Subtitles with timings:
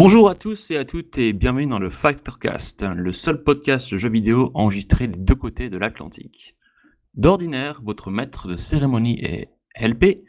[0.00, 3.98] Bonjour à tous et à toutes et bienvenue dans le Factorcast, le seul podcast de
[3.98, 6.54] jeux vidéo enregistré des deux côtés de l'Atlantique.
[7.14, 10.22] D'ordinaire, votre maître de cérémonie est LP,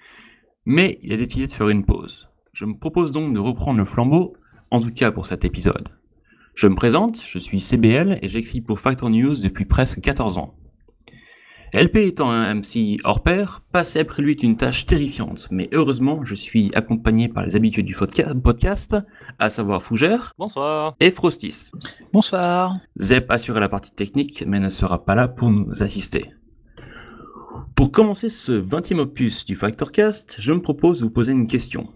[0.66, 2.30] mais il a décidé de faire une pause.
[2.52, 4.36] Je me propose donc de reprendre le flambeau,
[4.72, 5.90] en tout cas pour cet épisode.
[6.56, 10.59] Je me présente, je suis CBL et j'écris pour Factor News depuis presque 14 ans.
[11.72, 16.26] LP étant un MC hors pair, passer après lui est une tâche terrifiante, mais heureusement,
[16.26, 18.98] je suis accompagné par les habitués du podcast,
[19.38, 20.34] à savoir Fougère.
[20.40, 20.96] Bonsoir.
[21.00, 21.70] Et Frostis.
[22.12, 22.78] Bonsoir.
[23.00, 26.34] Zep assure la partie technique, mais ne sera pas là pour nous assister.
[27.76, 31.94] Pour commencer ce 20e opus du Factorcast, je me propose de vous poser une question.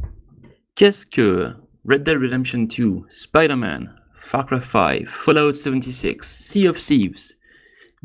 [0.75, 1.51] Qu'est-ce que
[1.89, 3.89] Red Dead Redemption 2, Spider-Man,
[4.21, 7.33] Far Cry 5, Fallout 76, Sea of Thieves,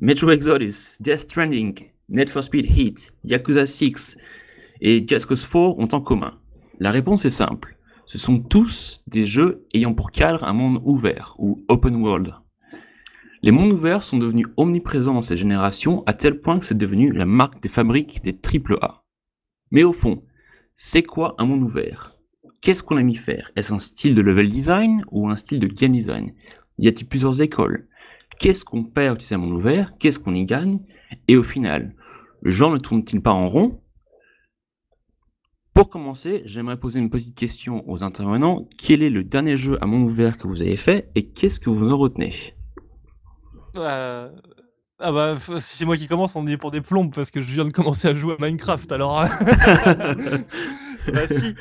[0.00, 4.16] Metro Exodus, Death Stranding, Need for Speed Heat, Yakuza 6
[4.80, 6.38] et Just Cause 4 ont en commun
[6.78, 7.76] La réponse est simple.
[8.06, 12.32] Ce sont tous des jeux ayant pour cadre un monde ouvert ou open world.
[13.42, 17.10] Les mondes ouverts sont devenus omniprésents dans cette génération à tel point que c'est devenu
[17.10, 19.02] la marque des fabriques des AAA.
[19.72, 20.22] Mais au fond,
[20.76, 22.16] c'est quoi un monde ouvert?
[22.60, 23.50] Qu'est-ce qu'on a mis faire?
[23.56, 26.34] Est-ce un style de level design ou un style de game design?
[26.78, 27.87] Y a-t-il plusieurs écoles?
[28.38, 30.80] Qu'est-ce qu'on perd utiliser ouvert Qu'est-ce qu'on y gagne
[31.26, 31.94] Et au final,
[32.40, 33.82] le genre ne tourne-t-il pas en rond?
[35.74, 38.68] Pour commencer, j'aimerais poser une petite question aux intervenants.
[38.78, 41.70] Quel est le dernier jeu à monde ouvert que vous avez fait et qu'est-ce que
[41.70, 42.32] vous en retenez?
[43.76, 44.30] Euh...
[45.00, 47.52] Ah bah, si c'est moi qui commence, on est pour des plombes parce que je
[47.52, 49.22] viens de commencer à jouer à Minecraft alors.
[51.12, 51.54] bah si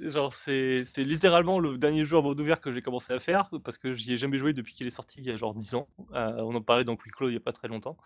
[0.00, 3.78] genre c'est littéralement le dernier jeu en mode ouvert que j'ai commencé à faire parce
[3.78, 5.88] que j'y ai jamais joué depuis qu'il est sorti il y a genre 10 ans.
[6.14, 7.96] Euh, on en parlait dans Quick il y a pas très longtemps.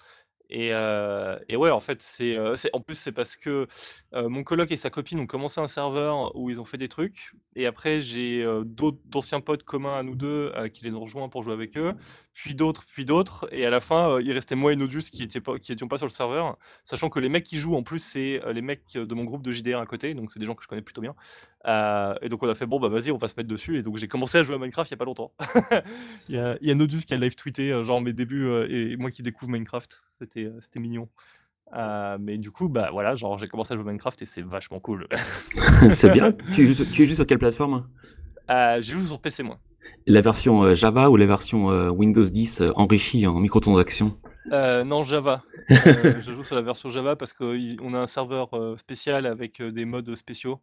[0.55, 3.67] Et, euh, et ouais, en fait, c'est euh, en plus c'est parce que
[4.13, 7.33] mon coloc et sa copine ont commencé un serveur où ils ont fait des trucs.
[7.57, 11.43] Et après, j'ai d'autres d'anciens potes communs à nous deux qui les ont rejoints pour
[11.43, 11.95] jouer avec eux
[12.35, 15.43] puis d'autres, puis d'autres, et à la fin, il restait moi et Nodus qui étaient
[15.43, 18.63] pas, pas sur le serveur, sachant que les mecs qui jouent en plus, c'est les
[18.63, 20.81] mecs de mon groupe de JDR à côté, donc c'est des gens que je connais
[20.81, 21.15] plutôt bien.
[21.67, 23.83] Euh, et donc on a fait bon bah vas-y, on va se mettre dessus, et
[23.83, 25.33] donc j'ai commencé à jouer à Minecraft il y a pas longtemps.
[26.29, 28.97] il, y a, il, y a, Nodus qui a live tweeté genre mes débuts et
[28.97, 31.09] moi qui découvre Minecraft, c'était c'était mignon.
[32.19, 34.81] mais du coup, bah voilà, genre j'ai commencé à jouer à Minecraft et c'est vachement
[34.81, 35.07] cool.
[35.93, 36.33] c'est bien.
[36.55, 37.89] Tu joues, tu joues sur quelle plateforme
[38.49, 39.61] J'ai joué sur PC moi.
[40.07, 44.19] La version euh, Java ou la version euh, Windows 10 euh, enrichie en microtransactions?
[44.51, 45.43] Euh, Non, Java.
[45.69, 50.15] je joue sur la version Java parce qu'on a un serveur spécial avec des modes
[50.17, 50.61] spéciaux.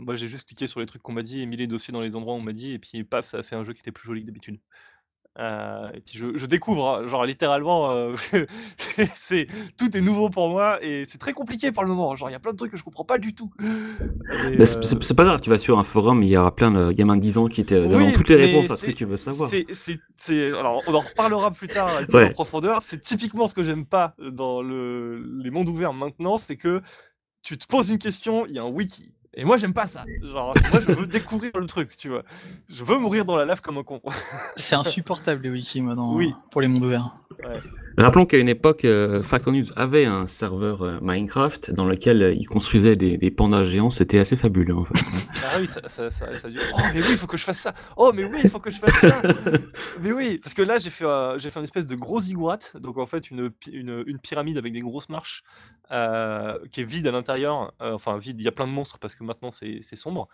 [0.00, 2.00] Moi, j'ai juste cliqué sur les trucs qu'on m'a dit et mis les dossiers dans
[2.00, 3.80] les endroits où on m'a dit, et puis paf, ça a fait un jeu qui
[3.80, 4.58] était plus joli que d'habitude.
[5.38, 8.12] Euh, et puis je, découvre, hein, genre littéralement, euh,
[9.14, 9.46] c'est
[9.76, 12.16] tout est nouveau pour moi et c'est très compliqué pour le moment.
[12.16, 13.52] Genre il y a plein de trucs que je comprends pas du tout.
[13.62, 17.16] Euh, c'est pas grave, tu vas sur un forum, il y aura plein de gamins
[17.16, 19.48] de 10 ans qui te donnent toutes les réponses à ce que tu veux savoir.
[20.58, 22.82] alors on en reparlera plus tard en profondeur.
[22.82, 26.82] C'est typiquement ce que j'aime pas dans le, les mondes ouverts maintenant, c'est que
[27.42, 29.12] tu te poses une question, il y a un wiki.
[29.38, 30.04] Et moi, j'aime pas ça.
[30.20, 32.24] Genre, moi, je veux découvrir le truc, tu vois.
[32.68, 34.02] Je veux mourir dans la lave comme un con.
[34.56, 36.34] C'est insupportable, les wikis, maintenant, oui.
[36.50, 37.14] pour les mondes ouverts.
[37.44, 37.60] Ouais.
[37.98, 42.32] Rappelons qu'à une époque, euh, Factor News avait un serveur euh, Minecraft dans lequel euh,
[42.32, 43.90] il construisait des, des pandas géants.
[43.90, 44.94] C'était assez fabuleux, en fait.
[45.44, 47.74] ah oui, ça, ça, ça, ça Oh, mais oui, il faut que je fasse ça.
[47.96, 49.20] Oh, mais oui, il faut que je fasse ça.
[50.00, 51.04] mais oui, parce que là, j'ai fait,
[51.38, 52.58] j'ai fait une espèce de gros ziggurat.
[52.74, 55.42] Donc, en fait, une, une, une pyramide avec des grosses marches
[55.90, 57.72] qui est vide à l'intérieur.
[57.80, 60.28] enfin, vide, il y a plein de monstres parce que maintenant, c'est sombre.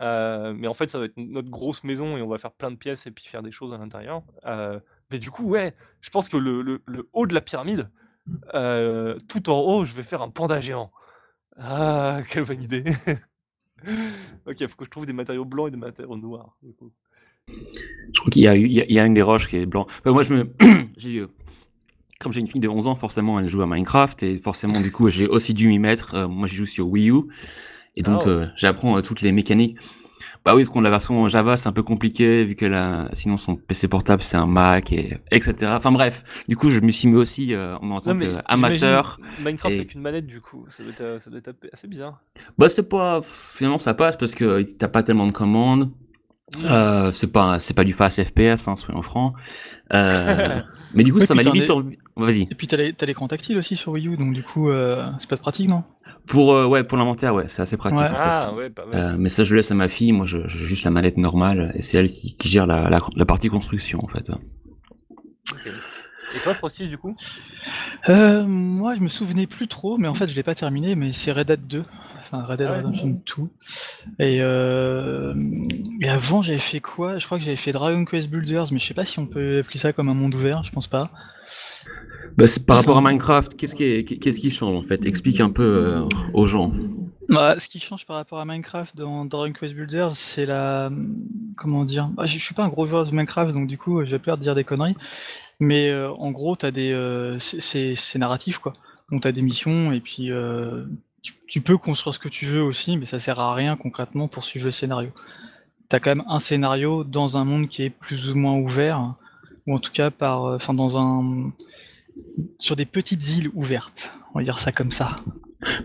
[0.00, 2.76] mais en fait, ça va être notre grosse maison et on va faire plein de
[2.76, 4.22] pièces et puis faire des choses à l'intérieur.
[5.12, 7.90] Mais du coup, ouais, je pense que le, le, le haut de la pyramide,
[8.54, 10.90] euh, tout en haut, je vais faire un panda géant.
[11.58, 12.84] Ah, quelle bonne idée.
[14.46, 16.56] ok, il faut que je trouve des matériaux blancs et des matériaux noirs.
[17.48, 19.86] Je crois qu'il y, y, y, a une des roches qui est blanc.
[20.04, 20.52] moi, je me.
[21.04, 21.26] Euh,
[22.20, 24.92] comme j'ai une fille de 11 ans, forcément, elle joue à Minecraft et forcément, du
[24.92, 26.14] coup, j'ai aussi dû m'y mettre.
[26.14, 27.22] Euh, moi, je joue sur Wii U
[27.96, 28.44] et donc, oh.
[28.56, 29.76] j'apprends toutes les mécaniques.
[30.44, 33.38] Bah oui, parce qu'on la version Java, c'est un peu compliqué, vu que là, sinon
[33.38, 35.72] son PC portable, c'est un Mac, et etc.
[35.76, 39.20] Enfin bref, du coup, je me suis mis aussi euh, en tant qu'amateur.
[39.44, 42.20] Minecraft avec une manette, du coup, ça doit, être, ça doit être assez bizarre.
[42.58, 43.20] Bah c'est pas...
[43.54, 45.90] Finalement, ça passe, parce que t'as pas tellement de commandes.
[46.56, 46.64] Mmh.
[46.66, 49.34] Euh, c'est pas c'est pas du fast FPS, hein, soyons francs.
[49.94, 50.60] Euh,
[50.94, 51.70] mais du coup, ça m'a limite.
[52.16, 52.42] Vas-y.
[52.42, 55.36] Et puis t'as l'écran tactile aussi sur Wii U, donc du coup, euh, c'est pas
[55.36, 55.84] pratique, non?
[56.26, 58.02] Pour euh, ouais pour l'inventaire ouais c'est assez pratique.
[58.02, 60.12] Ah, ouais, euh, mais ça je laisse à ma fille.
[60.12, 64.02] Moi j'ai juste la mallette normale et c'est elle qui, gère la, la, partie construction
[64.02, 64.30] en fait.
[66.34, 67.16] Et toi Frosty du coup?
[68.08, 71.12] Euh, Moi je me souvenais plus trop mais en fait je l'ai pas terminé mais
[71.12, 71.84] c'est Red Dead 2.
[72.20, 73.20] Enfin Red Dead ah Redemption
[74.18, 74.24] 2.
[74.24, 77.18] Et, et avant j'avais fait quoi?
[77.18, 79.58] Je crois que j'avais fait Dragon Quest Builders mais je sais pas si on peut
[79.60, 80.62] appeler ça comme un monde ouvert.
[80.62, 81.10] Je pense pas.
[82.36, 85.04] Bah, par rapport à Minecraft, qu'est-ce qui, qu'est-ce qui change en fait?
[85.04, 86.70] Explique un peu euh, aux gens.
[87.28, 90.90] Bah, ce qui change par rapport à Minecraft dans Dragon Quest Builders, c'est la.
[91.56, 92.08] Comment dire?
[92.08, 94.42] Bah, Je suis pas un gros joueur de Minecraft, donc du coup, j'ai peur de
[94.42, 94.96] dire des conneries.
[95.60, 98.72] Mais euh, en gros, as des, euh, c'est narratif, quoi.
[99.10, 100.30] Donc, tu as des missions, et puis
[101.22, 104.26] tu, tu, peux construire ce que tu veux aussi, mais ça sert à rien concrètement
[104.26, 105.10] pour suivre le scénario.
[105.90, 109.10] Tu as quand même un scénario dans un monde qui est plus ou moins ouvert,
[109.66, 111.52] ou en tout cas par, enfin, dans un
[112.58, 114.12] sur des petites îles ouvertes.
[114.34, 115.20] On va dire ça comme ça.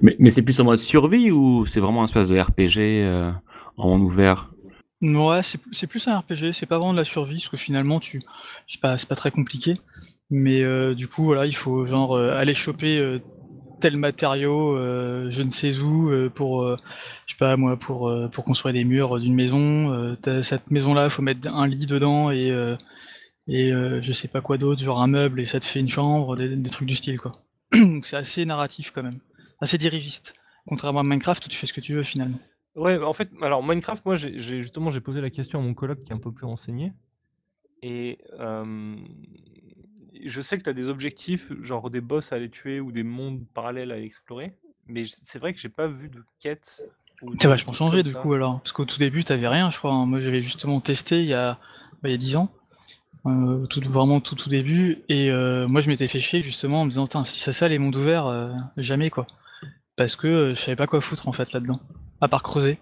[0.01, 3.31] Mais, mais c'est plus en mode survie ou c'est vraiment un espèce de RPG euh,
[3.77, 4.51] en monde ouvert?
[5.01, 8.23] Ouais, c'est plus un RPG, c'est pas vraiment de la survie, parce que finalement, tu,
[8.65, 9.75] c'est pas, pas très compliqué.
[10.31, 13.17] Mais euh, du coup, voilà, il faut genre euh, aller choper
[13.79, 18.83] tel matériau, je ne sais où, pour, je sais pas moi, pour, pour construire des
[18.83, 20.17] murs d'une maison.
[20.41, 22.51] cette maison-là, il faut mettre un lit dedans et
[23.47, 25.89] et euh, je sais pas quoi d'autre, genre un meuble et ça te fait une
[25.89, 27.31] chambre, des, trucs du style quoi.
[27.73, 29.19] Donc c'est assez narratif quand même,
[29.61, 30.35] assez dirigiste.
[30.67, 32.39] Contrairement à Minecraft où tu fais ce que tu veux finalement.
[32.75, 36.01] Ouais, en fait, alors Minecraft, moi j'ai justement j'ai posé la question à mon coloc
[36.01, 36.93] qui est un peu plus renseigné.
[37.81, 38.17] Et
[40.25, 43.03] je sais que tu as des objectifs, genre des boss à aller tuer ou des
[43.03, 44.53] mondes parallèles à explorer,
[44.87, 46.85] mais c'est vrai que j'ai pas vu de quête.
[47.39, 49.91] T'as vachement changé du coup alors, parce qu'au tout début t'avais rien, je crois.
[49.91, 50.05] Hein.
[50.05, 51.59] Moi j'avais justement testé il y a,
[52.01, 52.51] bah, il y a 10 ans.
[53.27, 55.03] Euh, tout, vraiment tout tout début.
[55.09, 57.79] Et euh, moi je m'étais fait chier justement en me disant si ça ça les
[57.79, 59.27] mondes ouverts, euh, jamais quoi.
[59.95, 61.79] Parce que je savais pas quoi foutre en fait là-dedans.
[62.21, 62.77] À part creuser.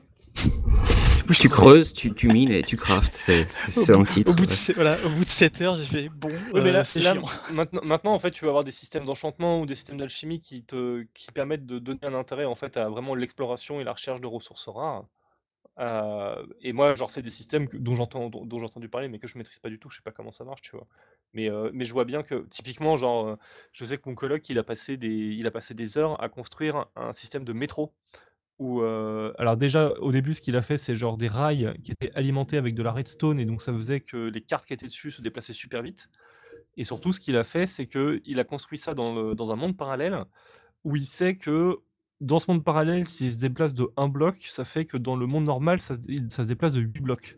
[1.39, 3.47] tu creuses, tu, tu, mines et tu craftes, c'est
[3.89, 4.29] un titre.
[4.29, 6.27] Au bout, de, voilà, au bout de 7 heures, j'ai fait bon.
[6.53, 6.83] mais là,
[7.51, 10.63] maintenant, maintenant, en fait, tu vas avoir des systèmes d'enchantement ou des systèmes d'alchimie qui
[10.63, 14.21] te qui permettent de donner un intérêt en fait à vraiment l'exploration et la recherche
[14.21, 15.05] de ressources rares.
[15.77, 19.69] Et moi, genre, c'est des systèmes dont j'ai entendu parler, mais que je maîtrise pas
[19.69, 19.89] du tout.
[19.89, 20.87] Je sais pas comment ça marche, tu vois.
[21.33, 23.37] Mais, mais je vois bien que typiquement, genre,
[23.73, 26.29] je sais que mon coloc, il a passé des, il a passé des heures à
[26.29, 27.93] construire un système de métro.
[28.57, 32.15] Où, alors déjà, au début, ce qu'il a fait, c'est genre des rails qui étaient
[32.15, 35.11] alimentés avec de la redstone, et donc ça faisait que les cartes qui étaient dessus
[35.11, 36.09] se déplaçaient super vite.
[36.77, 39.75] Et surtout, ce qu'il a fait, c'est qu'il a construit ça dans, dans un monde
[39.75, 40.23] parallèle
[40.85, 41.79] où il sait que
[42.21, 45.25] dans ce monde parallèle, s'il se déplace de un bloc, ça fait que dans le
[45.27, 47.37] monde normal, ça, se déplace de 8 blocs.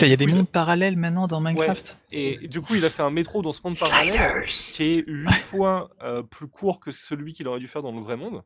[0.00, 3.02] Il y a des mondes parallèles maintenant dans Minecraft Et du coup, il a fait
[3.02, 7.32] un métro dans ce monde parallèle qui est 8 fois euh, plus court que celui
[7.32, 8.42] qu'il aurait dû faire dans le vrai monde.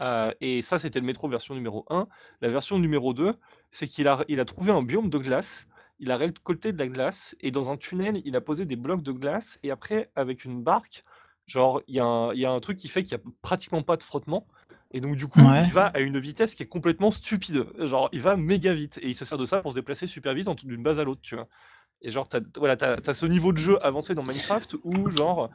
[0.00, 2.08] Euh, et ça, c'était le métro version numéro 1.
[2.40, 3.34] La version numéro 2,
[3.70, 5.68] c'est qu'il a, il a trouvé un biome de glace,
[5.98, 9.02] il a récolté de la glace, et dans un tunnel, il a posé des blocs
[9.02, 11.04] de glace, et après, avec une barque,
[11.46, 12.00] genre, il y, y,
[12.46, 14.46] a un truc qui fait qu'il n'y a pratiquement pas de frottement.
[14.92, 17.66] Et donc, du coup, il va à une vitesse qui est complètement stupide.
[17.78, 18.98] Genre, il va méga vite.
[19.02, 21.22] Et il se sert de ça pour se déplacer super vite d'une base à l'autre,
[21.22, 21.48] tu vois.
[22.02, 25.50] Et genre, t'as voilà, as, ce niveau de jeu avancé dans Minecraft où, genre,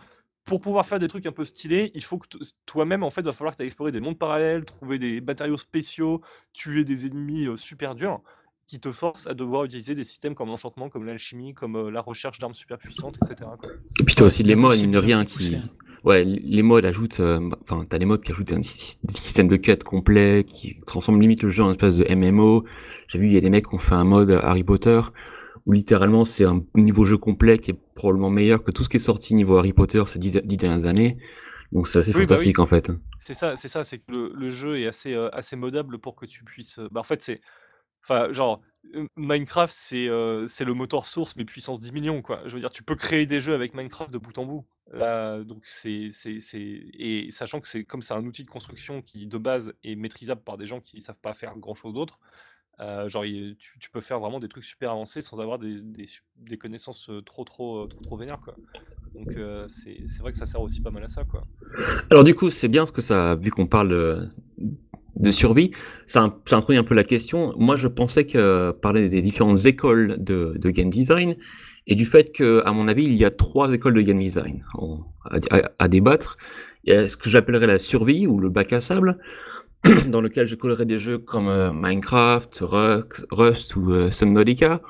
[0.46, 2.28] pour pouvoir faire des trucs un peu stylés, il faut que
[2.66, 6.22] toi-même, en fait, va falloir que tu exploré des mondes parallèles, trouver des matériaux spéciaux,
[6.54, 8.22] tuer des ennemis euh, super durs,
[8.66, 12.02] qui te forcent à devoir utiliser des systèmes comme l'enchantement, comme l'alchimie, comme euh, la
[12.02, 13.50] recherche d'armes super puissantes, etc.
[14.00, 15.58] Et puis t'as aussi les modes, mine de rien, qui,
[16.04, 19.84] Ouais, les modes ajoutent, euh, enfin, t'as les modes qui ajoutent un système de quête
[19.84, 22.66] complet, qui transforment limite le jeu en une espèce de MMO.
[23.08, 25.02] J'ai vu, il y a des mecs qui ont fait un mode Harry Potter,
[25.66, 28.98] où littéralement c'est un niveau jeu complet qui est probablement meilleur que tout ce qui
[28.98, 31.18] est sorti niveau Harry Potter ces dix, dernières années.
[31.74, 32.90] Donc c'est assez bah fantastique en fait.
[33.18, 36.26] C'est ça, c'est ça, c'est que le, jeu est assez, euh, assez modable pour que
[36.26, 36.80] tu puisses.
[36.80, 37.42] Euh, bah, en fait, c'est.
[38.04, 38.62] Enfin, genre,
[39.16, 40.10] Minecraft, c'est
[40.48, 42.42] c'est le moteur source, mais puissance 10 millions, quoi.
[42.46, 44.66] Je veux dire, tu peux créer des jeux avec Minecraft de bout en bout.
[44.94, 49.28] Là, donc c'est c'est et sachant que c'est comme c'est un outil de construction qui,
[49.28, 52.20] de base, est maîtrisable par des gens qui savent pas faire grand chose d'autre,
[52.80, 53.26] genre
[53.80, 55.82] tu peux faire vraiment des trucs super avancés sans avoir des
[56.38, 58.56] des connaissances, trop, trop, trop, trop vénères, quoi.
[59.14, 59.36] Donc
[59.68, 61.44] c'est c'est vrai que ça sert aussi pas mal à ça, quoi.
[62.10, 64.32] Alors du coup, c'est bien ce que ça vu qu'on parle,
[65.20, 65.72] de survie,
[66.06, 67.54] ça, in- ça introduit un peu la question.
[67.58, 71.36] Moi, je pensais que parler des différentes écoles de, game design
[71.88, 74.64] et du fait que, à mon avis, il y a trois écoles de game design
[75.80, 76.38] à, débattre.
[76.84, 79.18] Il y a ce que j'appellerais la survie ou le bac à sable,
[80.08, 82.64] dans lequel je collerais des jeux comme euh, Minecraft,
[83.32, 84.82] Rust ou euh, Subnautica,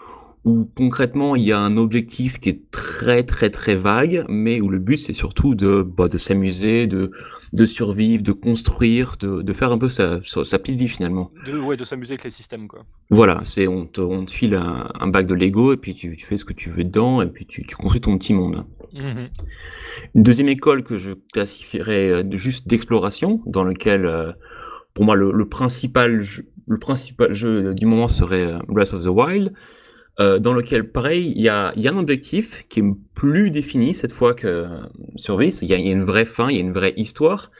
[0.45, 4.69] où concrètement il y a un objectif qui est très très très vague, mais où
[4.69, 7.11] le but c'est surtout de, bah, de s'amuser, de,
[7.53, 11.31] de survivre, de construire, de, de faire un peu sa, sa, petite vie finalement.
[11.45, 12.85] De, ouais, de s'amuser avec les systèmes, quoi.
[13.09, 16.15] Voilà, c'est on te, on te file un, un bac de Lego et puis tu,
[16.15, 18.65] tu fais ce que tu veux dedans et puis tu, tu construis ton petit monde.
[18.93, 19.29] Mhm.
[20.15, 24.31] Une deuxième école que je classifierais euh, juste d'exploration, dans lequel, euh,
[24.93, 29.03] pour moi, le, le principal jeu, le principal jeu du moment serait euh, Breath of
[29.03, 29.53] the Wild,
[30.19, 32.83] euh, dans lequel, pareil, il y a, y a un objectif qui est
[33.13, 34.67] plus défini cette fois que euh,
[35.15, 35.61] Survice.
[35.61, 37.51] Il y y a une vraie fin, il y a une vraie histoire,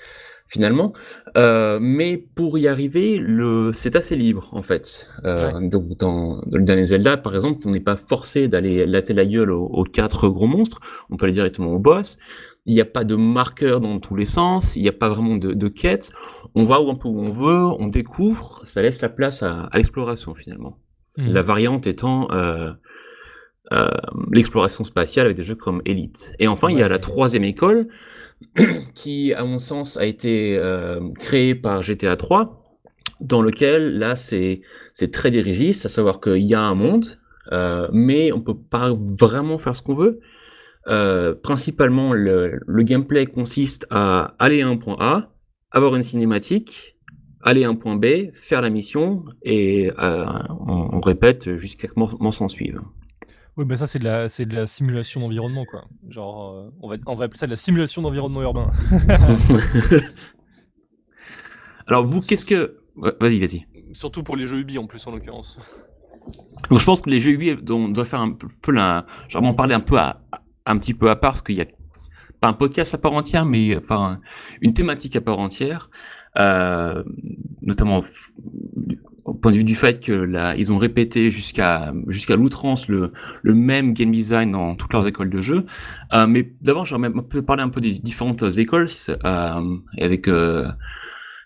[0.47, 0.93] finalement.
[1.35, 5.07] Euh, mais pour y arriver, le, c'est assez libre, en fait.
[5.25, 9.13] Euh, donc, dans, dans le dernier Zelda, par exemple, on n'est pas forcé d'aller latter
[9.13, 10.79] la gueule aux, aux quatre gros monstres.
[11.09, 12.17] On peut aller directement au boss.
[12.65, 14.75] Il n'y a pas de marqueur dans tous les sens.
[14.75, 16.11] Il n'y a pas vraiment de, de quête.
[16.55, 17.65] On va où un peu où on veut.
[17.79, 18.61] On découvre.
[18.65, 20.77] Ça laisse la place à, à l'exploration, finalement.
[21.17, 22.71] La variante étant euh,
[23.73, 23.89] euh,
[24.31, 26.33] l'exploration spatiale avec des jeux comme Elite.
[26.39, 27.87] Et enfin, il y a la troisième école
[28.93, 32.63] qui, à mon sens, a été euh, créée par GTA 3,
[33.19, 34.61] dans lequel, là, c'est
[35.11, 37.19] très dirigiste, à savoir qu'il y a un monde,
[37.51, 40.19] euh, mais on peut pas vraiment faire ce qu'on veut.
[40.87, 45.33] Euh, principalement, le, le gameplay consiste à aller à un point A,
[45.71, 46.93] avoir une cinématique,
[47.41, 50.25] aller à un point B, faire la mission, et euh,
[50.67, 52.81] on, on répète jusqu'à ce que m'en s'en suive.
[53.57, 55.85] Oui, bah ça, c'est de, la, c'est de la simulation d'environnement, quoi.
[56.09, 58.71] Genre, euh, on, va, on va appeler ça de la simulation d'environnement urbain.
[61.87, 62.77] Alors vous, qu'est-ce que...
[62.95, 63.65] Vas-y, vas-y.
[63.93, 65.57] Surtout pour les jeux Ubi, en plus, en l'occurrence.
[66.69, 69.07] Donc je pense que les jeux Ubi, on doit faire un peu, la...
[69.27, 70.21] Genre m'en parler un peu à,
[70.67, 71.65] un petit peu à part, parce qu'il y a
[72.39, 74.19] pas un podcast à part entière, mais enfin
[74.61, 75.89] une thématique à part entière,
[76.37, 77.03] euh,
[77.61, 78.03] notamment
[79.27, 83.11] au point de vue du fait que là, ils ont répété jusqu'à jusqu'à l'outrance le,
[83.43, 85.65] le même game design dans toutes leurs écoles de jeu.
[86.13, 87.11] Euh, mais d'abord, j'aimerais
[87.45, 90.69] parler un peu des différentes écoles, euh, avec euh,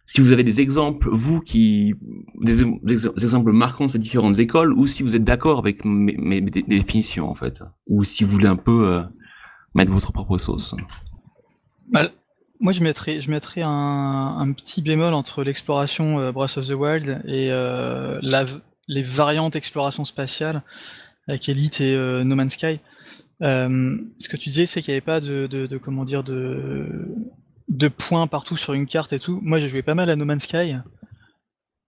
[0.06, 1.96] si vous avez des exemples, vous qui
[2.40, 6.42] des, exemples marquants de ces différentes écoles, ou si vous êtes d'accord avec mes, mes,
[6.42, 9.02] mes définitions en fait, ou si vous voulez un peu euh,
[9.74, 10.76] mettre votre propre sauce.
[12.62, 13.70] Moi, je mettrais, je mettrais un,
[14.40, 18.46] un petit bémol entre l'exploration euh, Breath of the Wild et euh, la,
[18.88, 20.62] les variantes exploration spatiale
[21.28, 22.80] avec Elite et euh, No Man's Sky.
[23.42, 27.08] Ce que tu disais, c'est qu'il n'y avait pas de, de, de, comment dire de,
[27.70, 29.40] de points partout sur une carte et tout.
[29.44, 30.76] Moi, j'ai joué pas mal à No Man's Sky.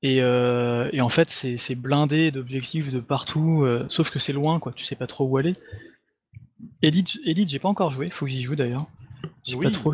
[0.02, 4.72] Et, et en fait, c'est blindé d'objectifs de partout, sauf que c'est loin, quoi.
[4.76, 5.56] Tu sais pas trop où aller.
[6.82, 8.88] Elite, Elite j'ai pas encore joué, faut que j'y joue d'ailleurs.
[9.44, 9.66] J'ai Oui.
[9.66, 9.94] pas trop.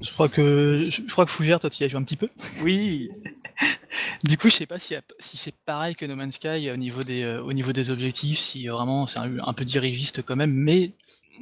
[0.00, 2.28] Je crois que je, crois que Fougère, toi, tu y as joué un petit peu.
[2.62, 3.10] Oui,
[4.24, 7.02] Du coup, je sais pas si, si c'est pareil que No Man's Sky au niveau
[7.02, 10.52] des, euh, au niveau des objectifs, si vraiment c'est un, un peu dirigiste quand même,
[10.52, 10.92] mais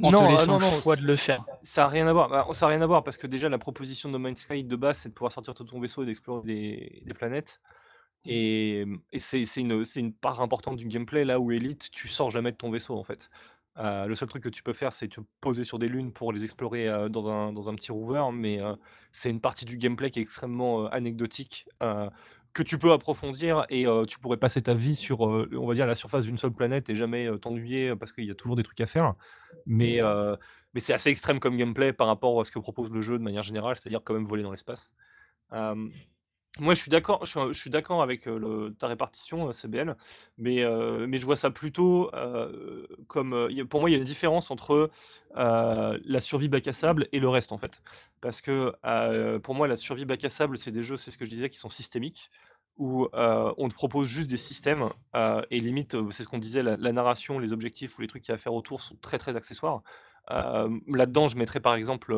[0.03, 1.45] en Non, te ah, laissant non, non, le choix de le faire.
[1.63, 2.29] ça n'a rien à voir.
[2.29, 4.65] Bah, ça a rien à voir parce que déjà, la proposition de No Man's Sky
[4.65, 7.61] de base, c'est de pouvoir sortir de ton vaisseau et d'explorer des, des planètes.
[8.25, 12.09] Et, et c'est c'est une, c'est une part importante du gameplay là où Elite, tu
[12.09, 13.31] sors jamais de ton vaisseau en fait.
[13.79, 16.33] Euh, le seul truc que tu peux faire, c'est te poser sur des lunes pour
[16.33, 18.75] les explorer euh, dans, un, dans un petit rover, mais euh,
[19.13, 21.69] c'est une partie du gameplay qui est extrêmement anecdotique,
[22.53, 25.95] que tu peux approfondir et tu pourrais passer ta vie sur, on va dire, la
[25.95, 28.87] surface d'une seule planète et jamais t'ennuyer parce qu'il y a toujours des trucs à
[28.87, 29.15] faire.
[29.67, 30.01] Mais,
[30.73, 33.23] mais c'est assez extrême comme gameplay par rapport à ce que propose le jeu de
[33.23, 34.95] manière générale, c'est-à-dire quand même voler dans l'espace.
[36.59, 38.27] Moi, je suis d'accord, je suis, d'accord avec
[38.79, 39.95] ta répartition, CBL,
[40.39, 40.65] mais,
[41.07, 42.11] mais je vois ça plutôt
[43.09, 43.49] comme.
[43.69, 44.91] pour moi, il y a une différence entre
[45.35, 47.83] la survie bac à sable et le reste, en fait.
[48.23, 48.73] Parce que
[49.39, 51.51] pour moi, la survie bac à sable, c'est des jeux, c'est ce que je disais,
[51.51, 52.31] qui sont systémiques,
[52.79, 54.89] où on te propose juste des systèmes,
[55.51, 58.33] et limite, c'est ce qu'on disait, la, narration, les objectifs ou les trucs qu'il y
[58.33, 59.83] a à faire autour sont très très accessoires.
[60.31, 62.17] Là-dedans, je mettrais par exemple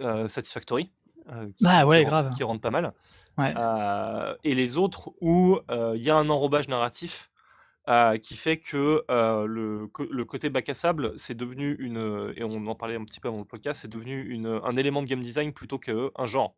[0.00, 0.90] Satisfactory.
[1.30, 2.30] Euh, qui, Ah ouais, qui, rend- grave.
[2.34, 2.92] qui rentre pas mal.
[3.38, 3.52] Ouais.
[3.56, 7.30] Euh, et les autres où euh, il y a un enrobage narratif
[8.22, 12.74] qui fait que le, le côté bac à sable, c'est devenu une, et on en
[12.74, 15.52] parlait un petit peu avant le podcast, c'est devenu une, un élément de game design
[15.52, 16.56] plutôt qu'un genre.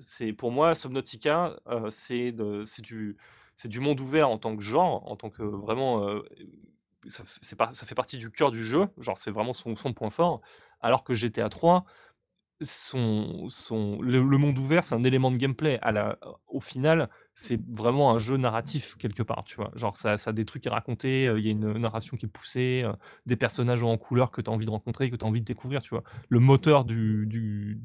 [0.00, 1.56] C'est pour moi, Subnautica,
[1.88, 2.32] c'est
[2.82, 3.16] du,
[3.64, 6.20] du monde ouvert en tant que genre, en tant que vraiment,
[7.06, 7.22] ça,
[7.56, 10.40] par- ça fait partie du cœur du jeu, genre c'est vraiment son, son point fort,
[10.80, 11.84] alors que GTA 3,
[12.60, 15.78] son, son, le, monde ouvert, c'est un élément de gameplay.
[15.82, 17.08] À la, au final,
[17.40, 19.70] c'est vraiment un jeu narratif quelque part, tu vois.
[19.76, 22.26] Genre, ça, ça a des trucs à raconter, euh, il y a une narration qui
[22.26, 22.92] est poussée, euh,
[23.26, 25.44] des personnages en couleur que tu as envie de rencontrer, que tu as envie de
[25.44, 26.02] découvrir, tu vois.
[26.28, 27.28] Le moteur du,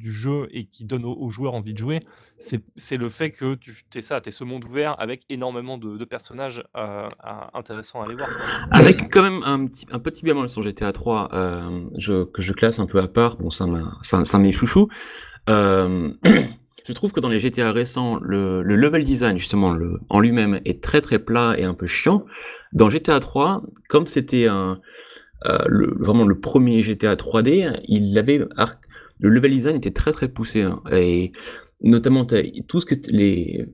[0.01, 2.03] jeu et qui donne aux, joueurs envie de jouer,
[2.39, 6.03] c'est le fait que tu es ça, tu es ce monde ouvert avec énormément de,
[6.03, 7.07] personnages euh,
[7.53, 8.29] intéressants à aller voir.
[8.71, 12.53] Avec quand même un petit, un petit bémol sur GTA 3, euh, je, que je
[12.53, 13.67] classe un peu à part, bon, ça
[14.39, 14.87] m'est chouchou.
[16.85, 20.59] Je trouve que dans les GTA récents, le, le level design, justement, le, en lui-même,
[20.65, 22.25] est très très plat et un peu chiant.
[22.73, 24.81] Dans GTA 3, comme c'était un,
[25.45, 28.39] euh, le, vraiment le premier GTA 3D, il avait,
[29.19, 31.31] le level design était très très poussé, hein, et
[31.81, 32.25] notamment
[32.67, 33.65] tout ce que les,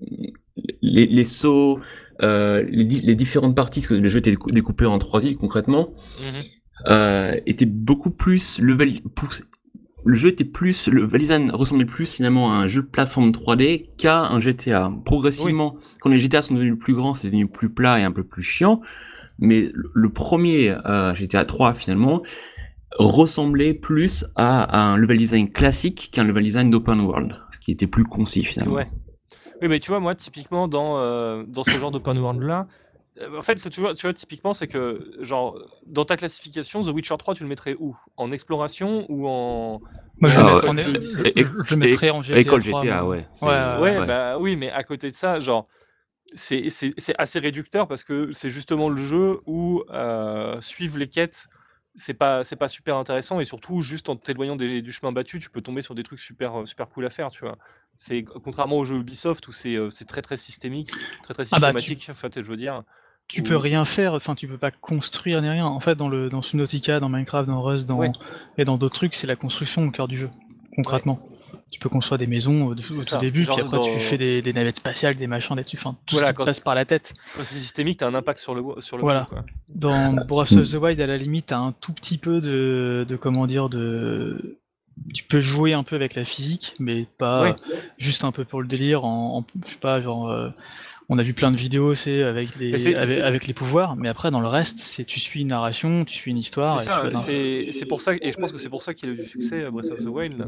[0.81, 1.79] les, les sauts,
[2.21, 5.37] euh, les, les différentes parties, parce que le jeu était décou- découpé en trois îles
[5.37, 6.41] concrètement, Mhm.
[6.89, 9.43] euh, était beaucoup plus level poussé.
[10.05, 13.89] Le jeu était plus, le Valisan ressemblait plus finalement à un jeu de plateforme 3D
[13.97, 14.91] qu'à un GTA.
[15.05, 18.23] Progressivement, quand les GTA sont devenus plus grands, c'est devenu plus plat et un peu
[18.23, 18.81] plus chiant.
[19.39, 22.21] Mais le premier euh, GTA 3 finalement
[22.97, 27.71] ressemblait plus à, à un level design classique qu'un level design d'open world, ce qui
[27.71, 28.75] était plus concis finalement.
[28.75, 28.89] Ouais.
[29.61, 32.88] Oui, mais tu vois, moi, typiquement, dans, euh, dans ce genre d'open world-là, euh,
[33.37, 37.15] en fait, tu vois, tu vois typiquement, c'est que, genre, dans ta classification, The Witcher
[37.17, 37.95] 3, tu le mettrais où?
[38.17, 39.81] En exploration ou en.
[40.19, 40.53] Moi, je Ah, le ouais.
[40.53, 41.37] mettrais en, je- Ubisoft.
[41.37, 42.39] Et- je le mettrais en GTA.
[42.39, 43.25] École 3, GTA, ouais.
[43.41, 44.07] Ouais, ouais, Ouais, ouais.
[44.07, 45.67] bah oui, mais à côté de ça, genre,
[46.33, 51.07] c'est c'est- c'est assez réducteur parce que c'est justement le jeu où euh, suivre les
[51.07, 51.47] quêtes,
[51.95, 55.49] c'est pas, c'est pas super intéressant et surtout, juste en t'éloignant du chemin battu, tu
[55.49, 57.57] peux tomber sur des trucs super, euh, super cool à faire, tu vois.
[57.97, 60.91] C'est contrairement aux jeux Ubisoft où c'est euh, c'est très très systémique,
[61.23, 62.83] très très Ah bah, tu- systématique, en fait, je veux dire.
[63.29, 65.65] Tu peux rien faire, enfin tu peux pas construire ni rien.
[65.65, 68.11] En fait, dans le dans Subnautica, dans Minecraft, dans Rust, dans Ouais.
[68.57, 70.29] et dans d'autres trucs, c'est la construction au cœur du jeu,
[70.75, 71.19] concrètement.
[71.71, 74.17] Tu peux construire des maisons au, au tout début, Genre puis après dans- tu fais
[74.17, 76.73] des, des navettes spatiales, des machins là-dessus, enfin tout Voilà, ce qui te passe par
[76.73, 77.13] la tête.
[77.35, 79.27] Quand c'est systémique, t'as un impact sur le, sur le Voilà.
[79.29, 79.45] quoi.
[79.67, 83.15] Dans Breath of the Wild, à la limite, t'as un tout petit peu de, de
[83.15, 84.57] comment dire, de
[85.13, 87.53] tu peux jouer un peu avec la physique, mais pas euh,
[87.99, 89.05] juste un peu pour le délire.
[89.05, 90.49] En, en- je sais pas, genre, euh,
[91.09, 93.53] on a vu plein de vidéos, c'est avec les Mais c'est- avec, c'est- avec les
[93.53, 96.81] pouvoirs, mais après dans le reste, c'est tu suis une narration, tu suis une histoire.
[96.81, 99.63] C'est pour ça, et je pense que c'est pour ça qu'il a eu du succès,
[99.63, 100.47] euh, Breath of the Wild.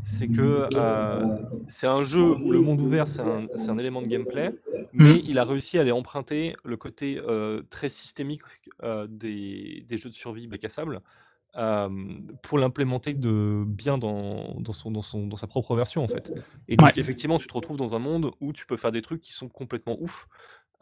[0.00, 1.22] C'est que euh,
[1.66, 4.50] c'est un jeu où le monde ouvert, c'est un, élément de gameplay,
[4.92, 5.20] mais Mhm.
[5.26, 8.40] il a réussi à aller emprunter le côté euh, très systémique
[8.82, 11.00] euh, des, des jeux de survie bac à sable
[11.56, 11.88] euh,
[12.42, 16.32] pour l'implémenter de bien dans, dans, son, dans, son, dans sa propre version, en fait.
[16.68, 17.00] Et donc, Ouais.
[17.00, 19.48] effectivement, tu te retrouves dans un monde où tu peux faire des trucs qui sont
[19.48, 20.28] complètement ouf.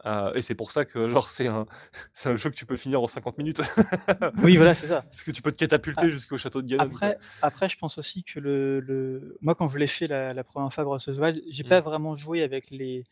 [0.05, 1.65] Euh, et c'est pour ça que genre c'est un,
[2.13, 3.61] c'est un jeu que tu peux finir en 50 minutes.
[4.43, 5.01] Oui, voilà, c'est ça.
[5.01, 6.83] Parce que tu peux te catapulter Ah, jusqu'au château de Ganon.
[6.83, 9.37] Après, après, je pense aussi que le, le...
[9.41, 11.81] moi, quand je l'ai fait la, la première fois Breath of the Wild, j'ai pas
[11.81, 13.05] vraiment joué avec les,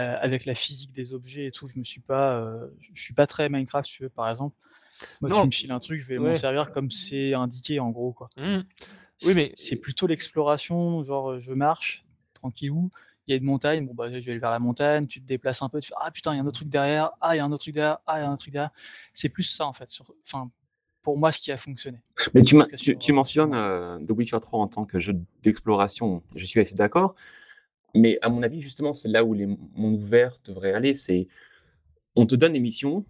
[0.00, 1.68] euh, avec la physique des objets et tout.
[1.68, 4.56] Je me suis pas, euh, je suis pas très Minecraft, si tu veux, par exemple.
[5.20, 5.40] Moi, Non.
[5.42, 6.36] tu me files un truc, je vais m'en Ouais.
[6.36, 8.28] servir comme c'est indiqué en gros, quoi.
[8.36, 8.60] Mmh.
[9.24, 12.04] Oui, mais- c'est plutôt l'exploration, genre euh, je marche
[12.34, 12.90] tranquillou.
[13.26, 15.26] Il y a une montagne, bon bah je vais aller vers la montagne, tu te
[15.26, 17.34] déplaces un peu, tu fais ah putain il y a un autre truc derrière, ah
[17.34, 18.70] il y a un autre truc derrière, ah il y a un autre truc derrière.
[19.12, 19.88] C'est plus ça en fait.
[19.90, 20.48] sur- Enfin
[21.02, 21.98] pour moi ce qui a fonctionné.
[22.34, 26.22] Mais tu, tu, sur- tu mentionnes euh, The Witcher 3 en tant que jeu d'exploration,
[26.36, 27.14] je suis assez d'accord,
[27.94, 31.26] mais à mon avis, justement, c'est là où les mondes ouverts devraient aller, c'est
[32.14, 33.04] on te donne des missions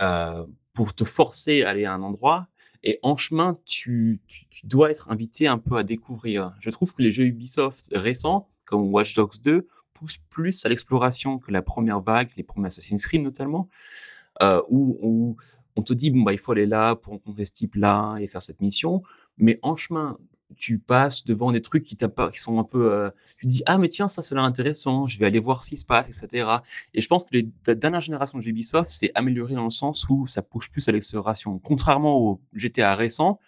[0.00, 2.48] euh, pour te forcer à aller à un endroit,
[2.84, 6.52] et en chemin, tu, tu, dois être invité un peu à découvrir.
[6.60, 11.38] Je trouve que les jeux Ubisoft récents, comme Watch Dogs 2, poussent plus à l'exploration
[11.38, 13.68] que la première vague, les premiers Assassin's Creed notamment,
[14.42, 15.36] euh, où, où
[15.76, 18.42] on te dit, bon, bah, il faut aller là pour rencontrer ce type-là et faire
[18.42, 19.02] cette mission.
[19.38, 20.18] Mais en chemin,
[20.56, 22.92] tu passes devant des trucs qui, qui sont un peu.
[22.92, 25.64] euh, tu te dis, ah, mais tiens, ça, ça l'air intéressant, je vais aller voir
[25.64, 26.48] ce se passe, etc.
[26.94, 30.08] Et je pense que les, la dernière génération de Ubisoft s'est améliorée dans le sens
[30.08, 31.58] où ça pousse plus à l'exploration.
[31.58, 33.40] Contrairement au GTA récent,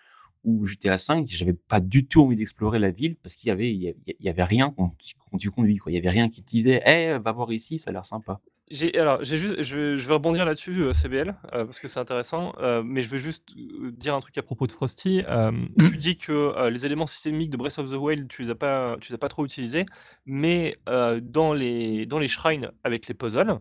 [0.44, 3.72] où GTA 5, j'avais pas du tout envie d'explorer la ville parce qu'il y avait,
[3.72, 4.94] y avait, rien quand
[5.38, 5.90] tu, conduis, quoi.
[5.90, 8.40] Il y avait rien qui te disait, eh, va voir ici, ça a l'air sympa.
[8.70, 11.86] J'ai alors j'ai juste je vais, je vais rebondir là-dessus euh, CBL euh, parce que
[11.86, 15.52] c'est intéressant euh, mais je vais juste dire un truc à propos de Frosty euh,
[15.84, 18.96] tu dis que les éléments systémiques de Breath of the Wild tu les as pas
[19.02, 19.84] tu les as pas trop utilisés
[20.24, 23.58] mais dans les dans les shrines avec les puzzles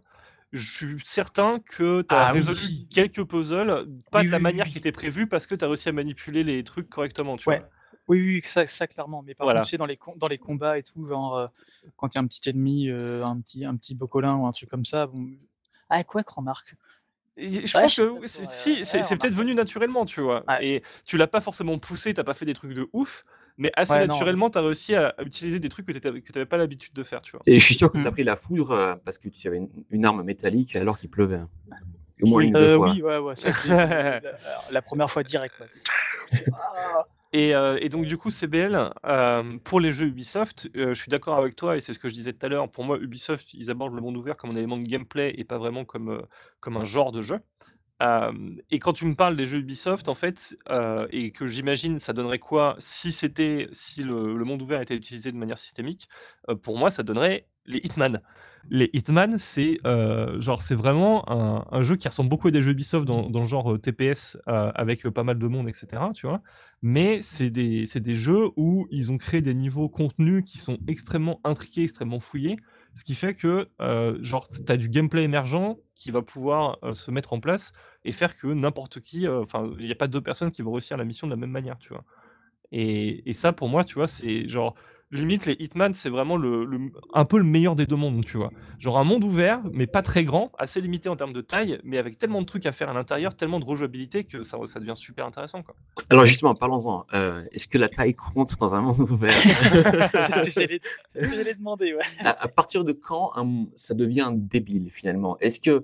[0.54, 4.44] je suis certain que tu as Ah résolu quelques puzzles pas Oui, de la oui,
[4.44, 7.46] manière qui était prévue parce que tu as réussi à manipuler les trucs correctement tu
[7.48, 7.60] Ouais.
[7.60, 7.70] vois
[8.08, 9.22] Oui, oui, ça, ça clairement.
[9.24, 9.60] Mais par Voilà.
[9.60, 11.50] contre, tu sais, dans les, dans les combats et tout, genre,
[11.96, 14.52] quand il y a un petit ennemi, euh, un petit, un petit bocolin ou un
[14.52, 15.30] truc comme ça, bon...
[15.90, 16.76] ah, quoi, remarque.
[17.36, 20.44] Et Je Ouais, pense je que si, ouais, c'est peut-être venu naturellement, tu vois.
[20.48, 20.66] Ouais.
[20.68, 23.26] Et tu l'as pas forcément poussé, t'as pas fait des trucs de ouf,
[23.58, 26.00] mais assez naturellement, tu as réussi à, utiliser des trucs que tu
[26.36, 27.42] n'avais pas l'habitude de faire, tu vois.
[27.48, 29.58] Et je suis sûr que tu as pris la foudre euh, parce que tu avais
[29.58, 31.42] une, une arme métallique alors qu'il pleuvait.
[32.22, 32.48] Au moins Oui.
[32.48, 32.92] une deux Euh, fois.
[32.92, 33.36] oui, ouais, ouais.
[33.36, 34.22] ça, c'est- la,
[34.72, 35.56] la première fois direct.
[35.58, 35.66] quoi.
[37.36, 41.10] Et, euh, et donc, du coup, CBL, euh, pour les jeux Ubisoft, euh, je suis
[41.10, 42.70] d'accord avec toi, et c'est ce que je disais tout à l'heure.
[42.70, 45.58] Pour moi, Ubisoft, ils abordent le monde ouvert comme un élément de gameplay et pas
[45.58, 46.22] vraiment comme,
[46.60, 47.40] comme un genre de jeu.
[48.70, 50.58] Et quand tu me parles des jeux Ubisoft, en fait,
[51.12, 55.38] et que j'imagine ça donnerait quoi si si le, le monde ouvert était utilisé de
[55.38, 56.10] manière systémique,
[56.64, 58.22] pour moi, ça donnerait les Hitman.
[58.70, 62.72] Les Hitman, c'est euh, genre c'est vraiment un, jeu qui ressemble beaucoup à des jeux
[62.72, 65.88] Ubisoft dans, le genre euh, TPS euh, avec pas mal de monde, etc.
[66.14, 66.42] Tu vois
[66.86, 71.40] mais c'est des, des jeux où ils ont créé des niveaux contenus qui sont extrêmement
[71.46, 72.58] intriqués, extrêmement fouillés,
[72.96, 77.10] ce qui fait que euh, genre tu as du gameplay émergent qui va pouvoir se
[77.10, 77.72] mettre en place
[78.04, 80.98] et faire que n'importe qui, enfin il n'y a pas deux personnes qui vont réussir
[80.98, 82.04] la mission de la même manière, tu vois.
[82.74, 84.76] Et, et ça pour moi, tu vois, c'est genre
[85.18, 88.38] limite les Hitman, c'est vraiment le, le- un peu le meilleur des deux mondes, tu
[88.38, 88.52] vois.
[88.80, 91.98] Genre un monde ouvert, mais pas très grand, assez limité en termes de taille, mais
[91.98, 94.96] avec tellement de trucs à faire à l'intérieur, tellement de rejouabilité que ça, ça devient
[94.96, 95.76] super intéressant, quoi.
[96.10, 97.06] Alors justement, parlons-en.
[97.14, 99.34] Euh, Est-ce que la taille compte dans un monde ouvert?
[99.36, 101.94] C'est ce que j'allais c'est ce que j'allais demander.
[101.94, 102.02] Ouais.
[102.26, 105.38] à, à partir de quand un- ça devient débile finalement?
[105.40, 105.84] Est-ce que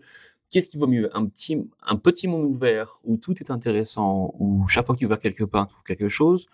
[0.52, 1.16] qu'est-ce qui vaut mieux?
[1.16, 5.06] Un petit un petit monde ouvert où tout est intéressant, où chaque fois que tu
[5.06, 6.48] vas quelque part tu trouves quelque chose,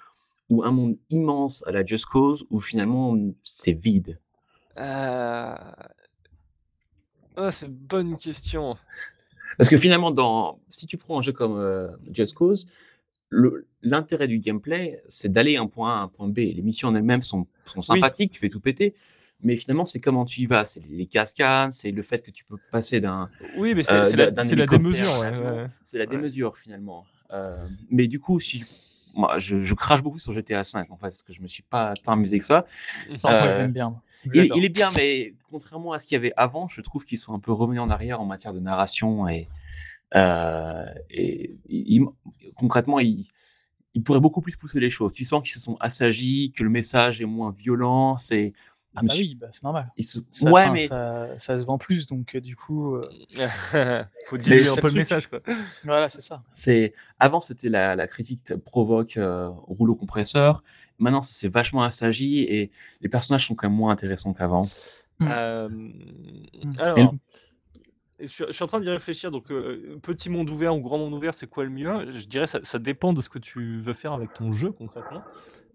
[0.49, 4.19] ou un monde immense à la Just Cause où finalement c'est vide?
[4.77, 5.55] Euh...
[7.38, 8.77] Ah, c'est une bonne question.
[9.58, 12.67] Parce que finalement, dans, si tu prends un jeu comme euh, Just Cause,
[13.81, 16.38] l'intérêt du gameplay, c'est d'aller d'un point A à un point B.
[16.38, 18.95] Les missions en elles-mêmes sont, sont sympathiques, tu fais tout péter,
[19.41, 20.65] mais finalement, c'est comment tu y vas.
[20.65, 23.29] C'est les cascades, c'est le fait que tu peux passer d'un.
[23.58, 25.55] Oui, mais c'est Euh, la, hélicoptère, démesure, ouais, finalement.
[25.58, 25.67] ouais.
[25.86, 26.10] C'est la Ouais.
[26.12, 27.05] démesure finalement.
[27.31, 28.63] Euh, mais du coup, si.
[29.15, 31.63] Moi, je, je crache beaucoup sur GTA V en fait, parce que je me suis
[31.63, 32.65] pas tant amusé que ça.
[33.23, 33.89] Je Euh, l'aime bien.
[33.89, 34.01] moi.
[34.25, 37.06] Je Il, il est bien, mais contrairement à ce qu'il y avait avant, je trouve
[37.06, 39.47] qu'ils sont un peu revenus en arrière en matière de narration et,
[40.15, 43.28] euh, et il- il- concrètement, ils
[43.95, 45.13] ils pourraient beaucoup plus pousser les choses.
[45.13, 48.17] Tu sens qu'ils se sont assagis, que le message est moins violent.
[48.19, 48.54] C'est,
[48.95, 49.91] Ah bah suis- oui, bah, c'est normal.
[49.99, 53.10] se- Ça, ouais, mais ça, ça se vend plus, donc euh, du coup, euh,
[54.27, 55.39] Faut diluer c'est un peu le message, quoi.
[55.84, 56.43] voilà, c'est ça.
[56.53, 60.63] c'est avant c'était la, la critique provoque euh, rouleau compresseur.
[60.97, 64.67] Maintenant, ça s'est vachement assagi et les personnages sont quand même moins intéressants qu'avant.
[65.19, 65.27] Mm.
[65.29, 66.71] Euh, Mm.
[66.79, 67.15] alors,
[68.19, 69.29] je suis, je suis en train d'y réfléchir.
[69.29, 72.12] Donc, euh, petit monde ouvert ou grand monde ouvert, c'est quoi le mieux?
[72.13, 75.21] Je dirais ça, ça dépend de ce que tu veux faire avec ton jeu concrètement.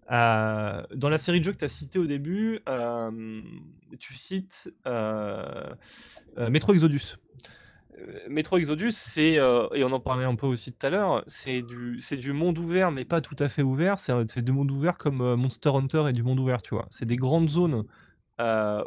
[0.09, 3.41] Euh, dans la série de jeux que tu as cité au début, euh,
[3.99, 5.73] tu cites euh,
[6.37, 7.17] euh, Metro Exodus.
[8.27, 11.99] Metro Exodus, c'est, et on en parlait un peu aussi tout à l'heure, c'est du,
[12.17, 13.99] du monde ouvert, mais pas tout à fait ouvert.
[13.99, 16.87] C'est, du monde ouvert comme Monster Hunter et du monde ouvert, tu vois.
[16.89, 17.85] C'est des grandes zones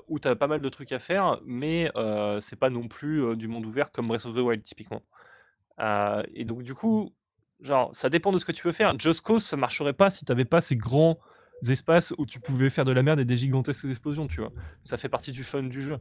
[0.08, 1.92] où tu as pas mal de trucs à faire, mais
[2.40, 5.02] c'est pas non plus du monde ouvert comme Breath of the Wild, typiquement.
[5.78, 7.14] Et donc, du coup,
[7.64, 8.98] genre, ça dépend de ce que tu veux faire.
[8.98, 11.18] Just Cause, ça marcherait pas si t'avais pas ces grands
[11.66, 14.52] espaces où tu pouvais faire de la merde et des gigantesques explosions, tu vois.
[14.82, 15.98] Ça fait partie du fun du jeu.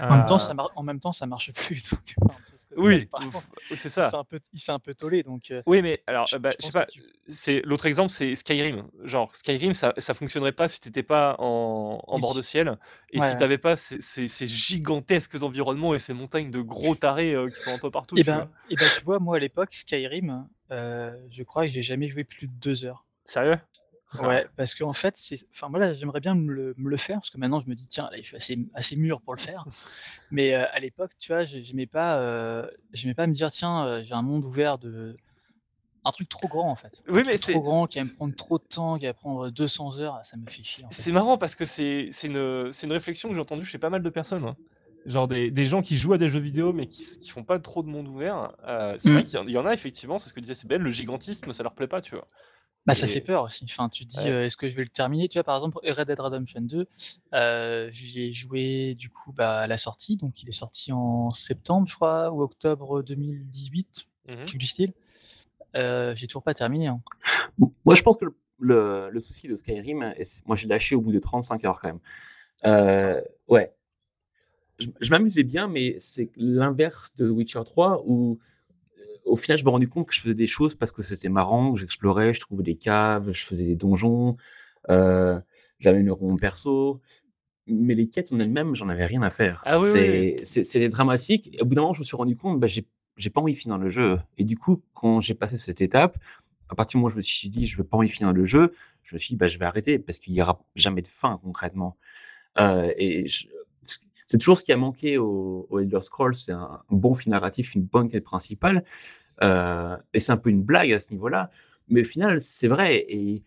[0.00, 1.88] En même temps, Euh, ça mar- en même temps, ça marche plus.
[1.92, 2.38] Donc, enfin,
[2.76, 3.08] Oui,
[3.76, 4.10] c'est ça.
[4.10, 5.50] s'est un peu, il s'est un peu tollé, donc.
[5.50, 8.34] euh, Oui, mais alors, Je- bah, je sais pas, que tu- c'est l'autre exemple, c'est
[8.34, 8.88] Skyrim.
[9.04, 12.20] Genre, Skyrim, ça, ça fonctionnerait pas si t'étais pas en, en Oui.
[12.22, 12.76] bord de ciel
[13.12, 13.38] et Ouais, si ouais.
[13.38, 17.60] t'avais pas ces, ces- ces gigantesques environnements et ces montagnes de gros tarés euh, qui
[17.60, 18.18] sont un peu partout.
[18.18, 18.48] Et tu ben, vois.
[18.68, 22.24] et ben, tu vois, moi à l'époque, Skyrim, euh, je crois que j'ai jamais joué
[22.24, 23.04] plus de deux heures.
[23.24, 23.58] Sérieux?
[24.20, 27.16] Ouais, parce qu'en fait, c'est, enfin moi là, j'aimerais bien me le, me le faire
[27.16, 29.40] parce que maintenant je me dis tiens, là, je suis assez, assez mûr pour le
[29.40, 29.64] faire.
[30.30, 33.84] Mais euh, à l'époque, tu vois, j'ai- j'aimais pas, euh, j'aimais pas me dire tiens,
[33.86, 35.16] euh, j'ai un monde ouvert de,
[36.04, 37.02] un truc trop grand en fait.
[37.08, 39.50] Oui, mais c'est- trop grand qui va me prendre trop de temps, qui va prendre
[39.50, 40.84] 200 heures, ça me fait chier.
[40.84, 40.94] En fait.
[41.02, 43.90] C'est marrant parce que c'est c'est une, c'est une réflexion que j'ai entendue chez pas
[43.90, 44.44] mal de personnes.
[44.44, 44.56] hein.
[45.06, 47.58] Genre des, des gens qui jouent à des jeux vidéo mais qui, qui font pas
[47.58, 48.54] trop de monde ouvert.
[48.66, 49.12] Euh, c'est Mm.
[49.12, 50.90] vrai qu'il y en- il y, en a effectivement, c'est ce que disait CBL, le
[50.90, 52.26] gigantisme ça leur plaît pas, tu vois.
[52.86, 53.64] Bah, ça Et- fait peur aussi.
[53.68, 54.30] Enfin, tu dis, Ouais.
[54.30, 55.28] euh, est-ce que je vais le terminer?
[55.28, 56.86] Tu vois, par exemple, Red Dead Redemption 2,
[57.32, 60.16] euh, j'y ai joué du coup bah, à la sortie.
[60.16, 64.44] Donc, il est sorti en septembre, je crois, ou octobre 2018, Mhm.
[64.46, 64.92] truc du style.
[65.76, 66.86] Euh, j'ai toujours pas terminé.
[66.88, 67.00] hein.
[67.84, 70.14] Moi, je pense que le, le- le souci de Skyrim,
[70.46, 72.00] moi j'ai lâché au bout de 35 heures quand même.
[72.66, 73.72] Euh, ouais.
[74.78, 78.38] Je, je m'amusais bien, mais c'est l'inverse de Witcher 3 où
[78.98, 81.28] euh, au final je me rendais compte que je faisais des choses parce que c'était
[81.28, 84.36] marrant, que j'explorais, je trouvais des caves, je faisais des donjons,
[84.90, 85.38] euh,
[85.78, 87.00] j'améliorais mon perso.
[87.66, 89.62] Mais les quêtes en elles-mêmes, j'en avais rien à faire.
[89.64, 91.48] Ah oui, c'est dramatique.
[91.52, 93.58] Et au bout d'un moment, je me suis rendu compte, bah, j'ai pas envie de
[93.58, 94.18] finir le jeu.
[94.36, 96.18] Et du coup, quand j'ai passé cette étape,
[96.68, 98.32] à partir du moment où je me suis dit: «Je veux pas envie de finir
[98.32, 101.00] le jeu», je me suis dit: «Bah, je vais arrêter» parce qu'il y aura jamais
[101.02, 101.96] de fin concrètement.
[102.60, 103.48] Heu et je
[104.26, 107.82] c'est toujours ce qui a manqué au Elder Scrolls, c'est un bon fil narratif, une
[107.82, 108.84] bonne quête principale,
[109.42, 111.50] heu et c'est un peu une blague à ce niveau-là,
[111.88, 113.42] mais au final, c'est vrai et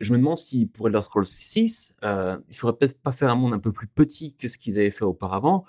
[0.00, 3.36] je me demande si pour Elder Scrolls 6, heu, il faudrait peut-être pas faire un
[3.36, 5.64] monde un peu plus petit que ce qu'ils avaient fait auparavant,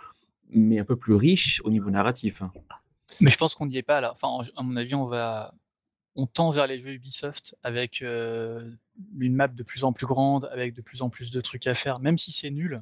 [0.49, 2.51] mais un peu plus riche au niveau narratif, hein.
[3.21, 4.11] Mais je pense qu'on n'y est pas là.
[4.13, 5.53] Enfin, à mon avis, on va
[6.15, 8.77] on tend vers les jeux Ubisoft avec, heu,
[9.19, 11.73] une map de plus en plus grande, avec de plus en plus de trucs à
[11.73, 12.81] faire, même si c'est nul.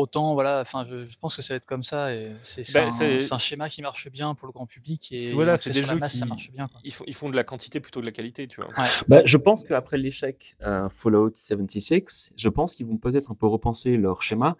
[0.00, 2.72] Autant voilà, enfin je je pense que ça va être comme ça et c'est c'est
[2.72, 2.88] Bah,
[3.32, 6.16] un schéma qui marche bien pour le grand public et voilà, c'est des jeux masse,
[6.18, 6.80] ça qui marche bien, quoi.
[6.84, 8.70] ils font ils font de la quantité plutôt que de la qualité, tu vois?
[8.78, 8.94] Ouais.
[9.08, 13.46] Bah, je pense qu'après l'échec, heu, Fallout 76, je pense qu'ils vont peut-être un peu
[13.46, 14.56] repenser leur schéma,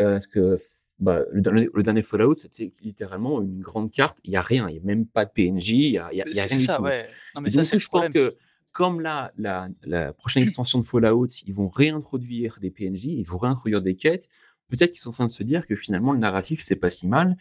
[0.00, 0.60] heu, parce que
[1.00, 4.68] bah, le dernier le dernier Fallout, c'était littéralement une grande carte, il y a rien,
[4.70, 6.36] il y a même pas de PNJ, il y a il y a Mais il
[6.36, 7.18] y a c'est rien c'est du ça, tout ouais.
[7.34, 8.36] Non mais ça, donc je pense problème, que
[8.72, 13.38] comme là, la la prochaine extension de Fallout, ils vont réintroduire des PNJ, ils vont
[13.38, 14.28] réintroduire des quêtes,
[14.68, 17.06] peut-être qu'ils sont en train de se dire que finalement le narratif, c'est pas si
[17.06, 17.36] mal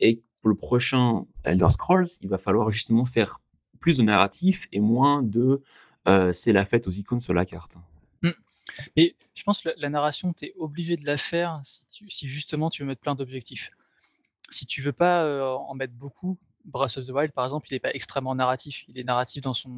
[0.00, 3.40] et pour le prochain Elder Scrolls, il va falloir justement faire
[3.80, 5.62] plus de narratif et moins de,
[6.08, 7.76] heu, c'est la fête aux icônes sur la carte.
[8.22, 8.30] Mmh.
[8.96, 12.10] Mais je pense que la la narration, tu es obligé de la faire si tu
[12.10, 13.70] si justement tu veux mettre plein d'objectifs.
[14.50, 17.74] Si tu veux pas, heu, en mettre beaucoup, Breath of the Wild, par exemple, il
[17.74, 18.84] est pas extrêmement narratif.
[18.88, 19.70] Il est narratif dans son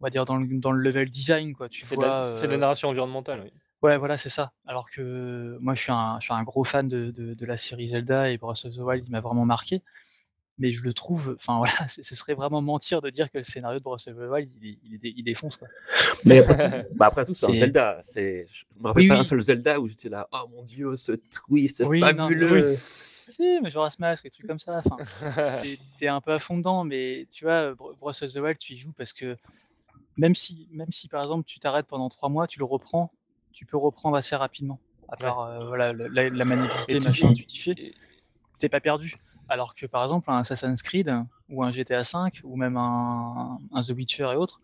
[0.00, 1.68] on va dire dans le dans le level design, quoi.
[1.68, 3.52] Tu C'est de la c'est la heu narration environnementale, oui.
[3.82, 4.52] Ouais, voilà, c'est ça.
[4.66, 7.56] Alors que moi, je suis un je suis un gros fan de de de la
[7.56, 9.82] série Zelda et Breath of the Wild, il m'a vraiment marqué.
[10.58, 13.78] Mais je le trouve enfin voilà, ce serait vraiment mentir de dire que le scénario
[13.78, 15.68] de Breath of the Wild, il défonce, quoi.
[16.24, 18.20] Mais après tout bah, après tout, c'est un Zelda, je
[18.78, 21.78] me rappelle oui, pas un seul Zelda où j'étais là: «Oh mon Dieu, ce twist,
[21.78, 22.28] c'est Oui, non, mais oui.
[22.28, 22.76] fabuleux!»
[23.28, 24.96] Si, Majora's Mask, des trucs comme ça, enfin,
[25.62, 28.36] tu es tu es un peu à fond dedans, mais tu vois, Breath of the
[28.36, 29.36] Wild, tu y joues parce que
[30.16, 33.12] même si même si, par exemple, tu t'arrêtes pendant 3 mois, tu le reprends,
[33.52, 34.80] tu peux reprendre assez rapidement.
[35.08, 35.24] À Ouais.
[35.24, 37.94] part, heu, voilà, la la maniabilité, tu machin, et tu t'y fais, et
[38.58, 39.16] tu es pas perdu.
[39.48, 41.12] Alors que, par exemple, un Assassin's Creed
[41.48, 44.60] ou un GTA V ou même un un The Witcher et autres,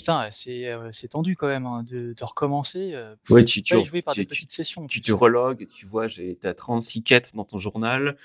[0.00, 4.02] putain, c'est, c'est tendu quand même, hein, de de recommencer, heu, Ouais, tu tu jouer
[4.02, 7.34] par tu des tu petites sessions, tu te relogs, tu vois, tu as 36 quêtes
[7.36, 8.16] dans ton journal,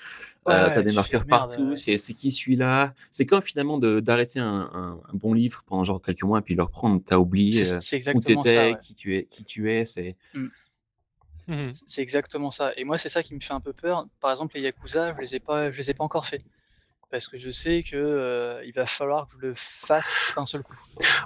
[0.46, 2.94] Ouais, tu as ouais, des marqueurs «Merde, partout, heu» c'est c'est qui celui-là?
[3.12, 6.42] C'est comme finalement de d'arrêter un un un bon livre pendant genre quelques mois et
[6.42, 8.80] puis le reprendre, tu as C'est oublié, c c'est où tu exactement ça, étais, ouais.
[8.82, 10.48] qui tu es qui tu es, c'est Mmh.
[11.48, 11.74] Mmh mh.
[11.74, 14.06] C c'est exactement ça et moi, c'est ça qui me fait un peu peur.
[14.20, 16.42] Par exemple, les Yakuza, je les ai pas je les ai pas encore faits.
[17.10, 20.62] Parce que je sais que, heu, il va falloir que je le fasse d'un seul
[20.62, 20.74] coup.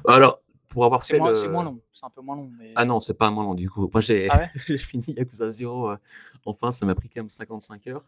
[0.07, 2.85] alors, pour avoir fait moins c'est moins long, c'est un peu moins long, mais ah
[2.85, 3.91] non, c'est pas moins long du coup.
[3.93, 4.51] Moi j'ai Ah ouais?
[4.69, 5.97] j'ai fini Yakuza 0, heu,
[6.45, 8.05] enfin, ça m'a pris quand même 55 heures,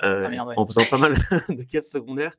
[0.00, 0.54] Ah heu, merde, ouais.
[0.56, 1.14] en faisant pas mal
[1.48, 2.36] de quêtes secondaires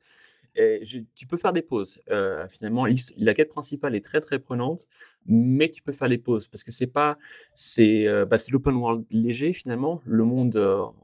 [0.54, 2.86] et je tu peux faire des pauses, heu, finalement
[3.18, 4.86] la quête principale est très, très prenante,
[5.26, 7.18] mais tu peux faire les pauses parce que c'est pas
[7.54, 10.56] c'est, bah, c'est l'open world léger finalement, le monde,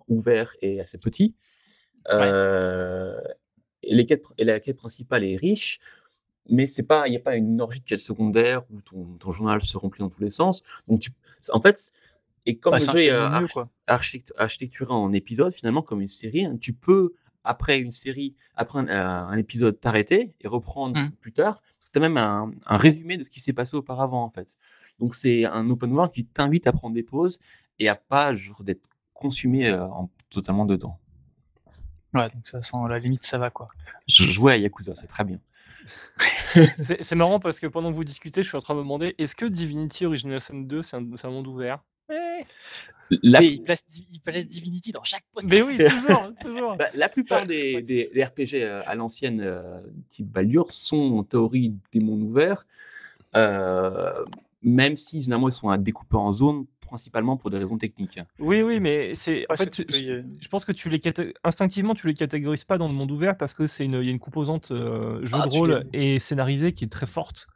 [0.08, 1.35] ouvert est assez petit,
[2.12, 2.32] Ouais.
[3.83, 5.81] Et les quêtes pr et la quête principale est riche,
[6.49, 9.31] mais c'est pas il y a pas une orgie de quêtes secondaires où ton ton
[9.33, 11.11] journal se remplit dans tous les sens, donc tu
[11.51, 11.92] en fait
[12.47, 13.11] et comme Bah, le jeu est,
[13.87, 17.14] architect architecturé en épisodes finalement comme une série, hein, tu peux
[17.45, 21.11] après une série, après un un épisode t'arrêter et reprendre Mmh.
[21.21, 21.62] plus tard.
[21.92, 24.49] Tu as même un un résumé de ce qui s'est passé auparavant, en fait.
[24.99, 27.38] Donc c'est un open world qui t'invite à prendre des pauses
[27.79, 30.99] et à pas d'être consumé, en totalement dedans.
[32.14, 33.68] Ouais, donc ça sent la limite, ça va, quoi.
[34.07, 35.38] Je jouais à Yakuza, c'est très bien.
[36.81, 39.14] C'est marrant parce que pendant que vous discutez, je suis en train de me demander:
[39.18, 41.83] «Est-ce que Divinity Original Sin 2 c'est un monde ouvert?»
[43.22, 46.77] La Et il place Di il place Divinity dans chaque Mais oui, toujours, toujours.
[46.77, 49.62] bah, la plupart des des des RPG, heu, à l'ancienne, heu,
[50.09, 52.66] type Baldur sont en théorie des mondes ouverts,
[53.37, 54.25] heu,
[54.62, 58.20] même si généralement ils sont à découper en zones, principalement pour des raisons techniques.
[58.38, 61.00] Oui, oui, mais c'est en fait, tu je je pense que tu les
[61.42, 64.09] instinctivement, tu les catégorises pas dans le monde ouvert parce que c'est une il y
[64.09, 67.46] a une composante, jeu Ah, de tu rôle et scénarisé qui est très forte.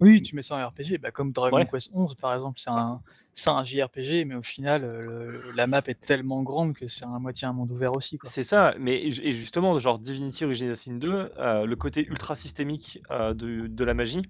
[0.00, 1.66] Oui, tu mets ça en RPG, bah, comme Dragon Ouais.
[1.70, 3.00] Quest XI, par exemple, c'est un
[3.32, 7.18] c'est un JRPG, mais au final, le la map est tellement grande que c'est à
[7.18, 8.28] moitié un monde ouvert aussi, quoi.
[8.30, 12.06] C'est ça, mais et ju et justement, genre Divinity Original Sin 2, heu, le côté
[12.06, 14.22] ultra systémique, de de la magie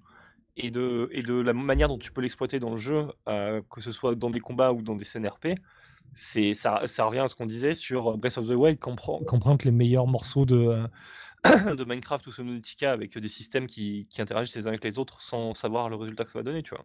[0.57, 3.81] et de et de la manière dont tu peux l'exploiter dans le jeu, heu, que
[3.81, 5.49] ce soit dans des combats ou dans des scènes RP,
[6.13, 9.35] ça ça revient à ce qu'on disait sur Breath of the Wild qui empren qui
[9.35, 10.87] emprunte les meilleurs morceaux de, heu,
[11.77, 15.21] de Minecraft ou Subnautica avec des systèmes qui qui interagissent les uns avec les autres
[15.23, 16.85] sans savoir le résultat que ça va donner, tu vois?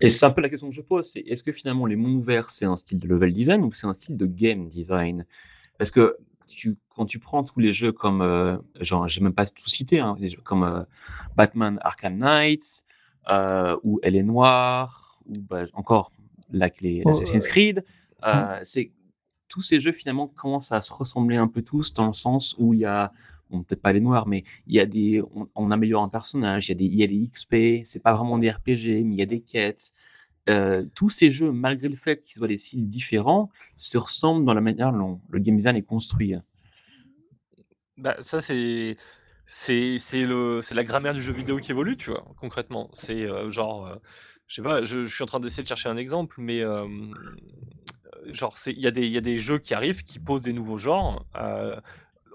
[0.00, 2.16] Et c'est un peu la question que je pose, c'est est-ce que finalement les mondes
[2.16, 5.24] ouverts, c'est un style de level design ou c'est un style de game design?
[5.78, 6.16] Parce que
[6.48, 10.00] tu, quand tu prends tous les jeux comme, euh, genre, j'ai même pas tout cité,
[10.00, 10.82] hein, comme euh,
[11.36, 12.84] Batman Arkham Knight,
[13.30, 16.12] euh, ou Elle est Noire, ou bah, encore
[16.50, 17.84] là, les Oh, Assassin's euh, Creed,
[18.26, 18.92] euh, c'est
[19.48, 22.74] tous ces jeux finalement commencent à se ressembler un peu tous dans le sens où
[22.74, 23.12] il y a,
[23.50, 26.68] bon, peut-être pas les noirs, mais il y a des, on, on améliore un personnage,
[26.68, 29.14] il y a des, il y a des XP, c'est pas vraiment des RPG, mais
[29.14, 29.92] il y a des quêtes.
[30.48, 34.54] Euh, tous ces jeux, malgré le fait qu'ils soient des styles différents, se ressemblent dans
[34.54, 36.34] la manière dont le game design est construit.
[37.98, 38.96] Bah, ça, c'est
[39.48, 42.24] c'est c'est le c'est la grammaire du jeu vidéo qui évolue, tu vois?
[42.38, 42.90] Concrètement.
[42.92, 44.00] C'est, heu, genre, heu,
[44.46, 46.86] je sais pas, je je suis en train d'essayer de chercher un exemple, mais, heu,
[48.32, 50.42] genre, c'est il y a des il y a des jeux qui arrivent, qui posent
[50.42, 51.26] des nouveaux genres.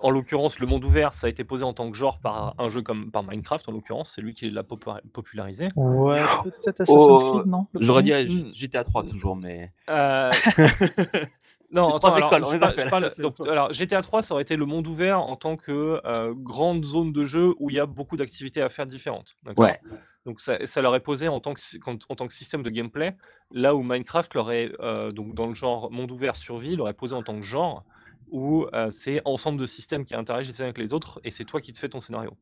[0.01, 2.67] En l'occurrence, le monde ouvert, ça a été posé en tant que genre par un
[2.67, 5.69] jeu comme par Minecraft, en l'occurrence, c'est lui qui l'a popula popularisé.
[5.75, 7.67] Ouais, peut-être Assassin's Oh, Creed, non?
[7.73, 8.25] Le j'aurais dit premier?
[8.25, 9.71] à G- GTA 3 toujours, mais.
[11.73, 12.57] Non, Les attends, trois alors, écoles, je
[12.87, 15.99] parle, parle- donc, alors GTA 3, ça aurait été le monde ouvert en tant que
[16.05, 19.35] euh, grande zone de jeu où il y a beaucoup d'activités à faire différentes.
[19.57, 19.79] Ouais.
[20.25, 22.63] Donc ça, ça leur est posé en tant, que, sy- en, en tant que système
[22.63, 23.15] de gameplay,
[23.51, 26.93] là où Minecraft leur est, euh, donc dans le genre monde ouvert survie, leur est
[26.93, 27.83] posé en tant que genre,
[28.31, 31.43] où euh, c'est ensemble de systèmes qui interagissent les uns avec les autres et c'est
[31.43, 32.37] toi qui te fais ton scénario.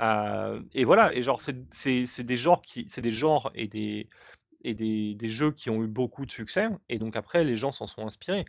[0.00, 4.08] Euh, et voilà, et genre c'est des genres qui, c'est des genres et des
[4.64, 7.72] et des, des jeux qui ont eu beaucoup de succès, et donc après les gens
[7.72, 8.44] s'en sont inspirés.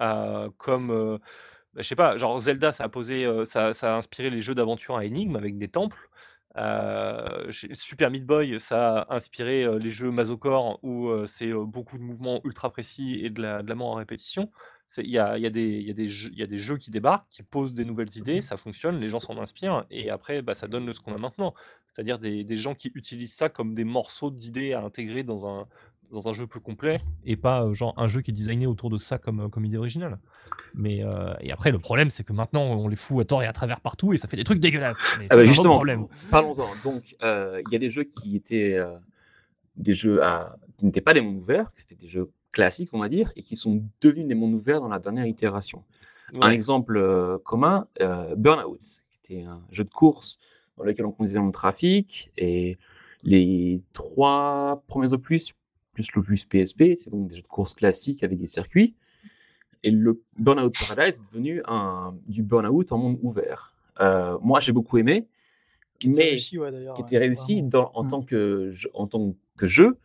[0.00, 1.18] Euh, comme, euh,
[1.74, 4.40] bah, je sais pas, genre Zelda, ça a posé, euh, ça, ça a inspiré les
[4.40, 6.08] jeux d'aventure à énigmes avec des temples.
[6.56, 12.40] Euh, Super Meat Boy, ça a inspiré les jeux Masocore où c'est beaucoup de mouvements
[12.44, 14.50] ultra précis et de la, de la mort en répétition.
[14.96, 16.46] Il y a, il y, a des- il y, a des jeux- il y a
[16.46, 19.84] des jeux qui débarquent, qui posent des nouvelles idées, ça fonctionne, les gens s'en inspirent,
[19.90, 21.54] et après, bah, ça donne ce qu'on a maintenant.
[21.92, 25.66] C'est-à-dire des, des gens qui utilisent ça comme des morceaux d'idées à intégrer dans un,
[26.10, 28.88] dans un jeu plus complet, et pas euh, genre un jeu qui est designé autour
[28.88, 30.18] de ça comme, euh, comme idée originale.
[30.74, 33.46] Mais euh, et après, le problème, c'est que maintenant, on les fout à tort et
[33.46, 34.98] à travers partout, et ça fait des trucs dégueulasses.
[35.18, 36.06] Mais Ah bah c'est un autre justement, problème.
[36.30, 36.68] parlons-en.
[36.82, 38.96] Donc, euh, il y a des jeux qui étaient euh,
[39.76, 42.98] des jeux à- qui n'étaient pas des mondes ouverts, qui étaient des jeux classiques, on
[42.98, 45.84] va dire, et qui sont devenus des mondes ouverts dans la dernière itération.
[46.40, 48.78] Un exemple euh, commun, euh, Burnout,
[49.22, 50.38] qui était un jeu de course
[50.76, 52.78] dans lequel on conduisait le trafic, et
[53.22, 55.54] les trois premiers opus,
[55.94, 58.94] plus l'opus PSP, c'est donc des jeux de course classiques avec des circuits,
[59.82, 63.74] et le Burnout Paradise est devenu un, du Burnout en monde ouvert.
[64.00, 65.26] Euh, moi, j'ai beaucoup aimé,
[65.98, 66.94] Qui était mais réussi, ouais, d'ailleurs.
[66.94, 68.08] qui ouais, était réussi dans- en, Mm.
[68.08, 69.98] tant que, en tant que jeu,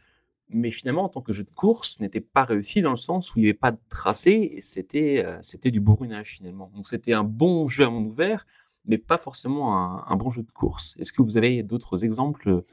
[0.53, 3.39] mais finalement, en tant que jeu de course, n'était pas réussi dans le sens où
[3.39, 6.71] il n'y avait pas de tracé et c'était euh, c'était du bourrinage finalement.
[6.75, 8.45] Donc c'était un bon jeu à monde ouvert,
[8.85, 10.95] mais pas forcément un, un bon jeu de course.
[10.99, 12.63] Est-ce que vous avez d'autres exemples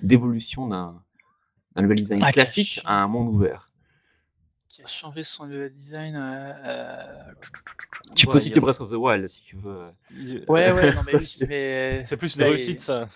[0.00, 1.02] d'évolution d'un
[1.76, 3.68] d'un level design Ah, classique à un monde ouvert?
[4.68, 6.14] Qui a changé son level design.
[6.16, 7.32] euh, euh,
[8.14, 9.90] Tu Ouais, peux citer a- Breath of the Wild si tu veux.
[10.48, 13.08] Ouais, ouais, non, mais oui, C'est- mais C'est plus une réussite, ça.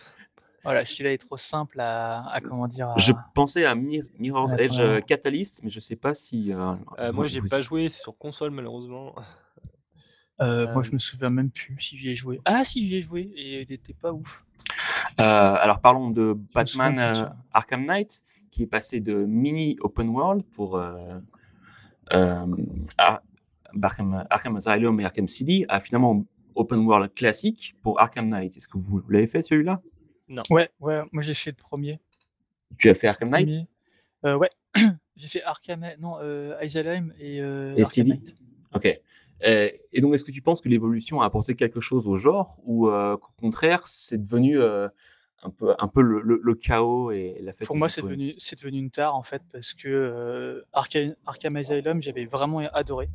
[0.64, 2.88] Voilà, celui-là est trop simple à, à comment dire.
[2.90, 4.84] à- Je pensais à Mir- Mirror's Ouais, Edge vrai.
[4.84, 6.52] euh, Catalyst, mais je sais pas si.
[6.52, 9.14] euh, Euh, moi, j'ai vous- pas joué, c'est sur console, malheureusement.
[10.40, 12.40] Euh, Moi, je me souviens même plus si j'y ai joué.
[12.44, 14.44] Ah, si j'y ai joué et il était pas ouf.
[15.20, 17.24] Euh, alors parlons de Batman euh.
[17.52, 20.96] Arkham Knight, qui est passé de mini open world pour euh,
[22.12, 22.46] euh,
[22.98, 23.22] Ar-
[23.80, 26.24] Arkham, Arkham Asylum et Arkham City à finalement
[26.56, 28.56] open world classique pour Arkham Knight.
[28.56, 29.80] Est-ce que vous l'avez fait celui-là?
[30.50, 32.00] Ouais, ouais, moi j'ai fait le premier.
[32.78, 33.66] Tu as fait Arkham Knight?
[34.24, 34.50] Euh, ouais,
[35.16, 36.76] j'ai fait Arkham, non, euh, et,
[37.40, 38.08] euh, Et Arkham City.
[38.08, 38.36] Knight.
[38.74, 39.00] Ok.
[39.46, 42.58] Euh, et donc, est-ce que tu penses que l'évolution a apporté quelque chose au genre
[42.64, 44.88] ou euh, qu'au contraire, c'est devenu euh,
[45.42, 48.34] un peu, un peu le, le- le chaos et la fête Pour moi, c'est devenu,
[48.38, 53.08] c'est devenu une tare en fait, parce que euh, Arkham, Arkham Asylum, j'avais vraiment adoré.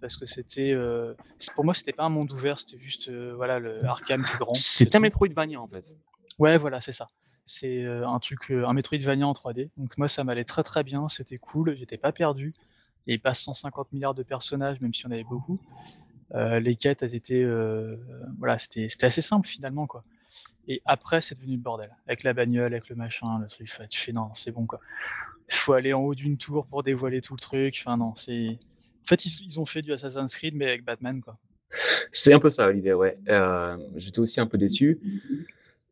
[0.00, 0.72] Parce que c'était.
[0.72, 1.14] euh,
[1.54, 4.52] pour moi, c'était pas un monde ouvert, c'était juste euh, voilà, le Arkham plus grand.
[4.52, 5.00] C'est un.
[5.00, 5.96] Metroidvania en fait.
[6.38, 7.08] Ouais, voilà, c'est ça.
[7.46, 9.70] C'est euh, un truc, euh, un Metroidvania en 3D.
[9.76, 12.54] Donc moi, ça m'allait très très bien, c'était cool, j'étais pas perdu.
[13.06, 15.60] Il y avait pas 150 milliards de personnages, même si on avait beaucoup.
[16.34, 17.96] Euh, les quêtes, elles étaient, euh,
[18.38, 20.04] voilà, c'était assez simple finalement, quoi.
[20.66, 21.90] Et après, c'est devenu le bordel.
[22.08, 23.68] Avec la bagnole, avec le machin, le truc.
[23.72, 24.80] Enfin, tu fais non, c'est bon, quoi.
[25.48, 27.76] Il faut aller en haut d'une tour pour dévoiler tout le truc.
[27.78, 28.58] Enfin, non, c'est.
[29.04, 31.36] En fait, ils, ils ont fait du Assassin's Creed, mais avec Batman, quoi.
[32.10, 33.18] C'est un peu ça l'idée, ouais.
[33.94, 34.98] J'étais aussi un peu déçu.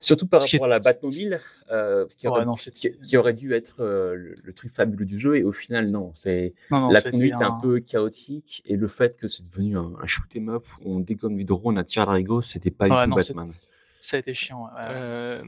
[0.05, 1.41] Surtout par rapport à la Batmobile,
[1.71, 5.19] euh, qui, aurait, Ouais, non, qui, aurait dû être euh, le, le truc fabuleux du
[5.19, 6.13] jeu, et au final, non.
[6.15, 9.49] C'est Non, non, la conduite est un un- peu chaotique, et le fait que c'est
[9.49, 12.71] devenu un, un shoot 'em up où on dégomme du drone à tir d'arigot, c'était
[12.71, 13.55] pas Ouais, du tout non, c'est- Batman.
[14.01, 14.65] Ça a été chiant.
[14.65, 14.71] ouais.
[14.91, 15.43] Euh,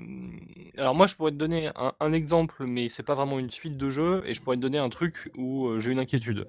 [0.78, 3.76] alors moi, je pourrais te donner un, un exemple, mais c'est pas vraiment une suite
[3.76, 6.46] de jeux, et je pourrais te donner un truc où euh, j'ai une inquiétude.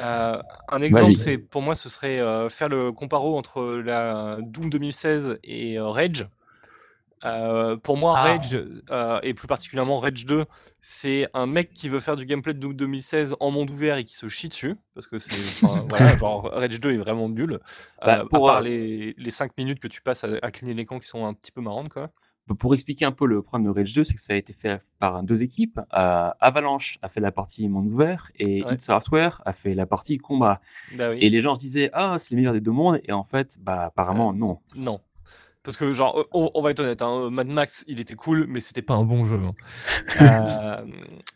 [0.00, 0.40] Euh,
[0.70, 5.38] un exemple, c'est pour moi, ce serait euh, faire le comparo entre la Doom 2016
[5.44, 6.28] et euh, Rage.
[7.82, 8.22] Pour moi, Ah.
[8.22, 8.58] Rage,
[9.22, 10.44] et plus particulièrement Rage 2,
[10.80, 14.04] c'est un mec qui veut faire du gameplay de Doom 2016 en monde ouvert et
[14.04, 14.76] qui se chie dessus.
[14.94, 15.32] Parce que c'est.
[15.88, 17.60] voilà, genre, Rage 2 est vraiment nul.
[18.04, 20.74] Bah, à pour, part euh, les, les 5 minutes que tu passes à, à cligner
[20.74, 22.10] l'écran qui sont un petit peu marrantes, quoi.
[22.58, 24.82] Pour expliquer un peu le problème de Rage 2, c'est que ça a été fait
[24.98, 25.78] par deux équipes.
[25.94, 28.76] Euh, Avalanche a fait la partie monde ouvert et Ouais.
[28.80, 30.60] Software a fait la partie combat.
[30.96, 31.18] Bah oui.
[31.20, 33.58] Et les gens se disaient ah c'est le meilleur des deux mondes et en fait
[33.60, 34.58] bah apparemment non.
[34.74, 35.00] Non.
[35.64, 38.60] Parce que, genre, on, on va être honnête, hein, Mad Max, il était cool, mais
[38.60, 39.38] c'était pas un bon jeu.
[39.38, 39.54] hein.
[40.20, 40.86] Euh,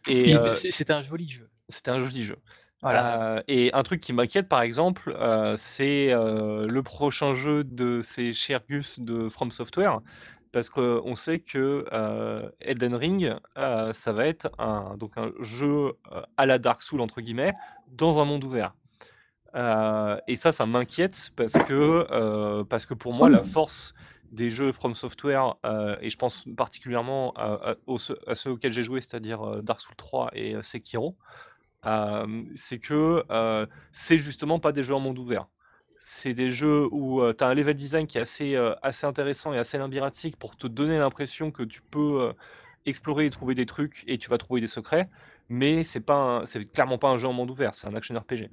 [0.09, 1.49] et euh, C'était un joli jeu.
[1.69, 2.37] c'était un joli jeu.
[2.83, 3.37] Voilà.
[3.37, 8.03] Euh, et un truc qui m'inquiète, par exemple, euh, c'est euh, le prochain jeu de
[8.03, 10.01] ces chers Gus de From Software.
[10.53, 11.85] Parce qu'on sait que
[12.61, 15.93] Elden Ring, ça va être un, donc un jeu
[16.39, 17.53] à la Dark Souls, entre guillemets,
[17.93, 18.75] dans un monde ouvert.
[19.55, 23.93] Et ça, ça m'inquiète parce que, parce que pour moi, la force
[24.33, 29.01] des jeux From Software, euh, et je pense particulièrement à, à- ceux auxquels j'ai joué,
[29.01, 31.17] c'est-à-dire euh, Dark Souls 3 et euh, Sekiro,
[31.87, 35.47] euh, c'est que euh, c'est justement pas des jeux en monde ouvert.
[36.01, 39.53] C'est des jeux où tu as un level design qui est assez, euh, assez intéressant
[39.55, 42.33] et assez labyrinthique pour te donner l'impression que tu peux euh,
[42.87, 45.09] explorer et trouver des trucs et tu vas trouver des secrets,
[45.49, 48.51] mais c'est pas c'est clairement pas un jeu en monde ouvert, c'est un action RPG.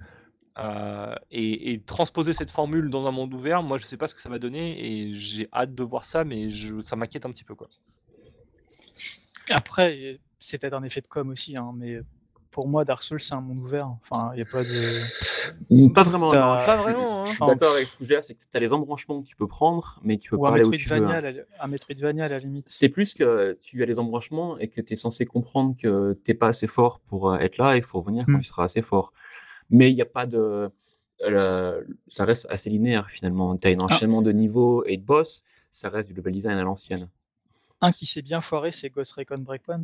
[0.60, 4.14] Euh, et, et transposer cette formule dans un monde ouvert, moi je sais pas ce
[4.14, 7.32] que ça va donner et j'ai hâte de voir ça, mais je, ça m'inquiète un
[7.32, 7.68] petit peu quoi.
[9.50, 12.00] Après, c'est peut-être un effet de com aussi, hein, mais
[12.52, 13.88] pour moi, Dark Souls, c'est un monde ouvert.
[14.04, 15.90] Enfin, il n'y a pas de.
[15.92, 16.30] Pas vraiment.
[16.30, 17.26] Pas vraiment, hein.
[17.26, 19.48] Je suis Enfin, d'accord avec Fougère, c'est que tu as les embranchements que tu peux
[19.48, 20.96] prendre, mais tu peux Ou pas un aller où tu veux.
[20.98, 21.10] Hein.
[21.10, 22.66] à la- un Metroidvania à la limite.
[22.70, 26.36] C'est plus que tu as les embranchements et que tu es censé comprendre que t'es
[26.36, 28.42] pas assez fort pour euh, être là, il faut revenir quand Mm.
[28.42, 29.14] il sera assez fort.
[29.74, 30.70] Mais il n'y a pas de.
[31.26, 33.58] euh, ça reste assez linéaire finalement.
[33.58, 33.86] Tu as un Ah.
[33.86, 37.10] enchaînement de niveaux et de boss, ça reste du level design à l'ancienne.
[37.82, 39.84] Un, si c'est bien foiré, c'est Ghost Recon Breakpoint.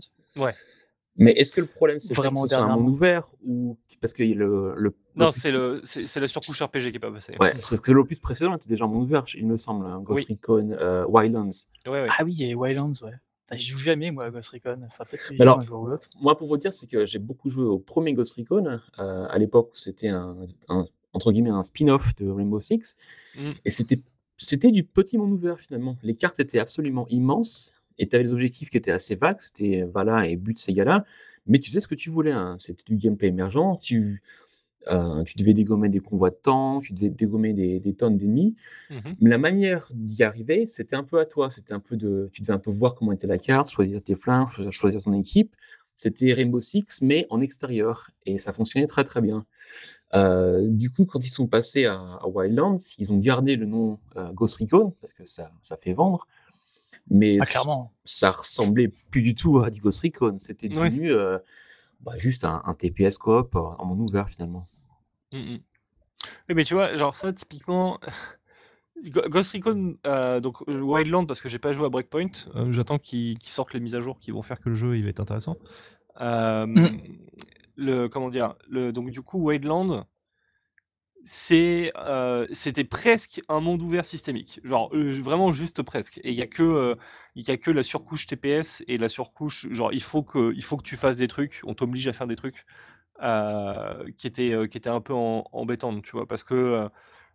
[1.17, 4.23] Mais est-ce que le problème c'est Vraiment que ce un monde ouvert ou parce que
[4.23, 7.35] le, le Non, c'est le c'est c'est la surcouche RPG qui est pas passée.
[7.39, 10.25] ouais, c'est que l'opus précédent était déjà en monde ouvert, il me semble, hein, Ghost
[10.29, 10.37] Oui.
[10.41, 11.51] Recon euh, Wildlands.
[11.85, 12.07] Ouais, ouais.
[12.17, 13.11] Ah oui, il y a Wildlands, ouais.
[13.50, 14.80] Bah, J'y joue jamais, moi, à Ghost Recon.
[14.86, 16.10] Enfin, peut-être alors- un jour ou l'autre.
[16.22, 18.80] Moi, pour vous dire, c'est que j'ai beaucoup joué au premier Ghost Recon.
[19.00, 20.36] euh, à l'époque, c'était un,
[20.68, 22.95] un- entre guillemets un spin-off de Rainbow Six,
[23.36, 23.52] Mm.
[23.66, 24.00] et c'était
[24.38, 25.97] c'était du petit monde ouvert finalement.
[26.02, 29.84] Les cartes étaient absolument immenses, et tu avais des objectifs qui étaient assez vagues, c'était
[29.84, 31.04] voilà et but ces gars-là,
[31.45, 32.32] mais tu sais ce que tu voulais.
[32.32, 32.56] hein.
[32.60, 33.78] C'était du gameplay émergent.
[33.82, 34.22] Tu
[34.88, 38.55] euh, tu devais dégommer des convois de tanks, tu devais dégommer des, des tonnes d'ennemis.
[39.19, 41.51] Mais la manière d'y arriver, c'était un peu à toi.
[41.51, 44.15] C'était un peu de, tu devais un peu voir comment était la carte, choisir tes
[44.15, 45.55] flingues, choisir, choisir ton équipe.
[45.95, 49.45] C'était Rainbow Six, mais en extérieur, et ça fonctionnait très très bien.
[50.15, 53.99] Euh, du coup, quand ils sont passés à, à Wildlands, ils ont gardé le nom
[54.15, 56.25] euh, Ghost Recon parce que ça, ça fait vendre.
[57.11, 57.91] Mais Ah, clairement.
[58.05, 60.38] ça ressemblait plus du tout à du Ghost Recon.
[60.39, 61.38] C'était devenu euh,
[62.02, 64.68] bah, juste un, un TPS coop euh, en monde ouvert finalement.
[65.34, 65.58] Mm.
[66.50, 68.00] Oui, mais tu vois, genre ça, typiquement,
[69.12, 73.00] Ghost Recon, euh, donc euh, Wildland, parce que j'ai pas joué à Breakpoint, euh, j'attends
[73.00, 75.20] qu'ils sortent les mises à jour qui vont faire que le jeu il va être
[75.22, 75.56] intéressant.
[76.22, 77.02] Euh, Mm.
[77.76, 80.06] le, comment dire, le, donc du coup, Wildland,
[81.97, 86.20] euh, c'était presque un monde ouvert systémique, genre euh, vraiment juste presque.
[86.24, 86.95] Et il y a que, euh,
[87.47, 90.84] a que la surcouche TPS et la surcouche, genre il faut que, il faut que
[90.84, 92.65] tu fasses des trucs, on t'oblige à faire des trucs
[93.24, 96.89] euh, qui étaient, euh, qui un peu en- embêtantes, tu vois, parce que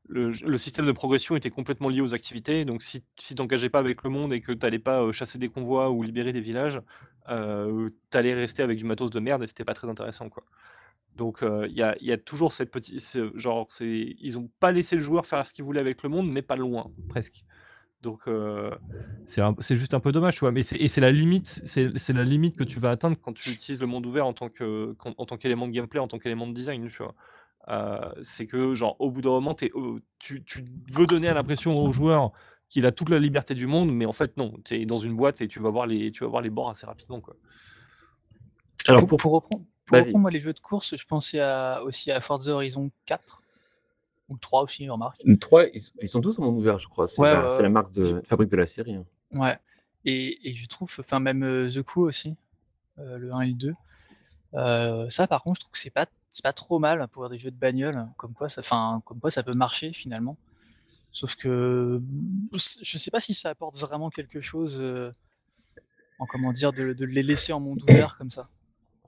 [0.08, 2.64] le, système de progression était complètement lié aux activités.
[2.64, 5.38] Donc, si, si tu n'engageais pas avec le monde et que tu n'allais pas chasser
[5.38, 6.80] des convois ou libérer des villages,
[7.28, 10.28] euh, tu allais rester avec du matos de merde et c'était pas très intéressant.
[10.28, 10.44] quoi.
[11.16, 12.98] Donc, euh, il y, a, il y a toujours cette petite.
[13.00, 16.08] ce- Genre, c'est- ils ont pas laissé le joueur faire ce qu'il voulait avec le
[16.08, 17.44] monde, mais pas loin, presque.
[18.02, 18.70] Donc, euh,
[19.26, 20.50] c'est juste un peu dommage, tu vois.
[20.52, 23.50] Mais c'est- et c'est la limite, c'est la limite que tu vas atteindre quand tu
[23.50, 26.18] utilises le monde ouvert en tant que qu'en- en tant qu'élément de gameplay, en tant
[26.18, 27.14] qu'élément de design, tu vois.
[27.68, 30.62] Euh, c'est que genre au bout d'un moment, euh, tu, tu
[30.92, 32.32] veux donner l'impression au joueur
[32.68, 35.16] qu'il a toute la liberté du monde, mais en fait non, tu es dans une
[35.16, 37.20] boîte et tu vas voir les, tu vas voir les bords assez rapidement.
[37.22, 37.36] Quoi.
[38.86, 39.64] Alors pour, pour reprendre,
[40.10, 43.40] pour moi, les jeux de course, je pensais à, aussi à Forza Horizon 4.
[44.30, 45.20] Ou 3 aussi, remarque.
[45.24, 47.06] le 3, ils, ils sont tous en monde ouvert, je crois.
[47.08, 48.94] C'est Ouais, la, la marque de fabrique de la série.
[48.94, 49.04] hein.
[49.32, 49.58] Ouais.
[50.06, 52.34] Et, et je trouve, enfin même euh, The Crew aussi,
[52.98, 53.74] euh, le 1 et le 2.
[54.54, 57.36] Euh, ça par contre, je trouve que c'est pas, c'est pas trop mal pour des
[57.36, 60.38] jeux de bagnole, comme quoi ça, enfin, comme quoi ça peut marcher finalement.
[61.12, 62.00] Sauf que
[62.54, 65.12] je sais pas si ça apporte vraiment quelque chose euh,
[66.18, 68.48] en comment dire de, de les laisser en monde ouvert comme ça.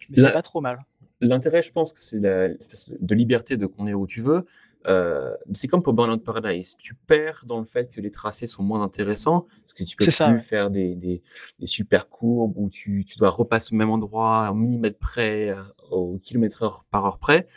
[0.09, 0.85] Mais c'est pas trop mal.
[1.21, 4.47] L'intérêt, je pense que c'est de liberté de qu'on est où tu veux.
[4.89, 6.77] Heu, c'est comme pour Burnout Paradise.
[6.79, 10.05] Tu perds dans le fait que les tracés sont moins intéressants, parce que tu peux
[10.05, 10.41] ça, plus ouais.
[10.41, 11.23] faire des des
[11.59, 15.57] des super courbes où tu tu dois repasser au même endroit, au millimètre près, heu,
[15.91, 17.49] au kilomètre heure par heure près.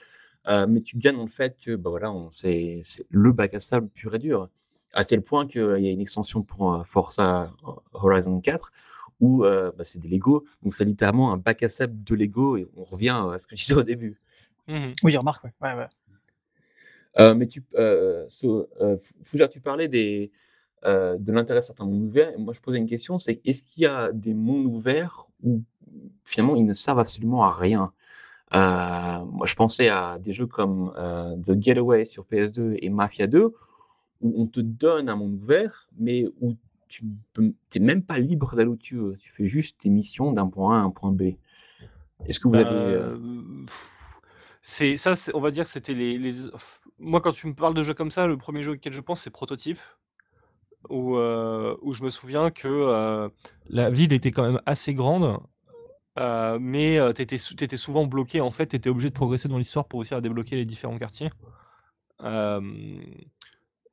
[0.47, 3.59] Heu, mais tu gagnes dans le fait que, bah, voilà, on c'est le bac à
[3.59, 4.49] sable pur et dur.
[4.93, 7.51] À tel point qu'il y a une extension pour, Forza
[7.93, 8.71] Horizon 4
[9.19, 12.57] où, heu, bah, c'est des Lego, donc c'est littéralement un bac à sable de Lego
[12.57, 14.19] et on revient à ce que je disais au début.
[14.67, 15.53] Mmh Oui, remarque, ouais.
[15.61, 15.87] Ouais, ouais.
[17.19, 17.63] Heu, mais tu
[18.29, 18.69] so
[19.23, 20.31] Fougère, tu parlais des,
[20.85, 23.83] de l'intérêt de certains mondes ouverts et moi je posais une question, c'est est-ce qu'il
[23.83, 25.63] y a des mondes ouverts où
[26.23, 27.91] finalement ils ne servent absolument à rien?
[28.53, 30.93] Moi je pensais à des jeux comme,
[31.45, 33.53] The Getaway sur PS2 et Mafia 2
[34.21, 36.55] où on te donne un monde ouvert, mais où
[36.89, 39.15] tu peux tu es même pas libre d'aller où tu veux.
[39.17, 41.35] Tu fais juste tes missions d'un point A à un point B.
[42.25, 43.21] Est-ce que vous Bah, avez, heu,
[44.61, 46.31] c'est ça, on va dire que c'était les les
[46.97, 49.21] moi quand tu me parles de jeux comme ça, le 1er jeu auquel je pense
[49.21, 49.79] c'est Prototype.
[50.89, 53.29] Où, heu, où je me souviens que,
[53.69, 55.37] la ville était quand même assez grande,
[56.17, 59.85] mais, étais tu étais souvent bloqué en fait, tu étais obligé de progresser dans l'histoire
[59.87, 61.29] pour réussir à débloquer les différents quartiers.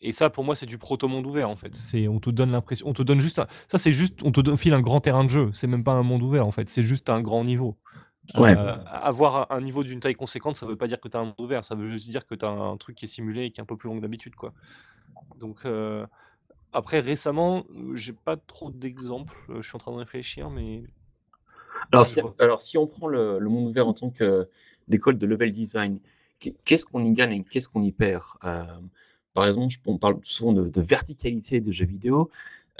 [0.01, 1.75] Et ça pour moi c'est du proto monde ouvert en fait.
[1.75, 4.41] C'est on te donne l'impression on te donne juste un ça c'est juste on te
[4.41, 6.69] don file un grand terrain de jeu, c'est même pas un monde ouvert en fait,
[6.69, 7.77] c'est juste un grand niveau.
[8.37, 8.55] Ouais.
[8.87, 11.35] avoir un niveau d'une taille conséquente, ça veut pas dire que tu as un monde
[11.41, 13.61] ouvert, ça veut juste dire que tu as un truc qui est simulé et qui
[13.61, 14.53] est un peu plus long que d'habitude quoi.
[15.37, 16.07] Donc, heu,
[16.73, 20.85] après récemment, j'ai pas trop d'exemples, heu, je suis en train de réfléchir mais
[21.93, 24.49] Alors si alors si on prend le le monde ouvert en tant que
[24.89, 26.01] d'école de level design,
[26.41, 28.25] qu'est qu'est-ce qu'on y gagne et qu'est-ce qu'on y perd?
[29.37, 32.31] Par exemple, on parle souvent de de verticalité de jeux vidéo,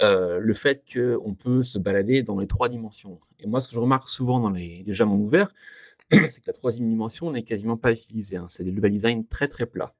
[0.01, 3.75] heu, le fait qu'on peut se balader dans les 3 dimensions et moi ce que
[3.75, 5.49] je remarque souvent dans les les jeux à monde ouvert,
[6.11, 8.47] c'est que la 3e dimension n'est quasiment pas utilisée, hein.
[8.49, 9.93] C'est des level design très, très plats.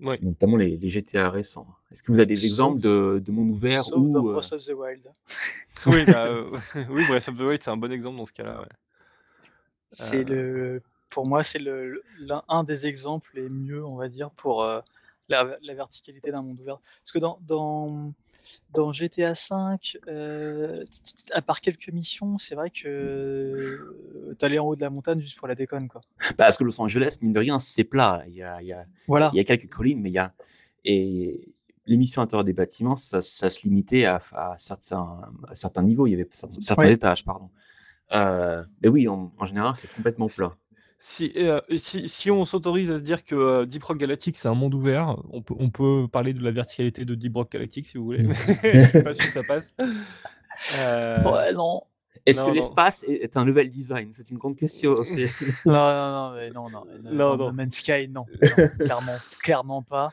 [0.00, 0.18] Ouais.
[0.22, 1.66] Notamment les les GTA récents.
[1.92, 4.34] Est-ce que vous avez des exemples Sauf de de mondes ouverts sauf dans où, heu
[4.34, 5.04] Breath of the Wild.
[5.86, 6.52] Oui, bah, heu,
[6.94, 8.68] oui Breath of the Wild c'est un bon exemple dans ce cas-là, ouais.
[9.90, 14.08] C'est Heu le pour moi, c'est le l'un un des exemples les mieux, on va
[14.08, 14.82] dire, pour, heu,
[15.28, 16.78] la la verticalité d'un monde ouvert.
[17.02, 18.12] Parce que dans dans
[18.70, 24.76] dans GTA V, t à part quelques missions, c'est vrai que tu allais en haut
[24.76, 26.02] de la montagne juste pour la déconne, quoi.
[26.30, 28.22] Bah, parce que Los Angeles, mine de rien, c'est plat.
[28.28, 29.32] Il y a il y a Voilà.
[29.32, 30.34] il y a quelques collines, mais il y a
[30.84, 31.54] et
[31.86, 35.82] les missions à l'intérieur des bâtiments, ça ça se limitait à à certains à certains
[35.82, 36.90] niveaux, il y avait cer certains Ouais.
[36.90, 37.50] étages, pardon.
[38.14, 40.56] Heu, mais oui, en en général, c'est complètement plat.
[41.00, 44.48] Si, heu, si si on s'autorise à se dire que, heu, Deep Rock Galactic c'est
[44.48, 47.86] un monde ouvert, on peut on peut parler de la verticalité de Deep Rock Galactic
[47.86, 48.34] si vous voulez, mais
[48.84, 49.74] je suis pas sûr que ça passe.
[49.78, 51.82] Heu, Ouais, non.
[52.26, 54.10] Est-ce que l'espace est est un level design?
[54.12, 55.26] C'est une grande question aussi.
[55.64, 57.46] Non, non, non, mais non, non, Non, dans non.
[57.46, 60.12] No Man's Sky, non, non, clairement clairement pas.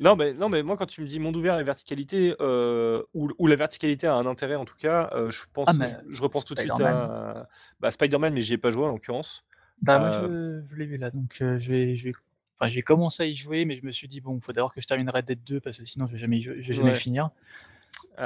[0.00, 3.28] Non, mais non, mais moi quand tu me dis monde ouvert et verticalité, heu, où
[3.38, 6.46] où la verticalité a un intérêt en tout cas, je pense Ah je je repense
[6.46, 6.96] tout de suite Spider-Man.
[6.96, 7.48] à,
[7.80, 9.44] bah, Spider-Man, mais j'y ai pas joué en l'occurrence.
[9.82, 12.12] Bah, moi Heu je je l'ai vu là, donc heu, je vais je vais
[12.54, 14.80] enfin j'ai commencé à y jouer, mais je me suis dit: «Bon, faut d'abord que
[14.80, 16.74] je termine Red Dead 2 parce que sinon je vais jamais y jou je vais
[16.74, 16.98] jamais le Ouais.
[16.98, 17.30] finir»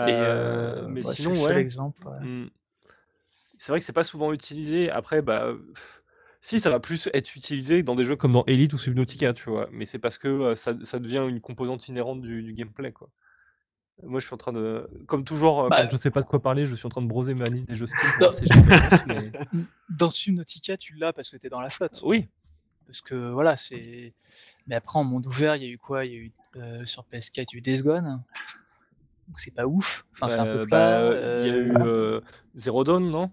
[0.03, 1.59] et heu, mais ouais, c'est sinon, le seul ouais.
[1.59, 2.23] exemple, ouais.
[2.23, 2.47] Mmh.
[3.59, 4.91] C'est vrai que c'est pas souvent utilisé.
[4.91, 5.53] Après, bah,
[6.41, 9.51] si ça va plus être utilisé dans des jeux comme dans Elite ou Subnautica, tu
[9.51, 9.69] vois?
[9.73, 13.11] Mais c'est parce que, ça ça devient une composante inhérente du du gameplay, quoi.
[14.03, 16.41] Moi, je suis en train de comme toujours, quand Bah je sais pas de quoi
[16.41, 18.35] parler, je suis en train de browser ma liste des jeux Steam pour dans voir
[18.35, 19.33] si j'ai une réponse, mais
[19.89, 22.01] dans Subnautica, tu l'as parce que tu es dans la flotte.
[22.05, 22.29] Oui.
[22.87, 24.13] Parce que voilà, c'est
[24.67, 26.05] mais après en monde ouvert, il y a eu quoi?
[26.05, 28.23] Il y a eu, heu, sur PS4, il y a eu Days Gone.
[29.29, 31.73] Donc c'est pas ouf, enfin c'est un peu Heu, plat, bah, il y a eu,
[31.85, 32.23] heu,
[32.55, 33.31] Zero Dawn, non?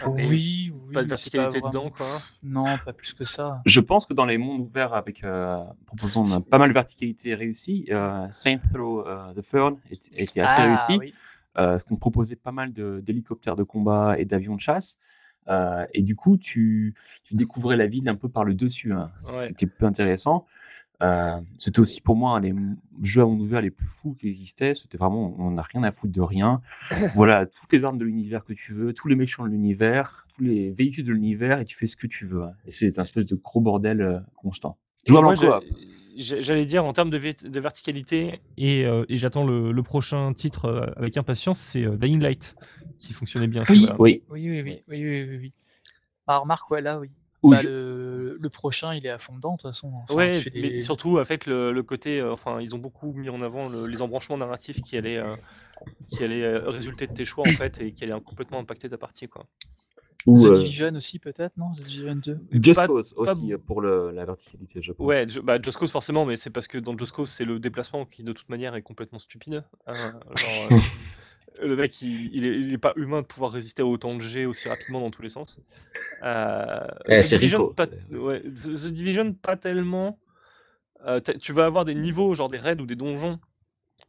[0.00, 2.22] Ah Oui, oui, pas de pas verticalité dedans, quoi?
[2.42, 3.62] non, pas plus que ça.
[3.66, 5.56] Je pense que dans les mondes ouverts avec, heu,
[5.86, 10.62] proposant pas mal de verticalité réussie, heu, Saints Row, heu, the Third était était assez
[10.62, 10.98] Ah réussi.
[10.98, 11.14] oui.
[11.54, 14.96] Parce qu'on proposait pas mal de d'hélicoptères de combat et d'avions de chasse,
[15.48, 19.12] heu et du coup, tu tu découvrais la ville un peu par le dessus, hein,
[19.22, 19.46] ce Ouais.
[19.48, 20.46] qui était peu intéressant.
[21.02, 22.54] Heu, c'était aussi pour moi un des
[23.02, 24.74] jeux à monde ouvert les plus fous qui existaient.
[24.74, 26.60] C'était vraiment on a rien à foutre de rien.
[27.14, 30.42] Voilà, toutes les armes de l'univers que tu veux, tous les méchants de l'univers, tous
[30.44, 33.02] les véhicules de l'univers et tu fais ce que tu veux, hein et c'est un
[33.02, 34.78] espèce de gros bordel, heu, constant.
[35.06, 35.34] Jouable
[36.14, 37.16] j'allais dire en termes de
[37.58, 42.54] verticalité et heu et j'attends le le prochain titre, avec impatience, c'est, Dying Light
[42.98, 43.88] qui fonctionnait bien Oui.
[43.98, 44.22] Oui.
[44.30, 45.52] Oui, oui, oui, oui, oui, oui, oui.
[46.26, 47.10] Bah, remarque, ouais, là, oui.
[47.50, 50.42] Bah, je le le prochain, il est à fond dedans, de toute façon, enfin, Ouais,
[50.54, 53.86] mais surtout avec le le côté, heu, enfin, ils ont beaucoup mis en avant le
[53.86, 55.34] les embranchements narratifs qui allaient, heu,
[56.08, 58.98] qui allaient, heu, résulter de tes choix, en fait et qui allaient complètement impacter ta
[58.98, 59.46] partie, quoi.
[60.26, 61.72] Ou The euh, Division aussi, peut-être, non?
[61.72, 65.04] The Division 2 Just pas- Cause pas aussi euh, pour le, la verticalité, je pense.
[65.04, 67.58] Ouais, ju- bah, Just Cause forcément, mais c'est parce que dans Just Cause, c'est le
[67.58, 69.64] déplacement qui de toute manière est complètement stupide.
[69.86, 70.68] Hein, genre, euh,
[71.60, 74.20] le mec, il, il, est, il est pas humain de pouvoir résister à autant de
[74.20, 75.58] jets aussi rapidement dans tous les sens.
[76.22, 80.18] Euh, Eh, The c'est Division, pas, c'est- ouais, The, The Division, pas tellement.
[81.06, 83.40] Euh, tu vas avoir des niveaux, genre des raids ou des donjons,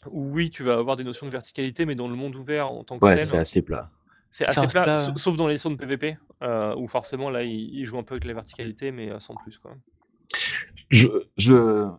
[0.08, 2.84] où oui, tu vas avoir des notions de verticalité, mais dans le monde ouvert en
[2.84, 3.90] tant que Ouais, tel, c'est assez plat.
[4.30, 4.86] c'est assez plat,
[5.16, 8.26] sauf dans les zones PVP, euh, où forcément là, il, il joue un peu avec
[8.26, 9.58] la verticalité, mais euh, sans plus.
[9.58, 9.76] Quoi.
[10.90, 11.90] Je, je,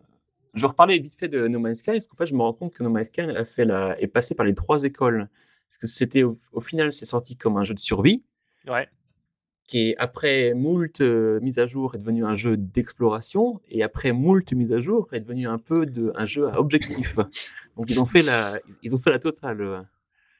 [0.55, 2.53] je vais reparler vite fait de No Man's Sky, parce qu'en fait, je me rends
[2.53, 5.29] compte que No Man's Sky a fait la, est passé par les trois écoles.
[5.67, 8.23] Parce que c'était au, au final, c'est sorti comme un jeu de survie,
[8.67, 8.87] Ouais.
[9.67, 14.11] qui est, après moult euh, mises à jour est devenu un jeu d'exploration, et après
[14.11, 17.15] moult mises à jour est devenu un peu de, un jeu à objectif.
[17.75, 18.53] Donc ils ont fait la,
[18.83, 19.87] ils ont fait la totale.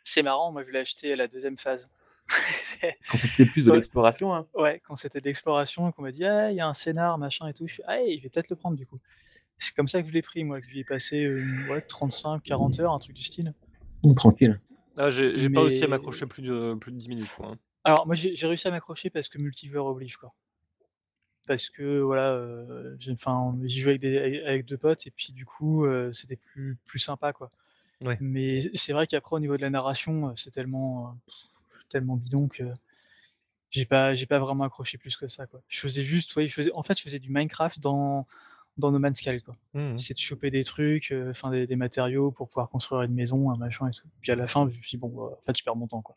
[0.04, 1.90] C'est marrant, moi je l'ai acheté à la deuxième phase.
[3.12, 4.34] Quand c'était plus de l'exploration.
[4.34, 4.48] Hein.
[4.56, 7.48] ouais, quand c'était d'exploration et qu'on m'a dit ah il y a un scénar machin
[7.48, 9.00] et tout, je suis ah je vais peut-être le prendre du coup.
[9.58, 12.44] C'est comme ça que je l'ai pris moi, que j'y ai passé euh, ouais, 35,
[12.44, 13.54] 40 heures, un truc du style.
[14.16, 14.60] Tranquille.
[14.98, 17.30] Ah, j'ai pas aussi à m'accrocher plus de, plus de 10 minutes.
[17.36, 17.48] Quoi.
[17.52, 17.58] hein.
[17.84, 20.34] Alors moi j'ai réussi à m'accrocher parce que multivers oblige quoi.
[21.48, 25.86] Parce que voilà, euh, j'y jouais avec, des, avec- deux potes et puis du coup
[25.86, 27.52] euh, c'était plus, plus sympa quoi.
[28.02, 28.18] Ouais.
[28.20, 31.32] Mais c'est vrai qu'après au niveau de la narration, euh, c'est tellement, euh,
[31.90, 32.64] tellement bidon que
[33.70, 35.62] j'ai pas, j'ai pas vraiment accroché plus que ça quoi.
[35.68, 38.26] Je faisais juste, ouais, je faisais, en fait je faisais du Minecraft dans,
[38.78, 39.56] dans No Man's Sky quoi.
[39.74, 39.98] Mhm.
[39.98, 43.50] C'est de choper des trucs, euh, enfin des, des matériaux pour pouvoir construire une maison,
[43.52, 44.08] un machin et tout.
[44.22, 45.88] Puis à la fin je me suis dit bon, bah, en fait je perds mon
[45.88, 46.16] temps quoi.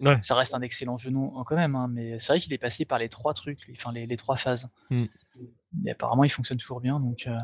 [0.00, 0.16] Ouais.
[0.22, 2.84] Ça reste un excellent jeu non, quand même, hein, mais c'est vrai qu'il est passé
[2.84, 4.68] par les trois trucs, enfin les, les trois phases.
[4.90, 5.06] Mm.
[5.82, 7.26] Mais apparemment il fonctionne toujours bien donc.
[7.26, 7.36] euh,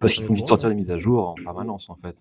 [0.00, 2.20] Parce qu'ils font juste sortir des mises à jour en permanence, en fait.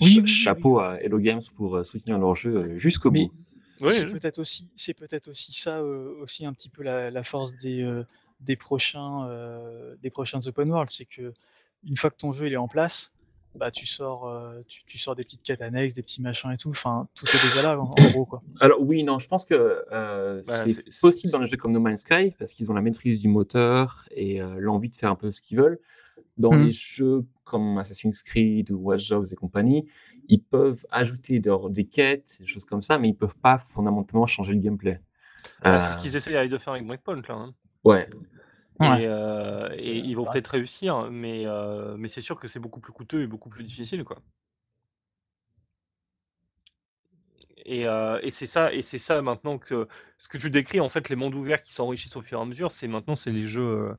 [0.00, 3.26] Oui, Cha- oui, oui, Chapeau à Hello Games pour euh, soutenir leur jeu jusqu'au Mais-
[3.26, 3.32] bout.
[3.80, 4.10] Ouais, c'est ouais.
[4.12, 7.80] peut-être aussi, c'est peut-être aussi ça euh, aussi un petit peu la, la force des,
[7.82, 8.04] euh,
[8.40, 11.32] des prochains euh, des prochains open world, c'est que
[11.84, 13.12] une fois que ton jeu il est en place,
[13.54, 16.56] bah tu sors euh, tu, tu sors des petites quêtes annexes, des petits machins et
[16.56, 18.42] tout, enfin tout est déjà là en, en gros quoi.
[18.60, 21.80] Alors oui, non, je pense que euh, c'est c'est- possible dans les jeux comme No
[21.80, 25.16] Man's Sky parce qu'ils ont la maîtrise du moteur et euh, l'envie de faire un
[25.16, 25.78] peu ce qu'ils veulent.
[26.36, 26.66] Dans Mhm.
[26.66, 29.88] les jeux comme Assassin's Creed ou Watch Dogs et compagnie,
[30.28, 34.26] ils peuvent ajouter des, des quêtes, des choses comme ça, mais ils peuvent pas fondamentalement
[34.26, 35.00] changer le gameplay.
[35.62, 37.34] Ah, c'est ce qu'ils essayent de faire avec Breakpoint là.
[37.34, 37.54] hein.
[37.84, 38.08] Ouais,
[38.80, 39.02] Ouais.
[39.02, 40.30] Et, euh, et ils vont Ouais.
[40.30, 43.64] peut-être réussir, mais, euh, mais c'est sûr que c'est beaucoup plus coûteux et beaucoup plus
[43.64, 44.18] difficile, quoi.
[47.64, 50.88] Et, euh, et c'est ça, et c'est ça maintenant que ce que tu décris en
[50.88, 53.42] fait les mondes ouverts qui s'enrichissent au fur et à mesure, c'est maintenant c'est les
[53.44, 53.94] jeux,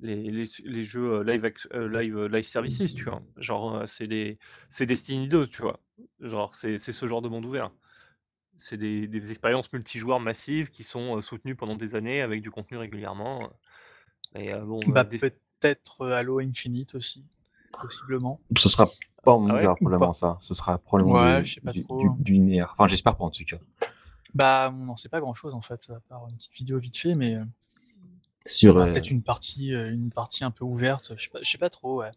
[0.00, 3.22] les, les, les jeux live, live, live services, tu vois.
[3.38, 4.38] Genre c'est des,
[4.70, 5.80] c'est Destiny 2, tu vois.
[6.20, 7.72] Genre c'est c'est ce genre de monde ouvert.
[8.58, 12.78] C'est des, des expériences multijoueurs massives qui sont soutenues pendant des années avec du contenu
[12.78, 13.50] régulièrement.
[14.34, 17.24] Et euh, bon, Bah, des- peut-être Halo Infinite aussi,
[17.80, 18.40] possiblement.
[18.56, 18.86] ce sera
[19.24, 19.66] pas en Ah ouais?
[19.66, 20.38] probablement pas ça.
[20.40, 21.98] Ce sera probablement Ouais, du, je sais pas du, trop.
[21.98, 22.74] du- du linéaire.
[22.76, 23.58] Enfin, j'espère pas en tout cas.
[24.34, 26.96] Bah on n'en sait pas grand chose en fait, à part une petite vidéo vite
[26.98, 27.36] fait, mais
[28.44, 31.58] Sur, euh, peut-être une partie, une partie un peu ouverte, je sais pas, je sais
[31.58, 32.10] pas trop, ouais.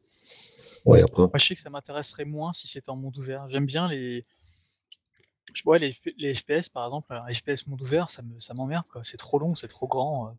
[0.85, 3.47] ouais, après, Moi, je sais que ça m'intéresserait moins si c'était en monde ouvert.
[3.47, 4.25] J'aime bien les.
[5.53, 8.85] Je vois les, les FPS par exemple, un FPS monde ouvert, ça me ça m'emmerde
[8.91, 9.01] quoi.
[9.03, 10.27] C'est trop long, c'est trop grand.
[10.27, 10.31] euh,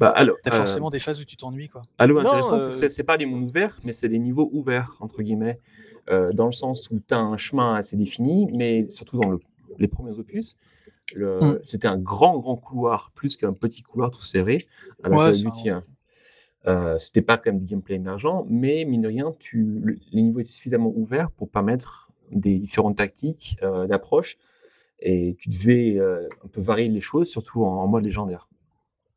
[0.00, 1.82] bah, alors, T'as euh, forcément des phases où tu t'ennuies quoi.
[2.00, 5.60] Non, intéressant, euh, c'est- pas des mondes ouverts, mais c'est des niveaux ouverts, entre guillemets,
[6.10, 9.40] euh, dans le sens où tu as un chemin assez défini, mais surtout dans le-
[9.78, 10.56] les premiers opus,
[11.14, 11.60] le- Mm.
[11.62, 14.66] c'était un grand, grand couloir, plus qu'un petit couloir tout serré,
[15.04, 15.32] Ouais,
[15.70, 15.84] un- hein.
[16.66, 20.40] Euh, c'était pas comme du gameplay émergent, mais mine de rien, tu, le- les niveaux
[20.40, 24.36] étaient suffisamment ouverts pour permettre des différentes tactiques euh, d'approche,
[25.00, 28.48] et tu devais euh, un peu varier les choses, surtout en, en mode légendaire.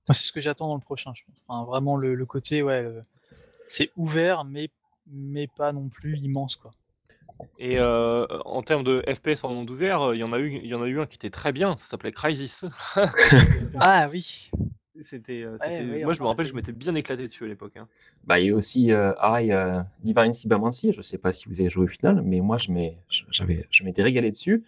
[0.07, 1.35] Moi, C'est ce que j'attends dans le prochain, je pense.
[1.47, 3.03] Enfin, vraiment le, le côté, ouais, le-
[3.69, 4.69] c'est ouvert, mais
[5.13, 6.71] mais pas non plus immense quoi.
[7.57, 10.67] Et euh, en termes de FPS en monde ouvert, il y en a eu, il
[10.67, 11.75] y en a eu un qui était très bien.
[11.77, 12.65] Ça s'appelait Crysis.
[13.79, 14.51] Ah oui.
[15.03, 17.47] C'était, euh, Ouais, c'était- ouais, moi je me rappelle, je m'étais bien éclaté dessus à
[17.47, 17.75] l'époque.
[17.77, 17.87] hein.
[18.23, 21.59] Bah, il y a aussi euh, I, euh, Divine Cybermancy, je sais pas si vous
[21.59, 24.63] avez joué au final, mais moi je m'ai- je- j'avais, je m'étais régalé dessus,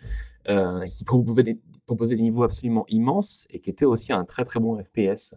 [0.49, 4.43] euh, qui proposait des, proposait des niveaux absolument immenses et qui était aussi un très
[4.43, 5.35] très bon FPS.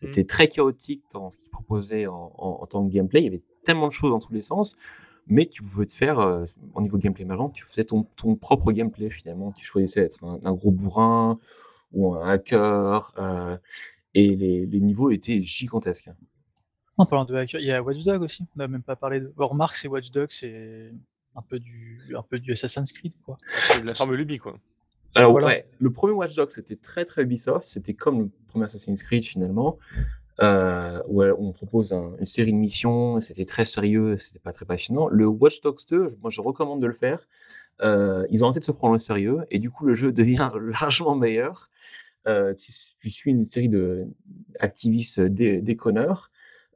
[0.00, 3.28] C'était très chaotique dans ce qu'il proposait en, en- en tant que gameplay, il y
[3.28, 4.76] avait tellement de choses dans tous les sens,
[5.26, 8.70] mais tu pouvais te faire, euh, au niveau gameplay émergent, tu faisais ton, ton propre
[8.72, 11.38] gameplay finalement, tu choisissais d'être un, un gros bourrin
[11.92, 13.56] ou un hacker, euh,
[14.14, 16.10] et les, les niveaux étaient gigantesques.
[16.96, 18.42] En parlant de hacker, il y a Watch Dogs aussi.
[18.56, 19.32] On n'a même pas parlé de.
[19.36, 20.92] Bon, remarque, c'est Watch Dogs, c'est
[21.36, 23.38] un peu du un peu du Assassin's Creed quoi.
[23.70, 24.58] C'est de la forme Luby quoi.
[25.14, 25.46] Alors Voilà.
[25.46, 29.24] ouais, le premier Watch Dogs c'était très très Ubisoft, c'était comme le premier Assassin's Creed
[29.24, 29.78] finalement,
[30.42, 34.52] euh, où euh, on propose un- une série de missions, c'était très sérieux, c'était pas
[34.52, 35.08] très passionnant.
[35.08, 37.20] Le Watch Dogs 2, moi je recommande de le faire.
[37.80, 40.50] Euh, ils ont arrêté de se prendre au sérieux et du coup le jeu devient
[40.60, 41.70] largement meilleur.
[42.26, 44.06] Euh, tu, tu suis une série de
[44.58, 46.30] activistes dé- déconneurs.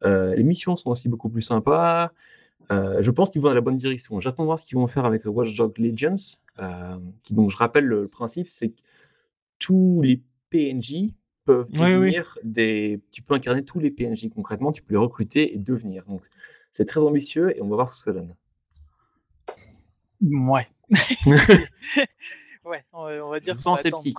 [0.05, 2.13] Euh, les missions sont aussi beaucoup plus sympas.
[2.71, 4.21] Euh, je pense qu'ils vont dans la bonne direction.
[4.21, 6.17] J'attends de voir ce qu'ils vont faire avec Watch Dogs Legends.
[6.59, 8.81] euh, qui, donc, je rappelle le, le principe, c'est que
[9.59, 11.13] tous les PNJ
[11.45, 11.91] peuvent Oui, oui.
[11.93, 13.01] devenir des.
[13.11, 16.05] Tu peux incarner tous les PNJ concrètement, tu peux les recruter et devenir.
[16.07, 16.23] Donc,
[16.73, 18.35] c'est très ambitieux et on va voir ce que ça donne.
[20.23, 20.67] Ouais.
[22.65, 24.19] ouais, on va, on va dire Je sens sceptique.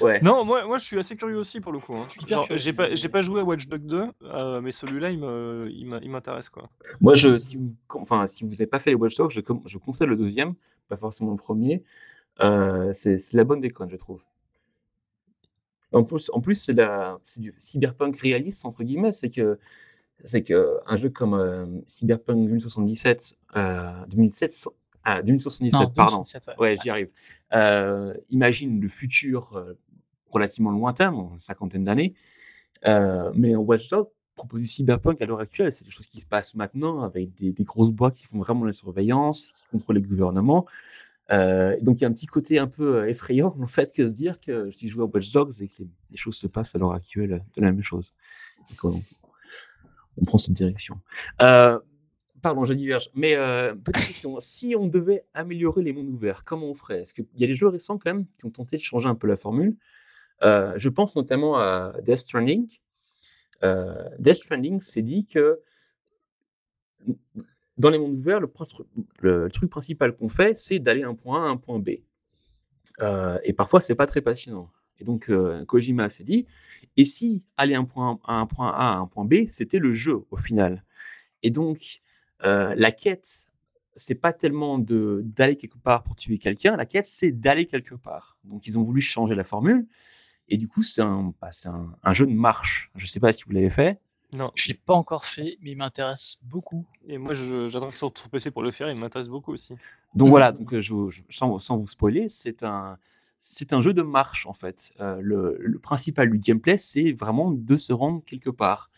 [0.00, 0.20] Ouais.
[0.22, 1.94] Non, moi, moi je suis assez curieux aussi pour le coup.
[1.96, 2.04] hein.
[2.06, 2.58] Je suis hyper Genre, curieux.
[2.60, 5.86] j'ai pas, j'ai pas joué à Watch Dogs 2, euh, mais celui-là, il me- il
[5.86, 6.68] m'a- il m'intéresse quoi.
[7.00, 9.62] Moi, je, si vous enfin, si vous n'avez pas fait les Watch Dogs, je, com-
[9.66, 10.54] je conseille le deuxième,
[10.88, 11.82] pas forcément le premier.
[12.42, 14.22] Euh, c'est c'est la bonne déconne, je trouve.
[15.92, 19.12] En plus, en plus c'est la- c'est du cyberpunk réaliste, entre guillemets.
[19.12, 19.58] C'est que,
[20.24, 24.68] c'est que un jeu comme euh, Cyberpunk 2077, euh, 2007,
[25.02, 26.18] ah, 2077, Non, pardon.
[26.18, 26.54] 2077, ouais.
[26.58, 27.08] Ouais, j'y arrive.
[27.54, 29.74] Euh, imagine le futur euh,
[30.30, 32.14] relativement lointain, dans une cinquantaine d'années.
[32.86, 36.26] Euh, mais en Watch Dogs, proposer Cyberpunk à l'heure actuelle, c'est des choses qui se
[36.26, 40.66] passent maintenant avec des, grosses boîtes qui font vraiment la surveillance, qui contrôlent les gouvernements.
[41.28, 44.40] Donc il y a un petit côté un peu effrayant en fait que se dire
[44.40, 47.44] que je joue à Watch Dogs et que les, choses se passent à l'heure actuelle
[47.54, 48.14] de la même chose.
[48.82, 50.98] On prend cette direction.
[52.42, 53.10] Pardon, je diverge.
[53.14, 57.02] Mais euh, petite question, si on devait améliorer les mondes ouverts, comment on ferait?
[57.02, 59.14] Est-ce qu'il y a des jeux récents quand même qui ont tenté de changer un
[59.14, 59.76] peu la formule
[60.42, 62.68] Euh, Je pense notamment à Death Stranding.
[63.62, 65.60] Euh, Death Stranding s'est dit que
[67.78, 71.50] dans les mondes ouverts, le, truc principal qu'on fait, c'est d'aller d'un point A à
[71.50, 71.90] un point B.
[73.00, 74.70] Euh, et parfois, c'est pas très passionnant.
[74.98, 75.30] Et donc,
[75.66, 76.46] Kojima s'est dit,
[76.98, 79.94] et si aller un point, à un point A à un point B, c'était le
[79.94, 80.84] jeu au final?
[81.42, 82.02] Et donc,
[82.44, 83.46] euh, la quête,
[83.96, 87.94] c'est pas tellement de d'aller quelque part pour tuer quelqu'un, la quête, c'est d'aller quelque
[87.94, 88.38] part.
[88.44, 89.86] Donc, ils ont voulu changer la formule.
[90.48, 92.90] Et du coup, c'est un, bah, c'est un, un jeu de marche.
[92.96, 94.00] Je sais pas si vous l'avez fait.
[94.32, 94.50] Non.
[94.54, 96.86] Je l'ai pas encore fait, mais il m'intéresse beaucoup.
[97.06, 98.88] Et moi, j'attends qu'ils sortent sur PC pour le faire.
[98.88, 99.74] Il m'intéresse beaucoup aussi.
[100.14, 100.94] Donc voilà, donc je,
[101.30, 102.98] sans, sans vous spoiler, c'est un,
[103.40, 104.92] c'est un jeu de marche en fait.
[105.00, 108.90] Euh, le, le principal du gameplay, c'est vraiment de se rendre quelque part.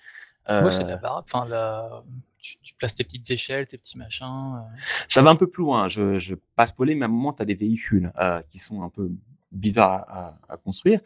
[0.49, 1.22] Moi, c'est la barre.
[1.24, 2.03] Enfin, la...
[2.43, 4.26] tu, places tes petites échelles, tes petits machins.
[4.26, 4.76] euh.
[5.09, 5.88] ça va un peu plus loin.
[5.88, 8.59] Je ne vais pas spoiler, mais à un moment, tu as des véhicules euh, qui
[8.59, 9.11] sont un peu
[9.53, 11.01] bizarres à, construire.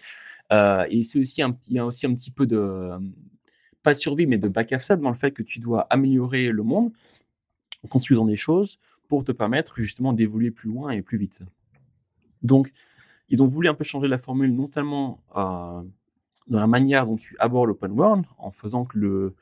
[0.53, 2.93] Euh, et c'est aussi un, il y a aussi un petit peu de,
[3.83, 6.63] pas de survie, mais de bac à dans le fait que tu dois améliorer le
[6.63, 6.93] monde
[7.85, 8.79] en construisant des choses
[9.09, 11.43] pour te permettre justement d'évoluer plus loin et plus vite.
[12.43, 12.73] Donc,
[13.29, 17.69] ils ont voulu un peu changer la formule, notamment dans la manière dont tu abordes
[17.69, 19.35] l'open world, en faisant que le,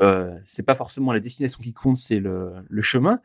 [0.00, 3.20] euh, c'est pas forcément la destination qui compte, c'est le, le chemin,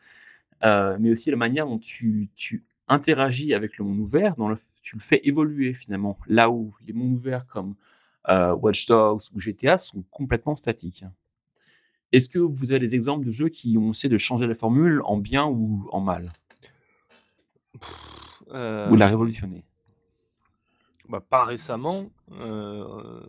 [0.64, 4.58] euh, mais aussi la manière dont tu, tu interagis avec le monde ouvert, dans le,
[4.82, 7.74] tu le fais évoluer finalement, là où les mondes ouverts comme
[8.28, 11.04] euh, Watch Dogs ou GTA sont complètement statiques.
[12.12, 15.02] Est-ce que vous avez des exemples de jeux qui ont essayé de changer la formule
[15.04, 16.32] en bien ou en mal,
[18.50, 19.64] Euh, ou la révolutionner?
[21.08, 22.10] bah, pas récemment.
[22.32, 23.20] euh,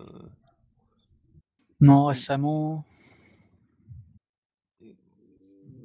[1.82, 2.84] Non, récemment.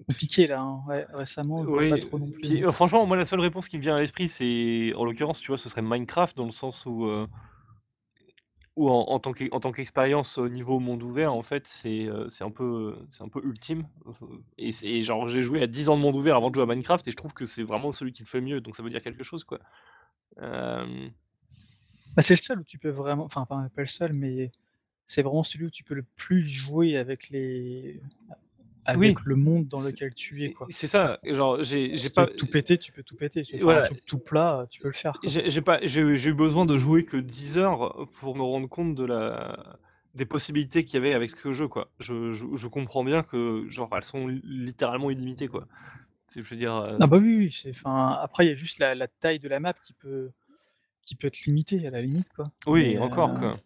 [0.09, 0.61] Compliqué là.
[0.61, 0.83] hein.
[0.89, 2.41] Ouais, récemment, Oui, pas trop non plus.
[2.41, 5.39] puis, euh, franchement, moi, la seule réponse qui me vient à l'esprit, c'est, en l'occurrence,
[5.41, 7.27] tu vois, ce serait Minecraft, dans le sens où, euh,
[8.77, 12.09] où en, en tant qu'e- en tant qu'expérience au niveau monde ouvert, en fait, c'est
[12.09, 13.87] euh, c'est un peu, c'est un peu ultime.
[14.57, 17.07] Et, genre, j'ai joué à 10 ans de monde ouvert avant de jouer à Minecraft,
[17.07, 19.03] et je trouve que c'est vraiment celui qui le fait mieux, donc ça veut dire
[19.03, 19.59] quelque chose, quoi.
[20.41, 21.09] Euh,
[22.17, 23.25] Bah, c'est le seul où tu peux vraiment.
[23.25, 24.53] Enfin, pas, pas le seul, mais
[25.07, 28.01] c'est vraiment celui où tu peux le plus jouer avec les.
[28.91, 29.23] Avec Oui.
[29.27, 30.55] le monde dans lequel tu es.
[30.71, 32.27] C'est ça, genre, j'ai pas.
[32.27, 33.43] tout péter, tu peux tout péter.
[33.43, 33.83] Tu Voilà.
[33.83, 35.13] un truc tout plat, tu peux le faire.
[35.25, 39.05] J'ai pas, j'ai eu besoin de jouer que 10 heures pour me rendre compte de
[39.05, 39.77] la,
[40.15, 41.91] des possibilités qu'il y avait avec ce jeu, quoi.
[42.01, 45.69] Je, je, je comprends bien que, genre, elles sont li- littéralement illimitées, quoi.
[46.27, 47.71] C'est, je veux dire, euh, Ah bah oui, oui, c'est.
[47.71, 50.31] Enfin, après, il y a juste la, la taille de la map qui peut,
[51.03, 52.51] qui peut te limiter à la limite, quoi.
[52.67, 53.57] oui, mais, encore, euh, quoi.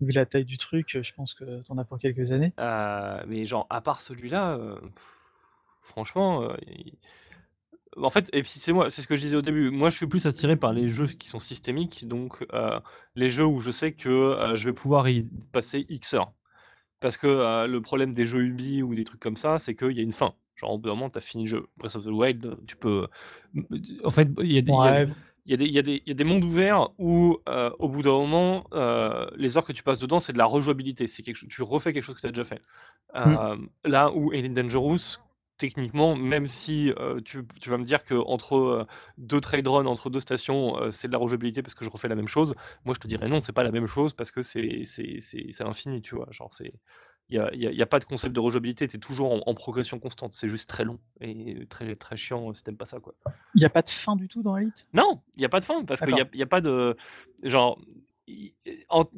[0.00, 2.52] Vu la taille du truc, je pense que t'en as pour quelques années.
[2.58, 4.76] Euh, mais genre, à part celui-là, euh,
[5.80, 6.94] franchement, euh, il-
[7.96, 9.70] en fait, et puis c'est moi, c'est ce que je disais au début.
[9.70, 12.78] Moi, je suis plus attiré par les jeux qui sont systémiques, donc euh,
[13.16, 16.32] les jeux où je sais que euh, je vais pouvoir y passer X heures.
[17.00, 19.92] Parce que euh, le problème des jeux Ubi ou des trucs comme ça, c'est qu'il
[19.92, 20.34] y a une fin.
[20.54, 21.66] Genre, au bout d'un moment, t'as fini le jeu.
[21.78, 23.08] Breath of the Wild, tu peux.
[24.04, 24.70] En fait, il y a des.
[24.72, 25.06] y a-
[25.54, 28.66] il y, a des- y y a mondes ouverts où, euh, au bout d'un moment,
[28.72, 31.06] euh, les heures que tu passes dedans, c'est de la rejouabilité.
[31.06, 32.62] C'est quelque, tu refais quelque chose que tu as déjà fait.
[33.16, 35.18] Euh, Là où Alien Dangerous,
[35.58, 36.92] techniquement, même si
[37.24, 38.86] tu, tu vas me dire que entre
[39.18, 42.14] deux trade runs, entre deux stations, c'est de la rejouabilité parce que je refais la
[42.14, 44.82] même chose, moi je te dirais non, c'est pas la même chose parce que c'est
[45.60, 46.28] infini, tu vois.
[46.30, 46.72] Genre, c'est.
[47.30, 50.34] Il n'y a, pas de concept de rejouabilité, tu es toujours en, en progression constante.
[50.34, 53.14] C'est juste très long et très, très chiant si t'aimes pas ça, quoi.
[53.54, 54.86] Il n'y a pas de fin du tout dans Elite?
[54.92, 56.96] Non, il n'y a pas de fin, parce qu'il n'y a, y a pas de.
[57.42, 57.78] Genre.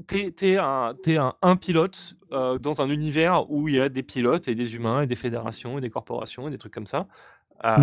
[0.06, 4.02] T'es t'es un, un, un pilote euh, dans un univers où il y a des
[4.02, 7.06] pilotes et des humains et des fédérations et des corporations et des trucs comme ça.
[7.64, 7.76] Euh,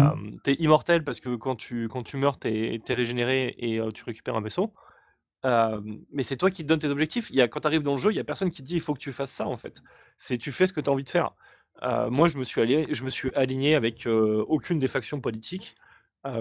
[0.44, 4.04] T'es immortel parce que quand tu, quand tu meurs, t'es es régénéré et euh, tu
[4.04, 4.74] récupères un vaisseau.
[5.46, 5.80] Euh,
[6.12, 7.30] mais c'est toi qui te donnes tes objectifs.
[7.30, 8.68] Il y a, quand tu arrives dans le jeu, il n'y a personne qui te
[8.68, 9.82] dit il faut que tu fasses ça en fait.
[10.18, 11.32] C'est tu fais ce que tu as envie de faire.
[11.84, 15.22] Euh, moi, je me suis aligné, je me suis aligné avec euh, aucune des factions
[15.22, 15.76] politiques,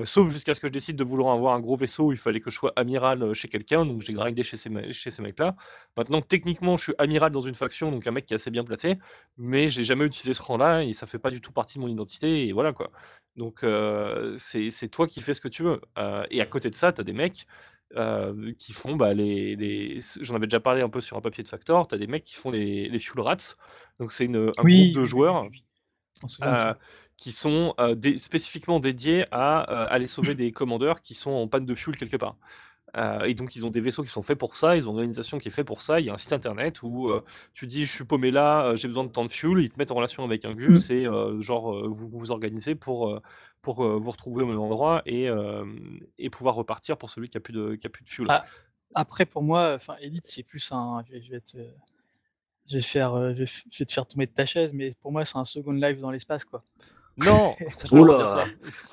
[0.04, 2.40] sauf jusqu'à ce que je décide de vouloir avoir un gros vaisseau où il fallait
[2.40, 5.54] que je sois amiral chez quelqu'un, donc j'ai grindé chez ces, me- chez ces mecs-là.
[5.96, 8.64] Maintenant, techniquement, je suis amiral dans une faction, donc un mec qui est assez bien
[8.64, 8.94] placé,
[9.36, 11.88] mais j'ai jamais utilisé ce rang-là et ça fait pas du tout partie de mon
[11.88, 12.90] identité, et voilà quoi.
[13.36, 13.64] Donc,
[14.38, 15.80] c'est toi qui fais ce que tu veux.
[16.30, 17.46] Et à côté de ça, tu as des mecs
[17.96, 21.42] euh, qui font bah, les, les- J'en avais déjà parlé un peu sur un papier
[21.44, 21.88] de Factor.
[21.88, 23.56] Tu as des mecs qui font les, les Fuel Rats.
[23.98, 25.48] Donc, c'est un Oui, groupe de joueurs
[26.44, 26.74] euh,
[27.16, 31.66] qui sont euh, dé- spécifiquement dédiés à aller sauver des commandeurs qui sont en panne
[31.66, 32.36] de fuel quelque part.
[33.26, 35.38] Et donc, ils ont des vaisseaux qui sont faits pour ça, ils ont une organisation
[35.38, 36.00] qui est faite pour ça.
[36.00, 37.10] Il y a un site internet où
[37.54, 39.60] tu dis Je suis paumé là, j'ai besoin de tant de fuel.
[39.62, 43.20] Ils te mettent en relation avec un Gus et euh, genre, vous vous organisez pour,
[43.62, 45.64] pour euh, vous retrouver au même endroit et, euh,
[46.18, 48.26] et pouvoir repartir pour celui qui a plus de, qui a plus de fuel.
[48.30, 48.44] Ah,
[48.94, 51.02] Après, pour moi, enfin, Elite, c'est plus un.
[51.06, 51.58] Je vais, je vais te,
[52.66, 54.94] je vais faire, je vais, f- je vais te faire tomber de ta chaise, mais
[55.00, 56.62] pour moi, c'est un second life dans l'espace, quoi.
[57.16, 57.56] Non.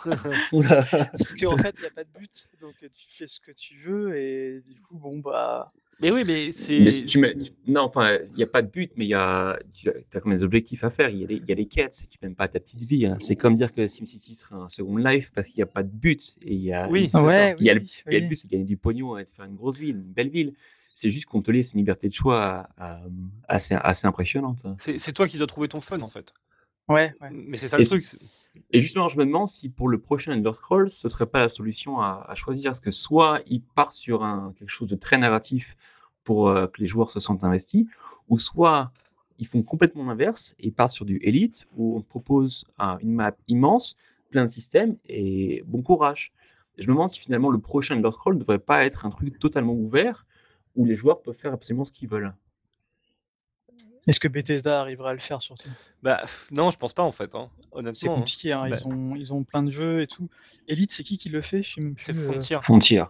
[0.51, 0.84] Oula.
[1.11, 3.76] Parce qu'en fait, il n'y a pas de but, donc tu fais ce que tu
[3.78, 5.72] veux, et du coup, bon, bah.
[6.02, 6.80] Mais oui, mais c'est.
[6.80, 7.36] Mais si tu mets...
[7.68, 9.58] Non, enfin, il n'y a pas de but, mais il y a...
[9.74, 11.10] tu as comme des objectifs à faire.
[11.10, 11.36] Il y, a les...
[11.36, 13.06] il y a les quêtes, tu n'aimes pas ta petite vie.
[13.06, 13.18] hein.
[13.20, 15.89] C'est comme dire que SimCity serait un second life parce qu'il n'y a pas de
[15.89, 16.36] but.
[16.41, 16.89] Et il y a...
[16.89, 17.10] Oui.
[17.14, 18.78] Ouais, il y a le, oui, il y a le but, c'est de gagner du
[18.78, 20.54] pognon et de faire une grosse ville, une belle ville.
[20.96, 22.96] C'est juste qu'on te laisse une liberté de choix euh,
[23.50, 24.60] assez, assez impressionnante.
[24.66, 24.78] hein.
[24.80, 26.34] C'est toi qui dois trouver ton fun en fait.
[26.88, 27.29] Ouais, ouais.
[27.31, 28.05] Mais c'est ça Et, le truc.
[28.05, 31.39] c'est- et justement, je me demande si pour le prochain Elder Scrolls, ce serait pas
[31.39, 32.71] la solution à, à choisir.
[32.71, 35.75] Parce que soit il part sur un, quelque chose de très narratif
[36.23, 37.86] pour euh, que les joueurs se sentent investis,
[38.29, 38.91] ou soit
[39.39, 43.36] ils font complètement l'inverse et partent sur du Elite, où on propose un- une map
[43.47, 43.95] immense,
[44.29, 46.33] plein de systèmes, et bon courage.
[46.77, 49.09] Et je me demande si finalement le prochain Elder Scrolls ne devrait pas être un
[49.09, 50.25] truc totalement ouvert,
[50.75, 52.33] où les joueurs peuvent faire absolument ce qu'ils veulent.
[54.08, 55.70] Est-ce que Bethesda arrivera à le faire surtout?
[56.03, 57.34] Bah pff, non, je pense pas en fait.
[57.36, 58.16] hein, C'est Honnêtement, hein.
[58.20, 60.30] compliqué, hein, Bah, ils, ont, ils ont plein de jeux et tout.
[60.68, 61.62] Elite, c'est qui qui le fait?
[61.97, 62.32] C'est euh.
[62.32, 62.58] Frontier.
[62.62, 63.01] Frontier.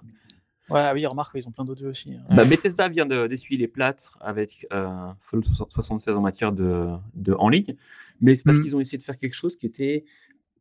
[0.70, 2.14] Ouais, ah oui, remarque, ils ont plein d'autres jeux aussi.
[2.16, 2.24] hein.
[2.36, 4.88] Bah, Bethesda vient de- d'essuyer les plâtres avec euh,
[5.30, 7.76] Fallout 76 en matière de, de en ligne,
[8.22, 8.62] mais c'est parce Mm.
[8.64, 10.06] qu'ils ont essayé de faire quelque chose qui était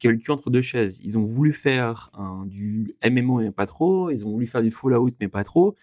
[0.00, 1.00] qui avait le cul entre deux chaises.
[1.04, 2.10] Ils ont voulu faire
[2.46, 5.76] du MMO mais pas trop, ils ont voulu faire du Fallout mais pas trop.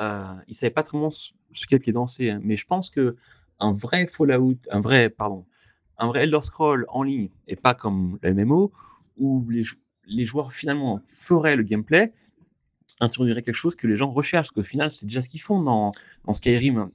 [0.00, 2.40] Euh, ils savaient pas vraiment sur sur quel pied danser, hein.
[2.42, 3.16] mais je pense que
[3.62, 5.44] un vrai Fallout, un vrai pardon,
[5.98, 8.72] un vrai Elder Scroll en ligne et pas comme le MMO
[9.18, 12.12] où les, jou- les joueurs finalement feraient le gameplay
[13.00, 15.60] introduirait quelque chose que les gens recherchent, parce qu'au final, c'est déjà ce qu'ils font
[15.60, 15.92] dans,
[16.32, 16.90] Skyrim.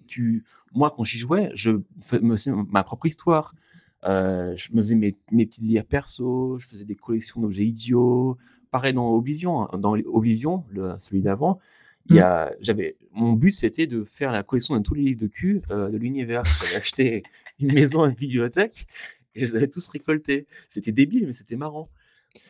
[0.74, 3.54] moi, quand j'y jouais, je faisais ma propre histoire.
[4.04, 8.38] Euh, je me faisais mes, mes petites liens perso, je faisais des collections d'objets idiots.
[8.72, 9.64] Pareil dans Oblivion.
[9.64, 9.78] hein.
[9.78, 11.60] Dans Oblivion, le, celui d'avant,
[12.10, 15.28] il a, j'avais, mon but, c'était de faire la collection de tous les livres de
[15.28, 16.44] cul euh, de l'univers.
[16.64, 17.24] J'avais acheté
[17.60, 18.88] une maison, une bibliothèque,
[19.36, 20.48] et je les avais tous récoltés.
[20.70, 21.90] C'était débile, mais c'était marrant.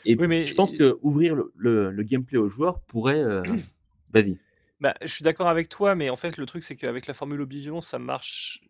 [0.05, 3.19] Et Oui, mais je pense que ouvrir le, le- le gameplay aux joueurs pourrait.
[3.21, 3.43] euh,
[4.13, 4.37] Vas-y.
[4.79, 7.41] Bah, je suis d'accord avec toi, mais en fait, le truc, c'est qu'avec la formule
[7.41, 8.61] Oblivion, ça marche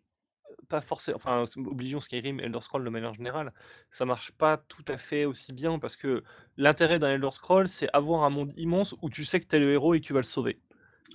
[0.68, 1.16] pas forcément.
[1.16, 3.52] Enfin, Oblivion, Skyrim, Elder Scroll de manière générale,
[3.90, 6.22] ça marche pas tout à fait aussi bien parce que
[6.56, 9.72] l'intérêt d'un Elder Scroll, c'est avoir un monde immense où tu sais que t'es le
[9.72, 10.58] héros et que tu vas le sauver.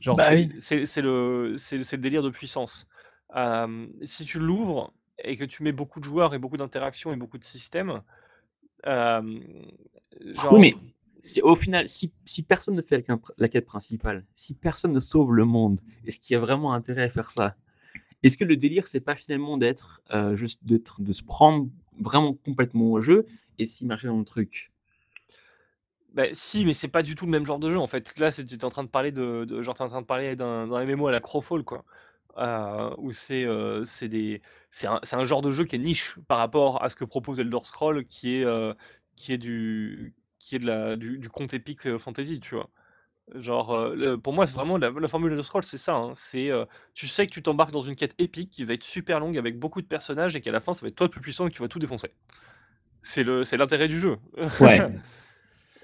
[0.01, 0.51] Genre, Bah c'est oui.
[0.57, 2.87] c'est- c'est le, c'est c'est le délire de puissance.
[4.03, 7.37] Si tu l'ouvres et que tu mets beaucoup de joueurs et beaucoup d'interactions et beaucoup
[7.37, 8.01] de systèmes,
[8.85, 10.59] genre.
[10.59, 10.75] Mais
[11.21, 13.05] c'est- au final, si, si personne ne fait
[13.37, 17.03] la, quête principale, si personne ne sauve le monde, est-ce qu'il y a vraiment intérêt
[17.03, 17.55] à faire ça?
[18.23, 20.01] Est-ce que le délire, c'est pas finalement d'être
[20.35, 21.69] juste d'être- de se prendre
[21.99, 23.25] vraiment complètement au jeu
[23.59, 24.72] et s'y marcher dans le truc?
[26.14, 28.18] Bah, si, mais c'est pas du tout le même genre de jeu en fait.
[28.20, 30.05] Là, c'est tu es en train de parler de, de- genre t'es en train de
[30.05, 31.86] parler d'un d'un MMO à la Crowfall quoi.
[32.38, 34.41] Euh, où c'est euh, c'est des
[34.72, 37.05] c'est un, c'est un genre de jeu qui est niche par rapport à ce que
[37.05, 38.74] propose Elder Scroll qui est euh,
[39.16, 42.70] qui est du qui est de la du, du conte épique euh, fantasy, tu vois.
[43.36, 46.11] Genre, le pour moi, c'est vraiment la la formule Elder Scrolls, c'est ça, hein.
[46.16, 46.51] C'est,
[46.93, 49.57] tu sais que tu t'embarques dans une quête épique qui va être super longue avec
[49.59, 51.49] beaucoup de personnages et qu'à la fin, ça va être toi le plus puissant et
[51.49, 52.11] que tu vas tout défoncer.
[53.01, 54.18] C'est le c'est l'intérêt du jeu.
[54.59, 54.82] Ouais.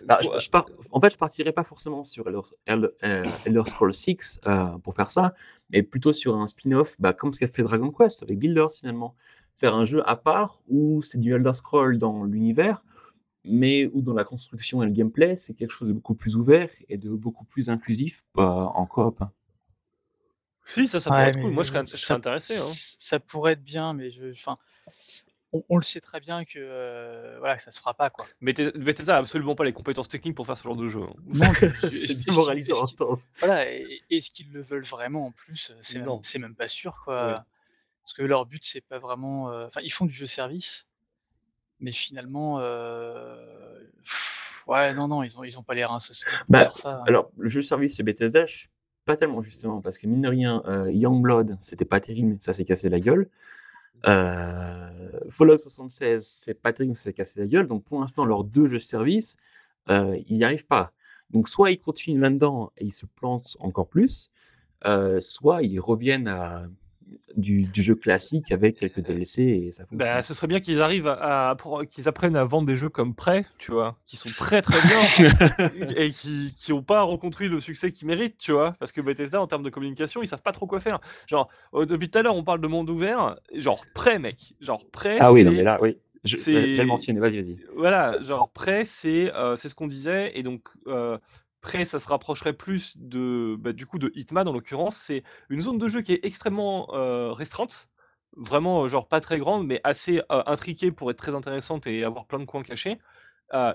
[0.06, 0.50] Bah, je je
[0.92, 2.88] en fait, je partirais pas forcément sur Elder
[3.46, 5.34] Elder Scrolls 6, heu, pour faire ça,
[5.70, 9.16] mais plutôt sur un spin-off, bah, comme ce qu'a fait Dragon Quest avec Builders, finalement.
[9.58, 12.84] Faire un jeu à part où c'est du Elder Scrolls dans l'univers,
[13.44, 16.70] mais où dans la construction et le gameplay, c'est quelque chose de beaucoup plus ouvert
[16.88, 19.22] et de beaucoup plus inclusif, bah, en coop.
[20.66, 21.52] Si, ça, ça pourrait Ouais, être cool.
[21.52, 22.72] Moi, je serais je serais ça intéressé, hein.
[23.00, 24.58] ça pourrait être bien, mais je enfin,
[25.54, 28.30] on on le sait très bien que, heu, voilà, que ça se fera pas, quoi.
[28.42, 31.14] Bethesda Bethesda a absolument pas les compétences techniques pour faire ce genre de jeu, hein.
[31.34, 31.52] Non,
[31.92, 32.86] mais est-ce C'est démoralisant
[33.42, 36.94] voilà et est-ce qu'ils le veulent vraiment en plus, heu, c'est même c'est pas sûr,
[36.94, 37.06] Ouais.
[37.06, 37.46] quoi.
[38.04, 40.88] Parce que leur but, c'est pas vraiment, heu enfin, ils font du jeu service,
[41.80, 43.92] mais finalement, heu,
[44.68, 46.00] ouais, non, non, ils ont ils ont pas les reins
[46.48, 47.08] pour Bah, faire ça, hein.
[47.08, 48.68] alors, le jeu service chez Bethesda, je
[49.06, 52.66] pas tellement justement, parce que mine de rien, Youngblood, c'était pas terrible, mais ça s'est
[52.66, 53.28] cassé la gueule.
[54.08, 56.54] Heu, Fallout 76, c'est
[56.90, 57.68] mais ça s'est cassé la gueule.
[57.68, 59.38] Donc pour l'instant, leurs 2 jeux service,
[59.90, 60.94] heu, ils y arrivent pas.
[61.32, 64.32] Donc soit ils continuent là-dedans et ils se plantent encore plus,
[64.88, 66.66] heu, soit ils reviennent à
[67.36, 71.08] du du jeu classique avec quelques DLC et ça Bah, ce serait bien qu'ils arrivent
[71.08, 71.56] à
[71.88, 73.98] qu'ils apprennent à vendre des jeux comme Prey, tu vois?
[74.06, 75.00] Qui sont très, très bien
[75.96, 78.76] et qui qui ont pas rencontré le succès qu'ils méritent, tu vois?
[78.80, 81.00] Parce que Bethesda, en termes de communication, ils savent pas trop quoi faire.
[81.28, 84.84] Genre, heu, depuis tout à l'heure, on parle de monde ouvert, genre Prey, mec, genre
[84.92, 87.58] Prey, Ah oui, non, mais là, oui, je le c'est mentionner, vas-y, vas-y.
[87.76, 91.18] voilà, genre Prey, c'est, heu, c'est ce qu'on disait et donc, heu,
[91.62, 94.96] Prey, ça se rapprocherait plus de, bah, du coup, de Hitman, en l'occurrence.
[94.96, 97.90] C'est une zone de jeu qui est extrêmement, heu, restreinte,
[98.38, 102.04] vraiment, heu, genre pas très grande, mais assez, heu, intriquée pour être très intéressante et
[102.06, 103.00] avoir plein de coins cachés.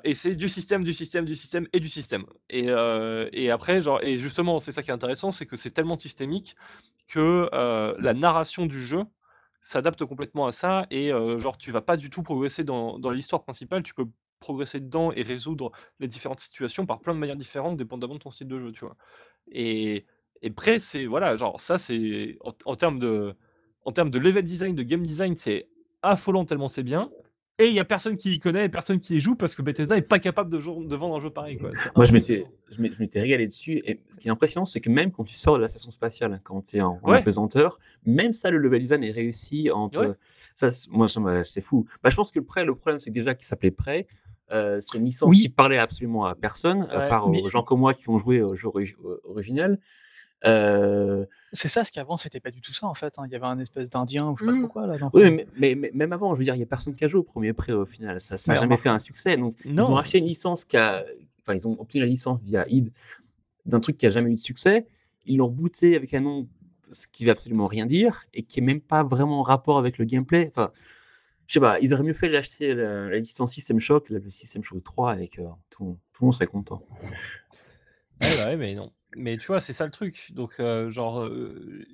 [0.04, 2.68] Et c'est du système, du système, du système et du système et
[3.32, 6.56] et après, genre et justement, c'est ça qui est intéressant, c'est que c'est tellement systémique
[7.08, 7.48] que,
[8.00, 9.04] la narration du jeu
[9.62, 13.10] s'adapte complètement à ça et heu, genre tu vas pas du tout progresser dans dans
[13.10, 14.06] l'histoire principale, tu peux
[14.44, 18.30] progresser dedans et résoudre les différentes situations par plein de manières différentes, dépendamment de ton
[18.30, 18.96] style de jeu, tu vois?
[19.50, 20.04] Et
[20.42, 23.34] et Prey, c'est voilà, genre ça, c'est en en termes de
[23.86, 25.68] en termes de level design, de game design, c'est
[26.02, 27.10] affolant tellement c'est bien
[27.60, 29.96] et il y a personne qui y connaît personne qui y joue parce que Bethesda
[29.96, 31.70] est pas capable de jour de vendre un jeu pareil, quoi.
[31.96, 34.80] Moi, je m'étais je m'é je m'étais régalé dessus et ce qui est impressionnant, c'est
[34.80, 37.18] que même quand tu sors de la station spatiale, quand tu es en en Ouais.
[37.20, 40.14] apesanteur, même ça, le level design est réussi entre Ouais.
[40.56, 41.06] ça, moi,
[41.44, 41.86] c'est fou.
[42.02, 44.06] Bah, je pense que le Prey, le problème, c'est déjà qu'il s'appelait Prey,
[44.52, 47.62] heu, c'est une licence qui Oui, parlait absolument à personne, à part mais aux gens
[47.62, 49.78] comme moi qui ont joué au jeu ori original.
[50.46, 53.24] Heu, c'est ça, parce qu'avant, c'était pas du tout ça, en fait, hein.
[53.26, 54.68] Il y avait un espèce d'Indien ou je sais pas trop Mmh.
[54.68, 55.30] quoi, là, oui, premier.
[55.30, 57.20] mais mais mais même avant, je veux dire, il y a personne qui a joué
[57.20, 58.20] au 1er Prey, au final.
[58.20, 60.76] Ça ça a Mais jamais fait un succès, donc ils ont acheté une licence qui
[60.76, 61.04] a
[61.42, 62.90] enfin, ils ont obtenu la licence via id
[63.66, 64.86] d'un truc qui a jamais eu de succès.
[65.26, 66.48] Ils l'ont rebooté avec un nom,
[66.92, 69.98] ce qui veut absolument rien dire et qui est même pas vraiment en rapport avec
[69.98, 70.48] le gameplay.
[70.50, 70.72] Enfin,
[71.46, 74.62] je sais pas, ils auraient mieux fait d'acheter la la licence System Shock, le System
[74.64, 76.82] Shock 3 et que tout tout le monde serait content.
[78.20, 78.92] Ouais, bah, ouais, mais non.
[79.16, 80.30] Mais tu vois, c'est ça le truc.
[80.32, 81.84] Donc, heu, genre, heu,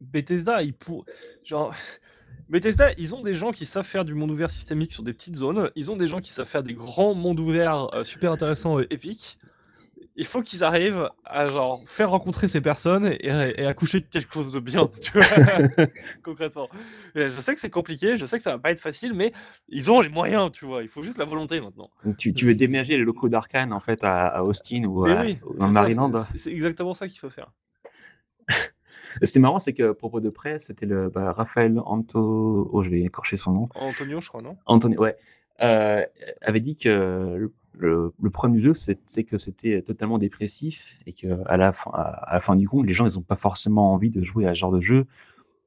[0.00, 1.04] Bethesda, ils pour
[1.44, 1.74] genre
[2.48, 5.36] Bethesda, ils ont des gens qui savent faire du monde ouvert systémique sur des petites
[5.36, 5.70] zones.
[5.76, 8.86] Ils ont des gens qui savent faire des grands mondes ouverts, heu, super intéressants et
[8.90, 9.38] épiques.
[10.16, 14.32] Il faut qu'ils arrivent à genre faire rencontrer ces personnes et et accoucher de quelque
[14.32, 15.24] chose de bien, tu vois?
[16.22, 16.68] Concrètement.
[17.14, 19.32] Et je sais que c'est compliqué, je sais que ça va pas être facile, mais
[19.68, 20.82] ils ont les moyens, tu vois?
[20.82, 21.90] Il faut juste la volonté maintenant.
[22.18, 25.38] Tu tu veux déménager les locaux d'Arkane, en fait, à à Austin ou à oui,
[25.44, 26.12] ou dans Maryland?
[26.34, 27.52] c'est exactement ça qu'il faut faire.
[29.22, 32.90] C'est marrant, c'est que à propos de Prey, c'était le bah, Raphaël Anto oh, je
[32.90, 33.68] vais écorcher son nom.
[33.74, 34.56] Antonio, je crois, non?
[34.66, 35.16] Anthony, ouais,
[35.62, 36.06] heu,
[36.40, 41.12] avait dit que le le le problème du jeu, c'est que c'était totalement dépressif et
[41.12, 43.92] qu'à la fin à à la fin du compte, les gens, ils ont pas forcément
[43.92, 45.06] envie de jouer à ce genre de jeu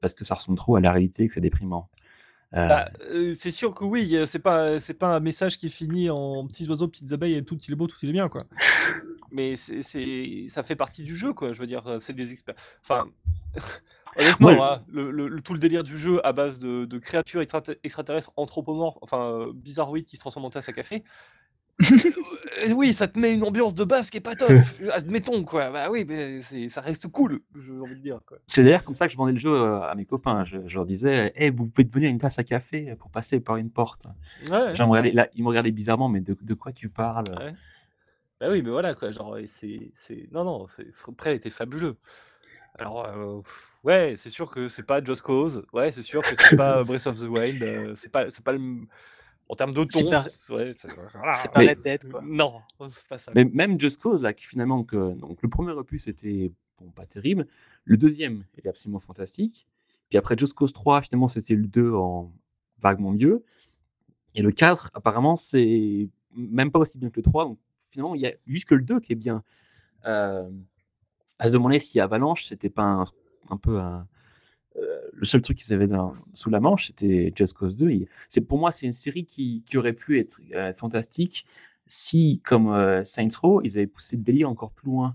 [0.02, 1.90] parce que ça ressemble trop à la réalité et que c'est déprimant.
[2.56, 5.70] Heu, Bah, heu, c'est sûr que oui, heu, c'est pas c'est pas un message qui
[5.70, 8.30] finit en petits oiseaux, petites abeilles et tout il est beau, tout il est bien,
[8.30, 8.48] quoi.
[9.32, 11.54] Mais c'est ça fait partie du jeu, quoi.
[11.54, 13.08] Je veux dire, c'est des expé enfin,
[14.16, 18.98] honnêtement, hein, le tout le délire du jeu à base de de créatures extraterrestres anthropomorphes,
[19.02, 21.04] enfin, heu, bizarroïdes qui se transforment en tasse à café.
[21.82, 24.52] Heu, oui, ça te met une ambiance de base qui est pas top,
[24.92, 25.72] admettons, quoi.
[25.72, 28.38] Bah oui, mais c'est ça reste cool, j'ai envie de dire, quoi.
[28.48, 30.46] c'est d'ailleurs comme ça que je vendais le jeu, heu, à mes copains.
[30.46, 33.58] Je je leur disais: «Eh, vous pouvez devenir une tasse à café pour passer par
[33.58, 34.06] une porte».
[34.50, 37.54] Ouais, regardaient là, ils me regardaient bizarrement: «Mais de de quoi tu parles?» ouais.
[38.40, 41.96] Bah oui, mais voilà, quoi, genre c'est c'est non, non, c'est Prey était fabuleux.
[42.78, 43.42] Alors, heu,
[43.84, 47.08] ouais, c'est sûr que c'est pas Just Cause, ouais, c'est sûr que c'est pas Breath
[47.08, 48.60] of the Wild, c'est pas c'est pas le
[49.50, 51.32] En termes de C'est ton, pas- c'est ouais, c'est- voilà.
[51.54, 52.22] Pas Mais- Red Dead, quoi.
[52.24, 52.62] Non,
[52.94, 53.32] c'est pas ça.
[53.36, 57.06] Mais même Just Cause, là, qui finalement, que, donc, le premier opus était bon, pas
[57.06, 57.48] terrible.
[57.84, 59.68] Le deuxième était absolument fantastique.
[60.10, 62.32] Puis après Just Cause 3, finalement, c'était le 2 en
[62.80, 63.44] vaguement mieux.
[64.36, 67.46] Et le 4, apparemment, c'est même pas aussi bien que le 3.
[67.46, 67.60] Donc
[67.92, 69.44] finalement, il y a juste que le 2 qui est bien.
[70.06, 70.50] Euh,
[71.40, 73.04] à se demander si Avalanche, c'était pas un,
[73.50, 74.08] un peu un.
[74.78, 75.88] Euh, le seul truc qu'ils avaient
[76.34, 77.92] sous la manche, c'était Just Cause 2.
[77.92, 81.46] Il- C'est pour moi, c'est une série qui, qui aurait pu être euh, fantastique
[81.88, 85.14] si, comme euh, Saints Row, ils avaient poussé le délire encore plus loin.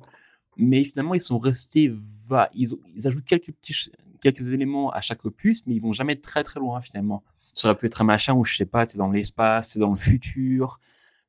[0.57, 1.93] Mais finalement, ils sont restés
[2.29, 2.51] va.
[2.55, 2.71] Ils,
[3.05, 3.91] ajoutent quelques petits
[4.21, 7.23] quelques éléments à chaque opus, mais ils vont jamais très très loin finalement.
[7.53, 9.93] Ça aurait pu être un machin où je sais pas, c'est dans l'espace, c'est dans
[9.93, 10.81] le futur.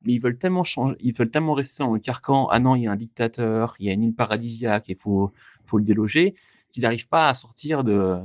[0.02, 0.64] Mais ils veulent tellement
[1.00, 2.48] ils veulent tellement rester dans le carcan.
[2.50, 5.32] Ah non, il y a un dictateur, il y a une île paradisiaque, il faut,
[5.66, 6.34] faut le déloger,
[6.70, 8.18] qu'ils n'arrivent pas à sortir de.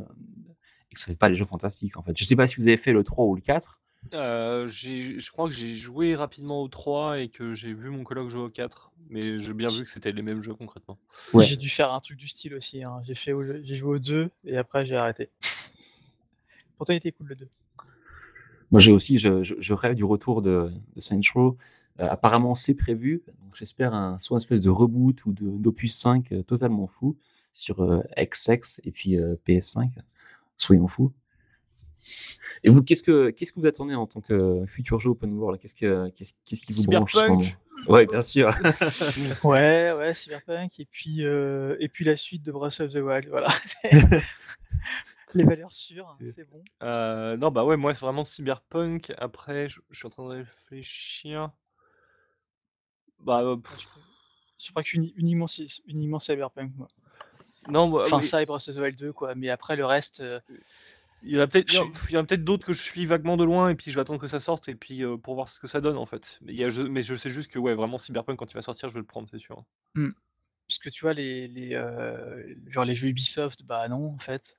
[0.91, 2.17] Et que ça fait pas les jeux fantastiques en fait.
[2.17, 3.79] Je sais pas si vous avez fait le 3 ou le 4.
[4.13, 8.29] Euh, je crois que j'ai joué rapidement au 3 et que j'ai vu mon coloc
[8.29, 8.91] jouer au 4.
[9.09, 10.97] Mais j'ai bien vu que c'était les mêmes jeux concrètement.
[11.33, 11.43] Ouais.
[11.43, 12.83] J'ai dû faire un truc du style aussi.
[12.83, 13.01] hein.
[13.03, 13.33] J'ai fait,
[13.63, 15.29] j'ai joué au 2 et après j'ai arrêté.
[16.77, 17.47] Pourtant, il était cool le 2.
[18.71, 21.57] Moi, j'ai aussi, je, je- je rêve du retour de, de Saints Row.
[21.99, 23.23] Euh, apparemment, c'est prévu.
[23.43, 27.15] Donc, j'espère un, soit une espèce de reboot ou de- d'Opus 5 euh, totalement fou
[27.55, 29.89] sur euh, XX et puis euh, PS5.
[30.57, 31.11] Soyons fous.
[32.63, 35.59] Et vous, qu'est-ce que qu'est-ce que vous attendez en tant que futur jeu open world?
[35.59, 37.15] Qu'est-ce que qu'est-ce qu'est-ce qui vous branche
[37.87, 38.53] Ouais, bien sûr.
[39.43, 43.27] Ouais, ouais, Cyberpunk et puis euh, et puis la suite de Breath of the Wild.
[43.29, 43.47] Voilà.
[45.33, 46.63] Les valeurs sûres, hein, c'est bon.
[46.83, 49.11] Euh, non, bah ouais, moi, c'est vraiment Cyberpunk.
[49.17, 51.51] Après, je, je suis en train de réfléchir.
[53.19, 53.85] Bah, euh, pff,
[54.63, 56.71] Je crois qu'une uniquement, Cy- uniquement Cyberpunk.
[56.77, 56.87] Moi.
[57.69, 59.35] Non, bah, Enfin, oui, ça et Breath of the Wild 2, quoi.
[59.35, 60.21] Mais après, le reste.
[60.21, 60.39] euh,
[61.23, 63.89] il y en a peut-être je- d'autres que je suis vaguement de loin et puis
[63.89, 65.97] je vais attendre que ça sorte et puis euh, pour voir ce que ça donne
[65.97, 66.39] en fait.
[66.43, 68.53] Mais, il y a, je, mais je sais juste que ouais, vraiment Cyberpunk quand il
[68.53, 69.63] va sortir, je vais le prendre, c'est sûr.
[70.67, 74.57] Parce que tu vois, les, les, euh, genre les jeux Ubisoft, bah non, en fait.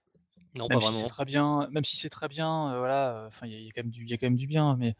[0.56, 1.08] Non, Même pas si c'est vraiment.
[1.08, 3.82] très bien, même si c'est très bien, euh, voilà, enfin, il y, y a quand
[3.82, 4.96] même du, il y a quand même du bien, mais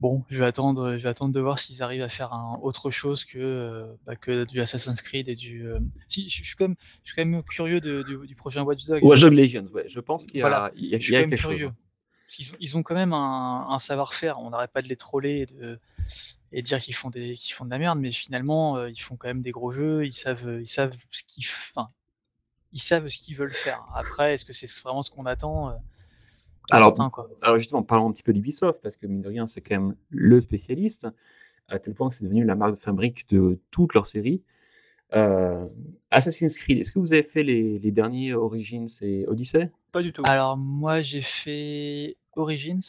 [0.00, 2.90] bon, je vais attendre, je vais attendre de voir s'ils arrivent à faire un, autre
[2.90, 5.66] chose que, euh, bah, que du Assassin's Creed et du.
[5.66, 5.78] euh,
[6.08, 8.62] Si, je, je suis quand même, je suis quand même curieux de- du, du prochain
[8.62, 9.02] Watch Dogs.
[9.04, 9.84] Watch Dogs Legion, ouais.
[9.88, 10.72] Je pense qu'il y a, Voilà.
[10.74, 11.58] il y a, Je il suis y a quand même quelque curieux.
[11.58, 11.68] chose.
[11.68, 11.74] hein.
[12.54, 14.38] Ont, ils ont quand même un, un savoir-faire.
[14.38, 15.80] On n'arrête pas de les troller et de,
[16.52, 19.00] et de dire qu'ils font des, qu'ils font de la merde, mais finalement, euh, ils
[19.00, 20.06] font quand même des gros jeux.
[20.06, 21.90] Ils savent, ils savent ce qu'ils, enfin,
[22.72, 23.84] ils savent ce qu'ils veulent faire.
[23.96, 25.70] Après, est-ce que c'est vraiment ce qu'on attend
[26.70, 27.28] Alors, certain, quoi.
[27.42, 29.96] Alors justement, parlons un petit peu d'Ubisoft, parce que mine de rien, c'est quand même
[30.10, 31.06] le spécialiste,
[31.68, 34.42] à tel point que c'est devenu la marque de fabrique de toutes leurs séries.
[35.12, 35.66] Euh,
[36.10, 39.70] Assassin's Creed, est-ce que vous avez fait les, les derniers Origins et Odyssey?
[39.92, 40.22] Pas du tout.
[40.26, 42.80] Alors moi, j'ai fait Origins.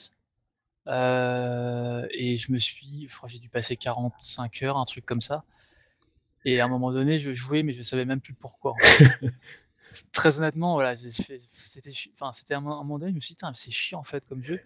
[0.87, 5.21] euh, et je me suis, je crois j'ai dû passer 45 heures, un truc comme
[5.21, 5.43] ça.
[6.45, 8.71] Et à un moment donné, je jouais, mais je savais même plus pourquoi.
[8.71, 9.05] en fait.
[10.11, 11.41] Très honnêtement, voilà, c'était,
[12.19, 14.43] enfin, à un un moment donné, je me suis dit, c'est chiant en fait comme
[14.43, 14.59] jeu.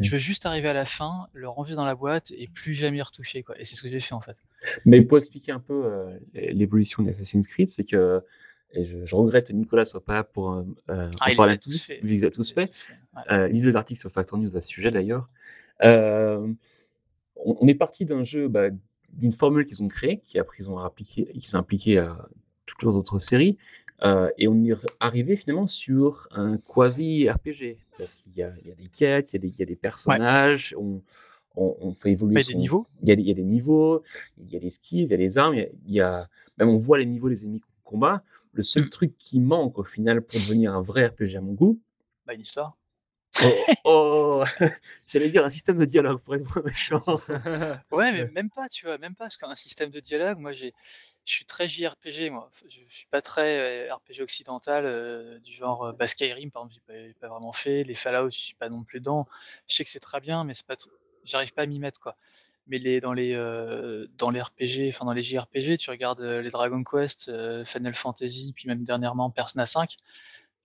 [0.00, 2.98] Je veux juste arriver à la fin, le ranger dans la boîte et plus jamais
[2.98, 3.60] y retoucher, quoi.
[3.60, 4.36] Et c'est ce que j'ai fait en fait.
[4.84, 8.22] Mais pour expliquer un peu euh, l'évolution d'Assassin's Creed, c'est que,
[8.72, 11.54] et je, je regrette que Nicolas soit pas là pour euh, euh, Ah, en parler
[11.54, 11.98] a tous fait.
[12.02, 12.70] il les a tous fait.
[13.16, 13.22] Ouais.
[13.32, 15.28] Euh, lisez l'article sur Factor News à ce sujet d'ailleurs.
[15.82, 16.46] Euh,
[17.34, 18.68] on, on est parti d'un jeu, bah,
[19.12, 22.16] d'une formule qu'ils ont créée, qui après ils ont appliqué, qu'ils ont appliqué à
[22.66, 23.56] toutes leurs autres séries,
[24.04, 28.68] euh, et on est arrivé finalement sur un quasi RPG, parce qu'il y a, il
[28.68, 31.02] y a des quêtes, il y a des, il y a des personnages, on,
[31.56, 32.40] on, on fait évoluer.
[32.40, 32.86] Il y a des niveaux.
[33.02, 34.02] Il y, a des, il y a des niveaux,
[34.38, 36.00] il y a des skills, il y a des armes, il y a, il y
[36.00, 36.28] a-
[36.58, 38.22] même on voit les niveaux des ennemis qu'on combat.
[38.52, 38.90] Le seul Mm.
[38.90, 41.78] truc qui manque au final pour devenir un vrai RPG à mon goût,
[42.26, 42.76] Bah, une histoire.
[43.84, 44.44] Oh, oh
[45.06, 47.02] j'allais dire un système de dialogue pour être moins méchant.
[47.90, 50.74] Ouais, mais même pas, tu vois, même pas, parce qu'un système de dialogue, moi, j'ai,
[51.24, 52.50] je suis très JRPG, moi.
[52.68, 56.64] Je, je suis pas très euh, RPG occidental, euh, du genre euh, bah, Skyrim, par
[56.64, 57.84] exemple, j'ai pas, pas vraiment fait.
[57.84, 59.26] Les Fallout, je suis pas non plus dedans.
[59.68, 60.76] Je sais que c'est très bien, mais c'est pas,
[61.24, 62.16] j'arrive pas à m'y mettre, quoi.
[62.68, 66.42] Mais les, dans les, euh, dans les RPG, enfin dans les JRPG, tu regardes euh,
[66.42, 69.96] les Dragon Quest, euh, Final Fantasy, puis même dernièrement Persona 5,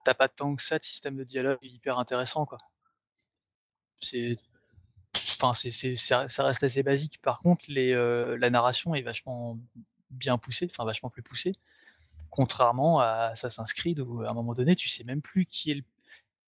[0.04, 2.58] t'as pas tant que ça de système de dialogue hyper intéressant, quoi.
[4.02, 4.38] C'est,
[5.16, 7.22] enfin, c'est, ça, ça reste assez basique.
[7.22, 9.58] Par contre, les, euh, la narration est vachement
[10.10, 11.56] bien poussée, enfin vachement plus poussée,
[12.30, 15.76] contrairement à Assassin's Creed où à un moment donné, tu sais même plus qui est
[15.76, 15.84] le,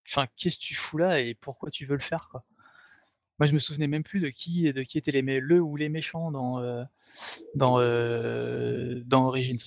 [0.07, 2.43] enfin, qu'est-ce que tu fous là et pourquoi tu veux le faire, quoi.
[3.39, 5.75] Moi, je me souvenais même plus de qui, de qui étaient les mé- le ou
[5.75, 6.83] les méchants dans, euh,
[7.53, 9.59] dans, euh, dans Origins.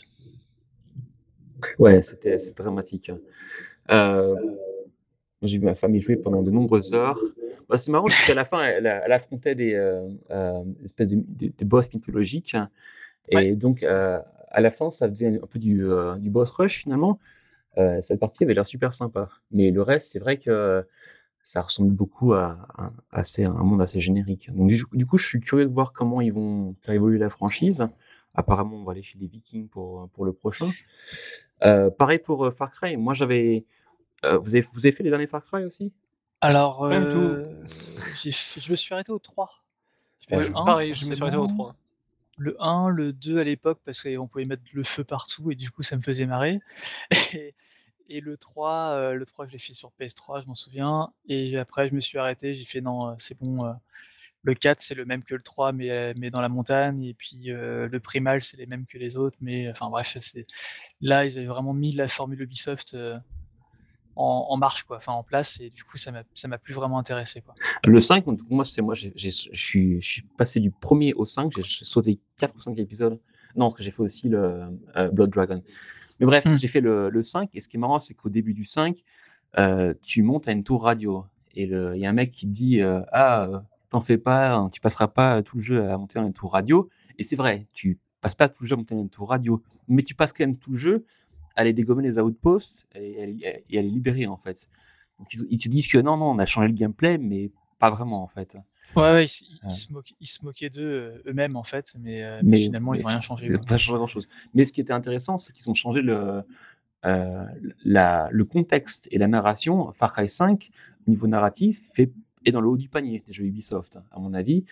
[1.78, 3.10] Ouais, c'était c'est dramatique.
[3.10, 3.18] hein.
[3.90, 4.34] Euh,
[5.42, 7.20] j'ai vu ma femme y jouer pendant de nombreuses heures.
[7.68, 11.16] Bah, c'est marrant parce qu'à la fin, elle, elle affrontait des euh, euh, espèces de,
[11.26, 12.56] des, des boss mythologiques.
[13.28, 15.86] Et Ouais, donc, à la fin, ça faisait un peu du,
[16.18, 17.18] du boss rush finalement.
[18.02, 19.28] Cette partie avait l'air super sympa.
[19.52, 20.84] Mais le reste, c'est vrai que
[21.44, 24.50] ça ressemble beaucoup à, à, assez, à un monde assez générique.
[24.52, 27.30] Donc, du, du coup, je suis curieux de voir comment ils vont faire évoluer la
[27.30, 27.86] franchise.
[28.34, 30.70] Apparemment, on va aller chez les Vikings pour, pour le prochain.
[31.64, 32.96] Euh, pareil pour Far Cry.
[32.96, 33.64] Moi, j'avais.
[34.24, 35.92] Euh, vous, avez, vous avez fait les derniers Far Cry aussi?
[36.40, 37.18] Alors, Pas du tout.
[37.18, 37.52] euh,
[38.22, 39.50] j'ai fait- je me suis arrêté au 3.
[40.20, 41.64] J'ai fait Ouais, le 1, pareil, je me suis arrêté au forcément.
[41.72, 41.76] 3.
[42.36, 45.70] Le 1, le 2 à l'époque, parce qu'on pouvait mettre le feu partout et du
[45.72, 46.60] coup ça me faisait marrer.
[47.34, 47.54] Et,
[48.08, 51.12] et le 3, euh, le 3 je l'ai fait sur PS3, je m'en souviens.
[51.28, 53.64] Et après je me suis arrêté, j'ai fait non, euh, c'est bon.
[53.66, 53.72] euh,
[54.44, 57.02] le 4 c'est le même que le 3, mais, euh, mais dans la montagne.
[57.02, 59.36] Et puis euh, le Primal c'est les mêmes que les autres.
[59.40, 60.46] Mais enfin bref, c'est
[61.00, 63.18] là ils avaient vraiment mis la formule Ubisoft euh,
[64.18, 65.60] en, en marche, quoi, enfin en place.
[65.60, 67.40] Et du coup ça m'a plus vraiment intéressé.
[67.40, 67.54] Quoi.
[67.84, 69.08] Le 5, donc, moi, c'est moi, je
[69.52, 70.00] suis,
[70.36, 73.18] passé du premier au 5, j'ai sauté 4 ou 5 épisodes.
[73.56, 74.62] Non, parce que j'ai fait aussi le
[74.96, 75.62] euh, Blood Dragon.
[76.20, 76.56] Mais bref, Hmm.
[76.56, 78.96] j'ai fait le, le 5, et ce qui est marrant, c'est qu'au début du 5,
[79.58, 81.24] euh, tu montes à une tour radio,
[81.54, 84.50] et le- il y a un mec qui te dit euh, Ah, t'en fais pas,
[84.52, 86.88] hein, tu passeras pas tout le jeu à monter dans une tour radio.
[87.18, 89.62] Et c'est vrai, tu passes pas tout le jeu à monter dans une tour radio,
[89.88, 91.04] mais tu passes quand même tout le jeu
[91.58, 94.68] aller dégommer les outposts et, les- et les libérer, en fait.
[95.18, 97.90] Donc, ils, ils se disent que non, non, on a changé le gameplay, mais pas
[97.90, 98.56] vraiment, en fait.
[98.96, 102.94] Ouais, ouais, ils, se moquaient, d'eux euh, eux-mêmes en fait, mais, euh, mais Mais, finalement
[102.94, 103.44] ils n'ont rien changé.
[103.46, 104.28] ils n'ont pas changé grand-chose.
[104.54, 106.42] Mais ce qui était intéressant, c'est qu'ils ont changé le,
[107.04, 107.44] euh,
[107.84, 109.92] la, le contexte et la narration.
[109.92, 110.70] Far Cry 5,
[111.06, 112.10] niveau narratif, fait,
[112.46, 114.64] est dans le haut du panier des jeux Ubisoft, hein, à mon avis,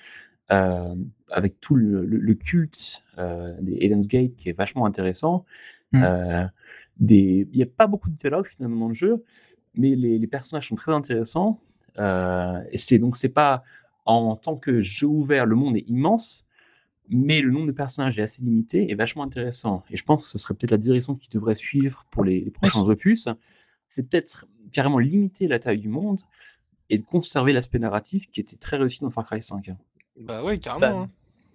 [0.51, 0.95] euh,
[1.31, 5.45] avec tout le, le- le culte euh, des Eden's Gate qui est vachement intéressant.
[5.93, 6.03] Mm.
[6.03, 6.47] Euh,
[6.99, 9.25] des- Il n'y a pas beaucoup de dialogue finalement dans le jeu,
[9.75, 11.61] mais les, les personnages sont très intéressants.
[11.99, 13.63] Euh, et c'est donc c'est pas
[14.05, 16.45] en tant que jeu ouvert, le monde est immense,
[17.09, 19.83] mais le nombre de personnages est assez limité et vachement intéressant.
[19.91, 22.51] Et je pense que ce serait peut-être la direction qui devrait suivre pour les, les
[22.51, 23.29] prochains opus.
[23.89, 26.21] C'est peut-être carrément limiter la taille du monde
[26.91, 29.71] et de conserver l'aspect narratif qui était très réussi dans Far Cry 5.
[30.21, 30.81] Bah ouais, carrément.
[30.81, 31.11] Bah, hein.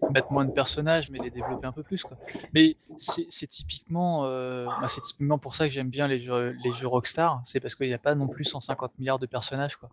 [0.10, 2.04] Mettre moins de personnages, mais les développer un peu plus.
[2.04, 2.18] Quoi.
[2.54, 6.88] Mais c'est typiquement, euh, bah, typiquement pour ça que j'aime bien les jeux, les jeux
[6.88, 7.42] Rockstar.
[7.46, 9.76] C'est parce qu'il n'y a pas non plus 150 milliards de personnages.
[9.76, 9.90] Quoi.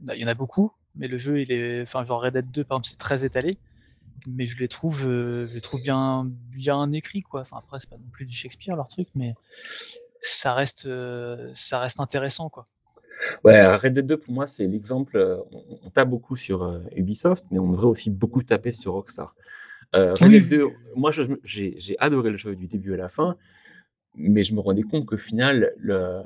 [0.00, 2.50] Bah, Il y en a beaucoup, mais le jeu, il est, enfin, genre Red Dead
[2.50, 3.58] 2, par exemple, c'est très étalé.
[4.26, 7.42] Mais je les trouve, euh, je les trouve bien, bien écrits, quoi.
[7.42, 9.34] Enfin, après, c'est pas non plus du Shakespeare leur truc, mais
[10.20, 12.66] ça reste, euh, ça reste intéressant, quoi.
[13.44, 15.16] Ouais, Red Dead 2 pour moi c'est l'exemple.
[15.16, 18.92] euh, on, on tape beaucoup sur euh, Ubisoft, mais on devrait aussi beaucoup taper sur
[18.92, 19.34] Rockstar.
[19.96, 21.10] Euh, Red Dead 2, moi
[21.44, 23.36] j'ai adoré le jeu du début à la fin,
[24.16, 26.22] mais je me rendais compte qu'au final, le-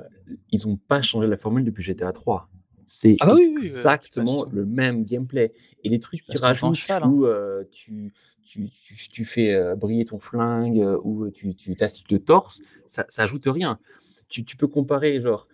[0.51, 2.49] ils n'ont pas changé la formule depuis GTA 3.
[2.85, 5.53] C'est Ah bah oui, oui, euh, tu exactement le même gameplay.
[5.83, 7.09] Et les trucs en rajoutent cheval, hein.
[7.09, 8.13] où euh, tu,
[8.45, 11.75] tu, tu, tu fais euh, briller ton flingue, euh, ou tu, tu
[12.09, 13.79] le torse, ça, ça ajoute rien.
[14.27, 15.47] Tu, tu peux comparer, genre,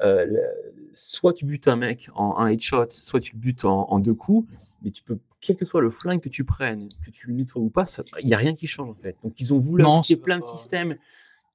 [0.00, 0.26] euh,
[0.94, 4.14] soit tu butes un mec en un headshot, soit tu le butes en, en deux
[4.14, 4.48] coups,
[4.82, 7.62] mais tu peux, quel que soit le flingue que tu prennes, que tu le nettoies
[7.62, 7.86] ou pas,
[8.20, 9.16] il n'y a rien qui change en fait.
[9.22, 10.96] Donc ils ont voulu appliquer ça plein de systèmes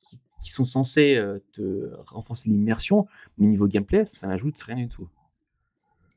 [0.09, 3.07] qui, qui sont censés euh, te renforcer l'immersion,
[3.37, 5.07] mais niveau gameplay, ça n'ajoute rien du tout.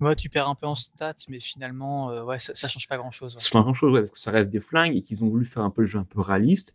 [0.00, 2.96] Ouais, tu perds un peu en stats, mais finalement, euh, ouais, ça, ça change pas
[2.96, 3.36] grand chose.
[3.38, 5.44] C'est pas grand chose, ouais, parce que ça reste des flingues et qu'ils ont voulu
[5.44, 6.74] faire un peu le jeu un peu réaliste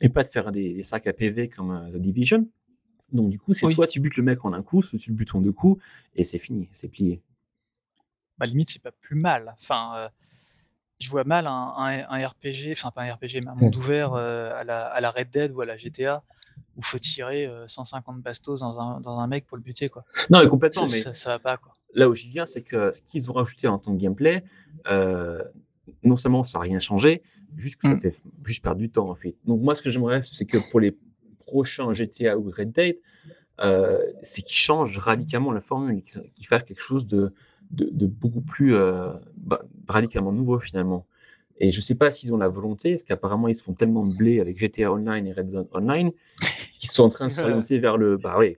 [0.00, 2.48] et pas de faire des, des sacs à PV comme euh, The Division.
[3.14, 3.74] Donc du coup, c'est Oui.
[3.74, 5.82] soit tu butes le mec en un coup, soit tu le butes en deux coups
[6.16, 7.22] et c'est fini, c'est plié.
[8.38, 9.54] Bah, limite, c'est pas plus mal.
[9.60, 10.08] Enfin, euh,
[10.98, 14.14] je vois mal un, un- un RPG, enfin pas un RPG, mais un monde ouvert
[14.14, 16.22] euh, à, la, à la Red Dead ou à la GTA
[16.76, 20.04] où faut tirer euh, 150 bastos dans un, dans un mec pour le buter, quoi.
[20.28, 21.76] Non, mais complètement, Ça, mais ça, ça va pas, quoi.
[21.94, 24.42] là où j'y viens, c'est que ce qu'ils ont rajouté en tant que gameplay,
[24.88, 25.40] euh,
[26.02, 27.22] non seulement ça n'a rien changé,
[27.56, 28.00] juste que ça Mm.
[28.00, 29.36] fait juste perdre du temps en fait.
[29.44, 30.96] Donc moi, ce que j'aimerais, c'est que pour les
[31.44, 32.96] prochains GTA ou Red Dead,
[33.60, 37.32] euh, c'est qu'ils changent radicalement la formule, qu'ils fassent quelque chose de,
[37.70, 41.06] de, de beaucoup plus euh, bah, radicalement nouveau finalement.
[41.58, 44.40] Et je sais pas s'ils ont la volonté, parce qu'apparemment ils se font tellement blé
[44.40, 46.10] avec GTA Online et Red Dead Online,
[46.78, 48.16] qu'ils sont en train de s'orienter vers le.
[48.16, 48.56] Bah oui,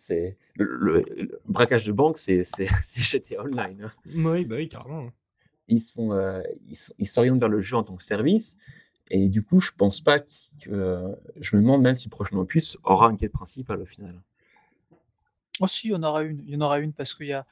[0.00, 2.42] c'est le, le- le braquage de banque, c'est
[2.84, 3.82] GTA Online.
[3.84, 3.92] hein.
[4.06, 5.10] Oui, bah oui, carrément.
[5.70, 6.40] Ils sont, euh,
[6.98, 8.56] ils s'orientent vers le jeu en tant que service.
[9.10, 10.26] Et du coup, je pense pas que.
[11.40, 14.14] je me demande même si le prochain opus aura une quête principale au final.
[15.60, 16.42] Oh si, il y en aura une.
[16.46, 17.46] Il y en aura une parce qu'il y a,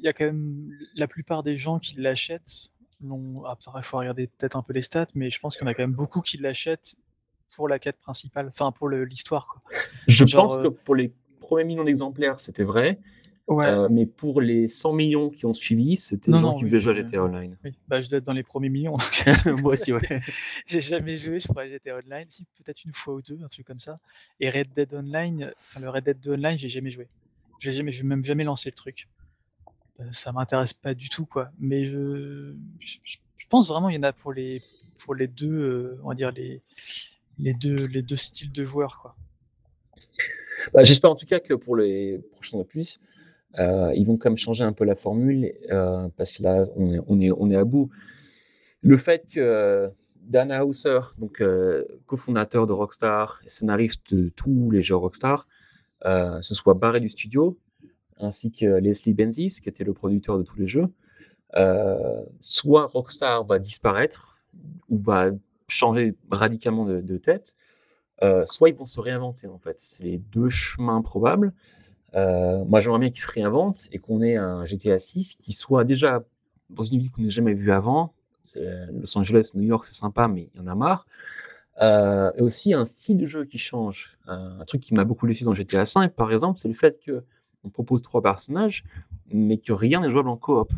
[0.00, 2.70] il y a quand même la plupart des gens qui l'achètent.
[3.44, 5.70] Ah, il faut regarder peut-être un peu les stats, mais je pense qu'il y en
[5.70, 6.94] a quand même beaucoup qui l'achètent
[7.56, 9.60] pour la quête principale, enfin pour l'histoire.
[10.06, 13.00] Je Genre, pense euh, que pour les premiers millions d'exemplaires, c'était vrai.
[13.48, 13.66] Ouais.
[13.66, 16.80] Euh, mais pour les 100 millions qui ont suivi, c'était Non, gens non, qui oui,
[16.80, 17.56] jouer à GTA Online.
[17.64, 18.96] Oui, bah, je dois être dans les premiers millions.
[18.96, 20.20] donc Moi aussi, ouais.
[20.66, 23.48] J'ai jamais joué, je crois, à GTA Online, si peut-être une fois ou deux, un
[23.48, 23.98] truc comme ça.
[24.38, 27.08] Et Red Dead Online, enfin le Red Dead 2 Online, j'ai jamais joué.
[27.58, 29.08] J'ai jamais, j'ai même jamais lancé le truc.
[30.00, 31.50] Euh, ça m'intéresse pas du tout, quoi.
[31.58, 34.62] Mais je, je, je- je pense vraiment il y en a pour les,
[35.04, 36.62] pour les deux, euh, on va dire les,
[37.38, 39.16] les deux, les deux styles de joueurs, quoi.
[40.72, 43.00] Bah, J'espère en tout cas que pour les prochains opus,
[43.58, 47.50] euh, ils vont quand même changer un peu la formule euh, parce que là, on
[47.50, 47.90] est, à bout.
[48.80, 49.88] Le fait que euh,
[50.22, 51.42] Dan Hauser, donc
[52.06, 55.46] cofondateur de Rockstar scénariste de tous les jeux Rockstar,
[56.04, 57.58] se soit barré du studio,
[58.18, 60.86] ainsi que Leslie Benzies, qui était le producteur de tous les jeux,
[62.40, 64.38] soit Rockstar va disparaître
[64.88, 65.30] ou va
[65.68, 67.54] changer radicalement de, de tête,
[68.44, 69.80] soit ils vont se réinventer en fait.
[69.80, 71.52] C'est les deux chemins probables.
[72.14, 75.84] Euh, moi, j'aimerais bien qu'ils se réinventent et qu'on ait un GTA 6 qui soit
[75.84, 76.24] déjà
[76.70, 78.12] dans une ville qu'on n'a jamais vue avant.
[78.44, 81.06] C'est- Los Angeles, New York, c'est sympa, mais il y en a marre.
[81.80, 84.16] Euh, et aussi un style de jeu qui change.
[84.26, 87.00] Un, un truc qui m'a beaucoup déçu dans GTA 5, par exemple, c'est le fait
[87.02, 87.22] que
[87.64, 88.84] on propose trois personnages,
[89.32, 90.70] mais que rien n'est jouable en coop.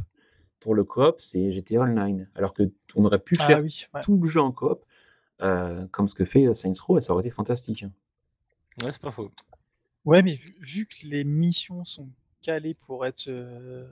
[0.60, 2.62] Pour le coop, c'est GTA Online, alors que
[2.94, 4.00] on aurait pu Ah faire oui, ouais.
[4.02, 4.84] tout le jeu en coop,
[5.42, 7.82] euh, comme ce que fait euh, Saints Row, et ça aurait été fantastique.
[7.82, 7.90] hein.
[8.82, 9.30] Ouais, c'est pas faux.
[10.04, 12.08] Ouais, mais vu, vu que les missions sont
[12.42, 13.86] calées pour être euh,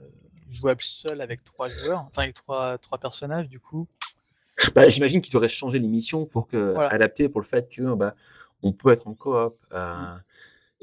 [0.49, 3.87] jouables seul avec trois joueurs, enfin avec trois, trois personnages, du coup.
[4.75, 6.89] Bah, J'imagine qu'ils auraient changé les missions pour que, Voilà.
[6.89, 8.15] adapter pour le fait que bah,
[8.61, 9.53] on peut être en coop.
[9.71, 10.15] euh,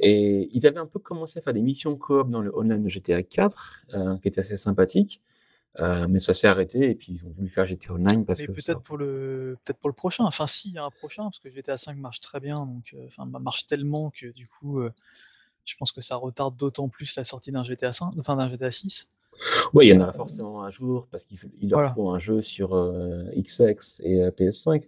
[0.02, 2.89] et ils avaient un peu commencé à faire des missions coop dans le online de
[2.89, 5.20] GTA 4, euh, qui était assez sympathique.
[5.79, 8.47] Euh, mais ça s'est arrêté et puis ils ont voulu faire GTA Online parce Mais
[8.49, 10.25] que peut-être pour le peut-être pour le prochain.
[10.25, 12.93] Enfin, si, il y a un prochain, parce que GTA 5 marche très bien, donc
[12.95, 14.93] euh, enfin marche tellement que du coup, euh,
[15.65, 18.71] je pense que ça retarde d'autant plus la sortie d'un GTA 5, enfin d'un GTA
[18.71, 19.09] 6.
[19.73, 21.95] Ouais, il y en aura forcément un jour parce qu'il leur Voilà.
[21.95, 22.71] faut un jeu sur
[23.37, 24.83] XX et euh, PS5.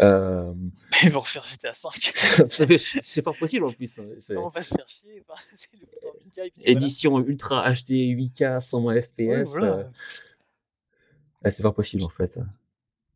[0.00, 0.52] Euh,
[1.02, 2.12] Ils vont refaire GTA 5.
[3.02, 3.98] c'est pas possible en plus.
[3.98, 4.04] hein,
[4.36, 5.22] On va se faire chier.
[5.28, 6.70] enfin, c'est le bouton 8K et puis voilà.
[6.70, 9.08] Édition ultra HD 8K 120 FPS.
[9.18, 9.66] Ouais, voilà.
[9.66, 9.84] euh,
[11.44, 12.38] ouais, c'est pas possible en fait.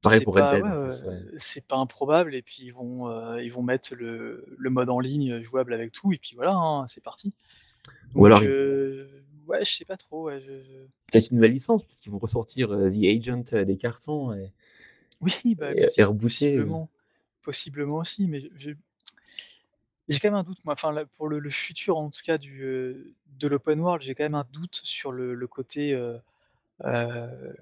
[0.03, 0.65] Pareil pour Red Dead.
[0.65, 1.19] ouais, ouais.
[1.39, 4.99] C'est pas improbable, et puis ils vont, euh, ils vont mettre le, le mode en
[4.99, 7.33] ligne jouable avec tout, et puis voilà, hein, c'est parti.
[8.17, 9.07] Ou alors, euh,
[9.47, 10.29] ouais, je sais pas trop.
[10.31, 14.33] je- peut-être une nouvelle licence, peut-être qu'ils vont ressortir euh, The Agent des cartons.
[14.35, 14.51] Et...
[15.23, 15.87] Oui, bah, Et- euh.
[16.55, 16.89] possiblement,
[17.43, 18.43] possiblement aussi, mais
[20.09, 20.59] j'ai quand même un doute.
[20.65, 24.03] Moi, enfin, là, pour le, le futur, en tout cas, du, euh, de l'open world,
[24.03, 25.93] j'ai quand même un doute sur le, le côté.
[25.95, 26.19] euh,
[26.85, 27.53] euh,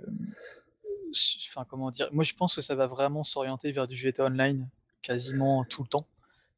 [1.12, 4.24] s- Enfin, comment dire Moi, je pense que ça va vraiment s'orienter vers du GTA
[4.26, 4.66] Online
[5.02, 6.06] quasiment tout le temps,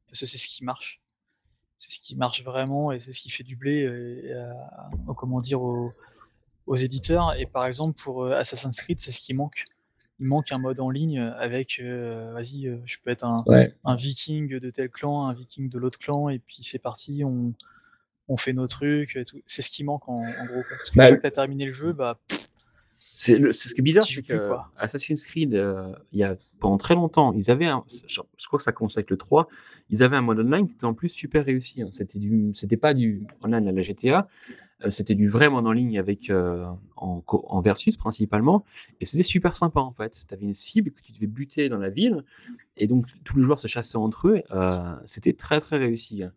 [0.07, 0.99] parce que c'est ce qui marche.
[1.77, 4.89] C'est ce qui marche vraiment et c'est ce qui fait du blé euh, et à-
[5.07, 5.93] au- comment dire, aux,
[6.67, 7.33] aux éditeurs.
[7.37, 9.65] Et par exemple, pour euh, Assassin's Creed, c'est ce qui manque.
[10.19, 13.73] Il manque un mode en ligne avec, euh, vas-y, euh, je peux être un, Ouais.
[13.83, 17.53] un viking de tel clan, un viking de l'autre clan, et puis c'est parti, on,
[18.29, 19.15] on fait nos trucs.
[19.15, 19.37] et tout.
[19.47, 20.61] C'est ce qui manque en, en gros.
[20.63, 20.77] quoi.
[20.77, 22.19] Parce que Bah, une fois que tu as terminé le jeu, bah,
[22.99, 24.39] C'est ce qui est bizarre, c'est plus.
[24.77, 28.57] Assassin's Creed, euh, il y a pendant très longtemps, ils avaient, un, je, je crois
[28.57, 29.49] que ça commençait avec le 3,
[29.89, 31.81] ils avaient un mode online qui était en plus super réussi.
[31.81, 31.89] hein.
[31.91, 34.29] C'était du, c'était pas du online à la GTA,
[34.89, 36.65] c'était du vrai mode en ligne avec euh,
[36.97, 38.65] en, en versus principalement,
[38.99, 40.25] et c'était super sympa en fait.
[40.27, 42.23] Tu avais une cible que tu devais buter dans la ville,
[42.77, 44.41] et donc tous les joueurs se chassaient entre eux.
[44.51, 46.23] euh, c'était très très réussi.
[46.23, 46.31] hein.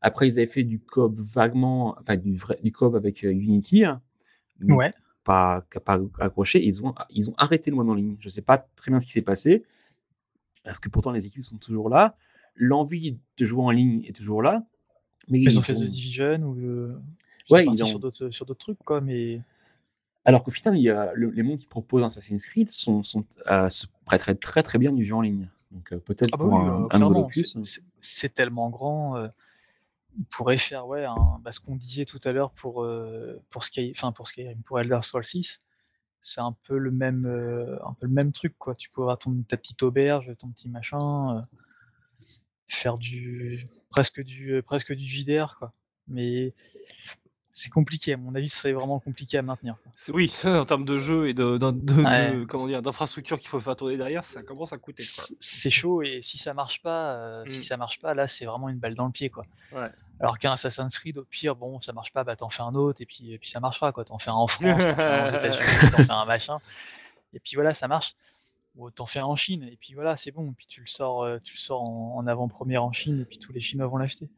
[0.00, 3.84] Après, ils avaient fait du coop vaguement, enfin du vrai, du coop avec euh, Unity.
[3.84, 4.00] hein,
[4.58, 4.92] mais ouais.
[5.22, 6.64] pas, pas accroché.
[6.64, 8.16] Ils ont, ils ont arrêté le mode en ligne.
[8.18, 9.64] Je ne sais pas très bien ce qui s'est passé.
[10.64, 12.16] Parce que pourtant, les équipes sont toujours là.
[12.56, 14.64] L'envie de jouer en ligne est toujours là.
[15.28, 16.98] Mais Ils ont fait The Division ou euh,
[17.50, 17.98] Ouais, ils ont- sur
[18.46, 19.40] d'autres trucs, quoi, mais
[20.24, 23.24] Alors qu'au final, il y a le- les mondes qui proposent Assassin's Creed sont, sont,
[23.50, 25.48] euh, se prêteraient très très bien du jeu en ligne.
[25.72, 27.62] Donc euh, peut-être Ah bah pour oui, un, euh,
[28.00, 29.16] c'est- tellement grand.
[29.16, 29.26] euh,
[30.16, 32.86] il pourrait faire ouais, un- bah, ce qu'on disait tout à l'heure pour,
[33.50, 35.60] pour, Sky, pour Skyrim, pour Elder Scrolls 6.
[36.20, 37.26] C'est un peu le même,
[37.84, 38.54] un peu le même truc.
[38.58, 38.76] Quoi.
[38.76, 41.44] Tu peux avoir ton, ta petite auberge, ton petit machin,
[42.68, 45.56] faire du presque du, presque du JDR.
[45.58, 45.72] Quoi.
[46.06, 46.54] Mais
[47.52, 48.14] c'est compliqué.
[48.14, 49.76] À mon avis, ce serait vraiment compliqué à maintenir.
[50.12, 52.32] Oui, en termes de jeu et de, de- de- Ouais.
[52.34, 55.02] de- comment dire, d'infrastructure qu'il faut faire tourner derrière, ça commence à coûter.
[55.02, 57.62] C'est chaud et si ça marche pas, euh, si Mm.
[57.62, 59.44] ça marche pas, là c'est vraiment une balle dans le pied quoi.
[59.72, 59.88] Ouais.
[60.20, 63.02] Alors qu'un Assassin's Creed, au pire, bon, ça marche pas, bah t'en fais un autre
[63.02, 64.04] et puis, et puis ça marchera quoi.
[64.04, 66.58] T'en fais un en France, t'en fais un aux États-Unis, t'en fais un machin,
[67.34, 68.14] et puis voilà, ça marche.
[68.76, 70.54] Ou t'en fais un en Chine et puis voilà, c'est bon.
[70.56, 73.36] Puis tu le sors, euh, tu le sors en, en avant-première en Chine et puis
[73.38, 74.28] tous les Chinois vont l'acheter.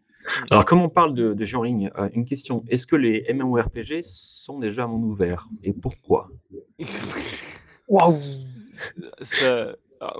[0.50, 2.64] Alors, comme on parle de, de jeux en ligne, euh, une question.
[2.68, 6.28] Est-ce que les MMORPG sont déjà à monde ouvert Et pourquoi?
[7.88, 8.18] Waouh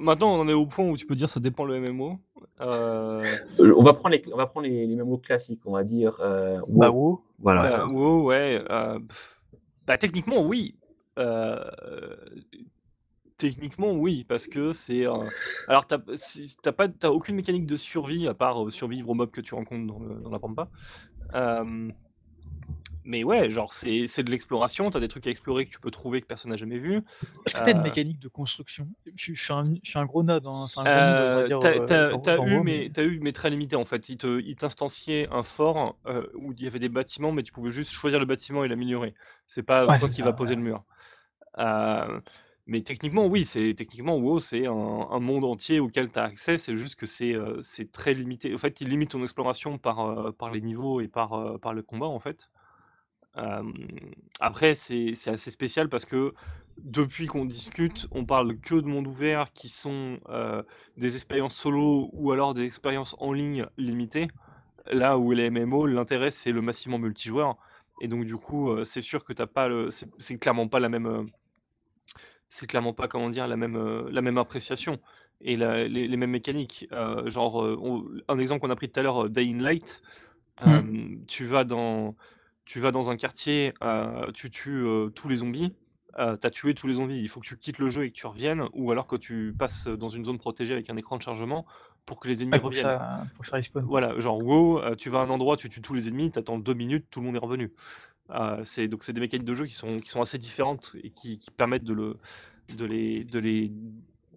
[0.00, 2.18] Maintenant, on en est au point où tu peux dire ça dépend le MMO.
[2.60, 5.84] Euh, Euh, On va prendre les, on va prendre les, les MMO classiques, on va
[5.84, 6.16] dire.
[6.20, 6.78] euh, WoW.
[6.80, 7.20] Bah wow.
[7.40, 7.62] Voilà.
[7.62, 8.62] bah, WoW, ouais.
[8.70, 8.98] euh,
[9.86, 10.76] bah, techniquement, oui.
[13.44, 15.04] Techniquement, oui, parce que c'est.
[15.68, 19.14] Alors, t'as si- t'as pas, t'as aucune mécanique de survie à part euh, survivre aux
[19.14, 20.70] mobs que tu rencontres dans, le- dans la pampa.
[21.34, 21.90] Euh,
[23.06, 24.88] mais ouais, genre, c'est c'est de l'exploration.
[24.88, 27.02] T'as des trucs à explorer que tu peux trouver que personne n'a jamais vu.
[27.44, 28.88] Est-ce que t'as une Euh, mécanique de construction?
[29.14, 31.34] Je, je suis un, je suis un gros node, hein, enfin un gros nid, on
[31.34, 31.58] va Euh, dire.
[31.60, 33.84] t'as euh, t'as- dans- t'as dans eu, WoW, mais, t'as eu, mais très limité en
[33.84, 34.08] fait.
[34.08, 37.52] Il te- il t'instanciait un fort euh, où il y avait des bâtiments, mais tu
[37.52, 39.14] pouvais juste choisir le bâtiment et l'améliorer.
[39.46, 40.82] C'est pas Ouais, toi c'est qui ça, vas poser le mur.
[41.58, 42.20] Euh,
[42.66, 46.56] mais techniquement, oui, c'est techniquement WoW, c'est un, monde entier auquel tu as accès.
[46.56, 47.60] C'est juste que c'est euh,
[47.92, 48.54] très limité.
[48.54, 51.74] En fait, il limite ton exploration par, euh, par les niveaux et par, euh, par
[51.74, 52.50] le combat en fait.
[54.40, 56.34] Après, c'est assez spécial parce que
[56.78, 60.18] depuis qu'on discute, on parle que de monde ouvert qui sont
[60.96, 64.28] des expériences solo ou alors des expériences en ligne limitées.
[64.86, 67.56] Là où les MMO, l'intérêt c'est le massivement multijoueur.
[68.00, 71.28] Et donc du coup, c'est sûr que t'as pas le, c'est clairement pas la même,
[72.54, 75.00] c'est clairement pas comment dire la même, euh, la même appréciation
[75.40, 76.86] et la- les, les mêmes mécaniques.
[76.92, 80.02] Euh, genre, euh, on- un exemple qu'on a pris tout à l'heure, euh, Dying Light.
[80.62, 80.82] Euh,
[81.28, 82.16] tu vas dans,
[82.64, 85.74] tu vas dans un quartier, euh, tu tues euh, tous les zombies.
[86.18, 88.14] Euh, t'as tué tous les zombies, il faut que tu quittes le jeu et que
[88.16, 91.22] tu reviennes, ou alors que tu passes dans une zone protégée avec un écran de
[91.22, 91.66] chargement
[92.06, 92.88] pour que les ennemis Ouais, pour, que reviennent.
[92.96, 93.84] ça, pour que ça respawn.
[93.84, 96.58] Voilà, genre WoW, euh, tu vas à un endroit, tu tues tous les ennemis, t'attends
[96.58, 97.72] deux minutes, tout le monde est revenu.
[98.30, 101.10] Euh, c'est donc c'est des mécaniques de jeu qui sont, qui sont assez différentes et
[101.10, 102.16] qui, qui permettent de, le,
[102.76, 103.70] de, les, de les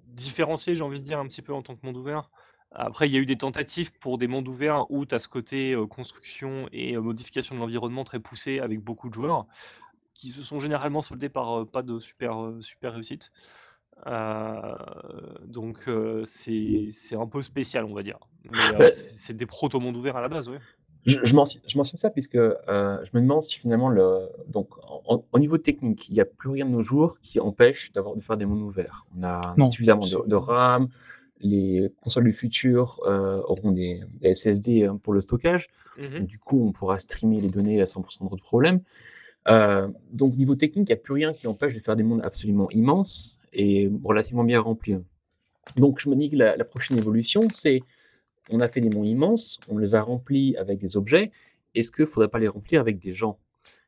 [0.07, 2.29] différencier, j'ai envie de dire, un petit peu en tant que monde ouvert.
[2.71, 5.29] Après, il y a eu des tentatives pour des mondes ouverts où tu as ce
[5.29, 9.47] côté euh, construction et euh, modification de l'environnement très poussé avec beaucoup de joueurs
[10.13, 13.31] qui se sont généralement soldés par euh, pas de super, super réussite.
[15.45, 15.89] Donc
[16.25, 18.19] c'est un peu spécial, on va dire.
[18.51, 18.87] Mais Ouais.
[18.87, 20.59] c'est des proto-mondes ouverts à la base, ouais.
[21.07, 24.67] Je, je mentionne, je mentionne ça puisque euh, je me demande si finalement, le, donc,
[25.07, 28.15] en- au niveau technique, il n'y a plus rien de nos jours qui empêche d'avoir
[28.15, 29.05] de faire des mondes ouverts.
[29.17, 30.89] On a Non, suffisamment de, RAM,
[31.39, 35.67] les consoles du futur euh, auront des, des SSD hein, pour le stockage.
[35.97, 36.25] Mhm.
[36.25, 38.81] Du coup, on pourra streamer les données à 100% de problème.
[39.47, 42.21] Euh, donc, niveau technique, il n'y a plus rien qui empêche de faire des mondes
[42.23, 44.97] absolument immenses et relativement bien remplis.
[45.77, 47.79] Donc, je me dis que la, la prochaine évolution, c'est
[48.49, 51.31] on a fait des mondes immenses, on les a remplis avec des objets.
[51.75, 53.37] Est-ce qu'il ne faudrait pas les remplir avec des gens?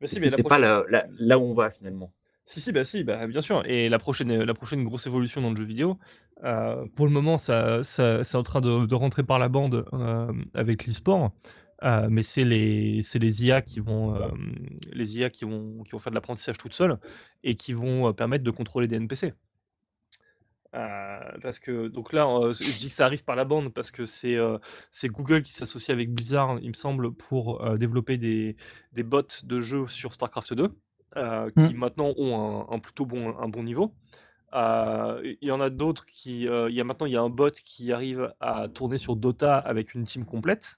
[0.01, 2.11] Mais si, mais c'est pas là, où on va finalement?
[2.45, 3.63] Si, si, bah si, bah, bien sûr.
[3.67, 5.97] Et la prochaine, la prochaine grosse évolution dans le jeu vidéo,
[6.43, 9.85] euh, pour le moment, ça, ça- c'est en train de, de rentrer par la bande
[9.93, 11.31] euh, avec l'e-sport.
[11.83, 14.19] Euh, mais c'est les, les IA qui vont,
[14.91, 16.97] les IA qui vont, qui vont faire de l'apprentissage toutes seules
[17.43, 19.33] et qui vont permettre de contrôler des NPC.
[20.75, 23.89] Euh, parce que donc là, euh, je dis que ça arrive par la bande parce
[23.89, 24.59] que c'est euh,
[24.91, 28.55] c'est Google qui s'associe avec Blizzard, il me semble, pour développer des,
[28.93, 30.69] des bots de jeu sur StarCraft 2
[31.17, 33.95] euh, qui maintenant ont un, un plutôt bon, un bon niveau.
[34.53, 36.43] Il y en a d'autres qui.
[36.43, 39.57] Il y a maintenant il y a un bot qui arrive à tourner sur Dota
[39.57, 40.77] avec une team complète.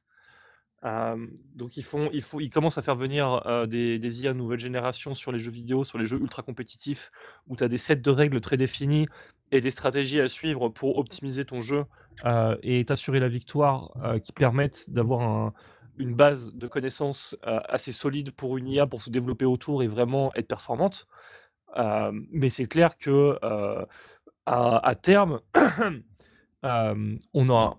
[0.84, 5.32] Donc ils font, il faut, ils commencent à faire venir des, IA nouvelle génération sur
[5.32, 7.12] les jeux vidéo, sur les jeux ultra compétitifs,
[7.48, 9.08] où tu as des sets de règles très définis
[9.52, 11.84] et des stratégies à suivre pour optimiser ton jeu
[12.64, 13.91] et t'assurer la victoire,
[14.24, 15.53] qui permettent d'avoir un-
[15.98, 20.34] une base de connaissances assez solide pour une IA pour se développer autour et vraiment
[20.34, 21.06] être performante.
[22.32, 23.38] Mais c'est clair que
[24.45, 25.41] à terme,
[26.63, 27.77] on a,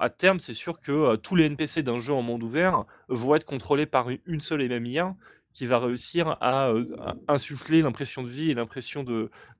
[0.00, 3.44] à terme, c'est sûr que tous les NPC d'un jeu en monde ouvert vont être
[3.44, 5.14] contrôlés par une, seule et même IA
[5.52, 6.72] qui va réussir à,
[7.28, 9.04] insuffler l'impression de vie et l'impression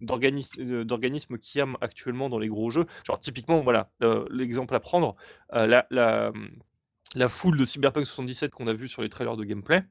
[0.01, 2.87] d'organisme qu'il y a actuellement dans les gros jeux.
[3.07, 3.91] Genre typiquement, voilà,
[4.31, 5.15] l'exemple à prendre,
[5.53, 6.33] la, la,
[7.15, 9.85] la foule de Cyberpunk 77 qu'on a vu sur les trailers de gameplay,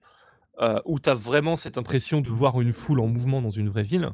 [0.86, 3.84] où tu as vraiment cette impression de voir une foule en mouvement dans une vraie
[3.84, 4.12] ville.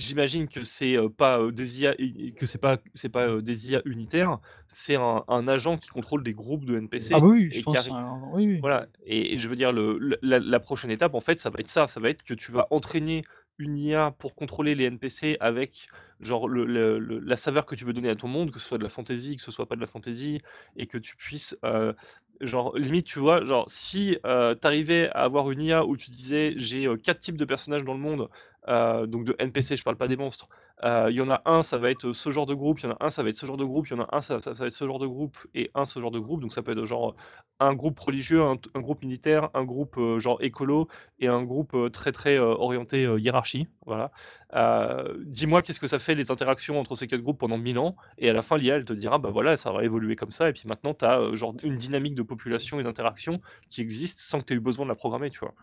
[0.00, 3.70] J'imagine que c'est euh, pas euh, des IA que c'est pas c'est pas euh, des
[3.70, 7.14] IA unitaires, c'est un, un agent qui contrôle des groupes de NPC.
[7.14, 7.88] Ah bah oui, je pense.
[7.88, 7.92] euh,
[8.32, 8.58] oui, oui.
[8.60, 11.58] voilà, et, et je veux dire, le, la, la prochaine étape, en fait, ça va
[11.60, 11.86] être ça.
[11.86, 13.24] Ça va être que tu vas entraîner
[13.58, 15.88] une IA pour contrôler les NPC avec
[16.20, 18.66] genre le, le- le- la saveur que tu veux donner à ton monde, que ce
[18.68, 20.40] soit de la fantasy, que ce soit pas de la fantasy,
[20.76, 21.92] et que tu puisses, euh,
[22.40, 26.10] genre, limite, tu vois, genre, si euh, tu arrivais à avoir une IA où tu
[26.10, 28.28] disais j'ai euh, quatre types de personnages dans le monde,
[28.68, 30.48] euh, donc de NPC, je parle pas des monstres,
[30.82, 32.86] Euh, Il y en a un, ça va être ce genre de groupe, il y
[32.88, 34.20] en a un, ça va être ce genre de groupe, il y en a un,
[34.22, 36.40] ça, ça va être ce genre de groupe, et un, ce genre de groupe.
[36.40, 37.14] Donc ça peut être genre
[37.58, 40.88] un groupe religieux, un, un groupe militaire, un groupe euh, genre écolo,
[41.18, 43.68] et un groupe euh, très très euh, orienté euh, hiérarchie.
[43.84, 44.10] Voilà.
[44.54, 47.94] Euh, Dis-moi qu'est-ce que ça fait les interactions entre ces quatre groupes pendant 1000 ans,
[48.16, 50.48] et à la fin, l'IA, elle te dira, bah voilà, ça va évoluer comme ça,
[50.48, 54.40] et puis maintenant, tu as genre une dynamique de population et d'interaction qui existe sans
[54.40, 55.54] que tu aies eu besoin de la programmer, tu vois.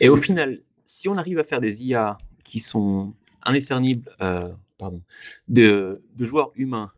[0.00, 0.58] Et au final,
[0.88, 5.02] si on arrive à faire des IA qui sont indiscernibles euh, pardon,
[5.48, 6.90] de, de joueurs humains,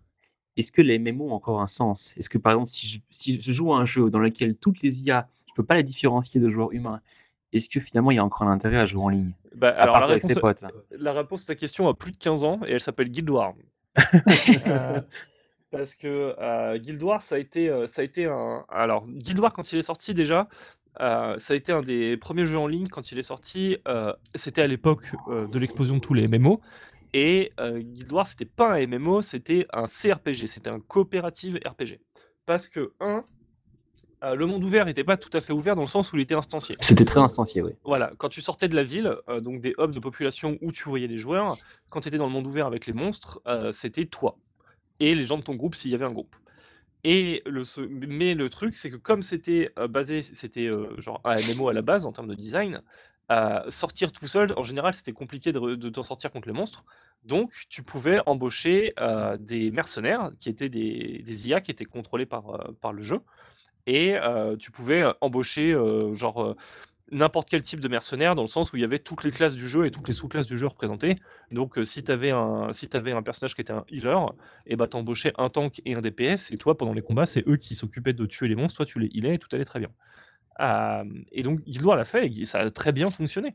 [0.56, 2.14] est-ce que les MMO ont encore un sens?
[2.16, 4.80] Est-ce que par exemple, si je, si je joue à un jeu dans lequel toutes
[4.82, 7.00] les IA, je peux pas les différencier de joueurs humains,
[7.52, 9.32] est-ce que finalement il y a encore un intérêt à jouer en ligne?
[9.56, 10.64] Bah, À alors, part la avec réponse, ses potes.
[10.92, 13.54] la réponse à ta question a plus de 15 ans et elle s'appelle Guild Wars.
[14.66, 15.00] Euh,
[15.70, 18.64] parce que euh, Guild Wars, ça a été, euh, ça a été un.
[18.68, 20.48] Alors, Guild Wars, quand il est sorti déjà,
[21.00, 23.78] euh, ça a été un des premiers jeux en ligne quand il est sorti.
[23.86, 26.60] euh, c'était à l'époque euh, de l'explosion de tous les MMO.
[27.12, 31.98] Et Guild Wars, c'était pas un MMO, c'était un CRPG, c'était un coopérative RPG.
[32.46, 33.24] Parce que, un,
[34.22, 36.36] le monde ouvert n'était pas tout à fait ouvert dans le sens où il était
[36.36, 36.76] instancié.
[36.78, 37.72] C'était très instancié, oui.
[37.82, 41.08] Voilà, quand tu sortais de la ville, donc des hubs de population où tu voyais
[41.08, 41.56] les joueurs,
[41.90, 43.42] quand tu étais dans le monde ouvert avec les monstres,
[43.72, 44.36] c'était toi
[45.00, 46.36] et les gens de ton groupe s'il y avait un groupe.
[47.04, 51.34] Et le, mais le truc, c'est que comme c'était euh, basé, c'était euh, genre un
[51.34, 52.82] MMO à la base en termes de design,
[53.68, 56.84] sortir tout seul, en général, c'était compliqué de, de t'en sortir contre les monstres.
[57.24, 62.26] Donc, tu pouvais embaucher euh, des mercenaires qui étaient des, des IA qui étaient contrôlés
[62.26, 63.20] par, par le jeu.
[63.86, 64.16] Et
[64.58, 65.72] tu pouvais embaucher
[66.12, 66.56] genre
[67.10, 69.54] n'importe quel type de mercenaire dans le sens où il y avait toutes les classes
[69.54, 71.16] du jeu et toutes les sous-classes du jeu représentées.
[71.50, 74.18] Donc euh, si tu avais un si t'avais un personnage qui était un healer,
[74.66, 77.56] et bah t'embauchais un tank et un DPS et toi pendant les combats, c'est eux
[77.56, 79.90] qui s'occupaient de tuer les monstres, toi tu les healais et tout allait très bien.
[80.60, 83.52] Euh, et donc Guild Wars l'a fait et ça a très bien fonctionné.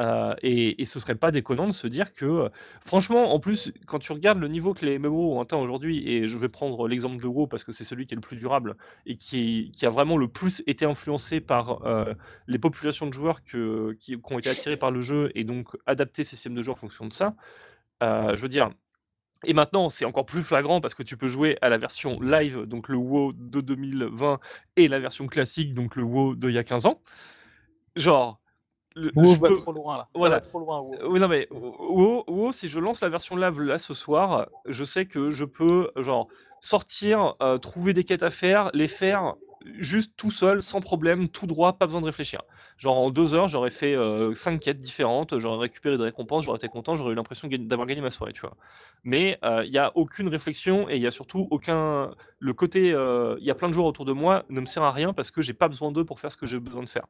[0.00, 2.48] Euh, et, et ce serait pas déconnant de se dire que, euh,
[2.80, 6.26] franchement, en plus, quand tu regardes le niveau que les MMO ont atteint aujourd'hui, et
[6.28, 8.76] je vais prendre l'exemple de WoW parce que c'est celui qui est le plus durable
[9.06, 12.12] et qui, a vraiment le plus été influencé par euh,
[12.46, 13.56] les populations de joueurs qui,
[14.30, 17.06] ont été attirés par le jeu et donc adapter ses systèmes de jeu en fonction
[17.06, 17.34] de ça.
[18.00, 18.70] Je veux dire,
[19.46, 22.62] et maintenant, c'est encore plus flagrant parce que tu peux jouer à la version live,
[22.66, 24.40] donc le WoW de 2020,
[24.76, 27.00] et la version classique, donc le WoW d'il y a 15 ans.
[27.96, 28.40] Genre,
[28.94, 30.02] le- WoW je va peux- trop loin là.
[30.14, 30.36] Ça voilà.
[30.36, 30.80] va trop loin.
[30.80, 30.94] WoW.
[31.00, 34.48] euh, Oui, non, mais WoW, WoW, si je lance la version live là ce soir,
[34.66, 36.28] je sais que je peux, genre,
[36.60, 39.34] sortir, euh, trouver des quêtes à faire, les faire
[39.78, 42.42] juste tout seul, sans problème, tout droit, pas besoin de réfléchir.
[42.76, 46.56] Genre, en deux heures, j'aurais fait euh, cinq quêtes différentes, j'aurais récupéré des récompenses, j'aurais
[46.58, 48.56] été content, j'aurais eu l'impression d'avoir gagné ma soirée, tu vois.
[49.04, 52.10] Mais euh, il n'y a aucune réflexion et il y a surtout aucun.
[52.40, 52.92] Le côté.
[52.92, 55.14] euh, Il y a plein de joueurs autour de moi ne me sert à rien
[55.14, 57.06] parce que j'ai pas besoin d'eux pour faire ce que j'ai besoin de faire.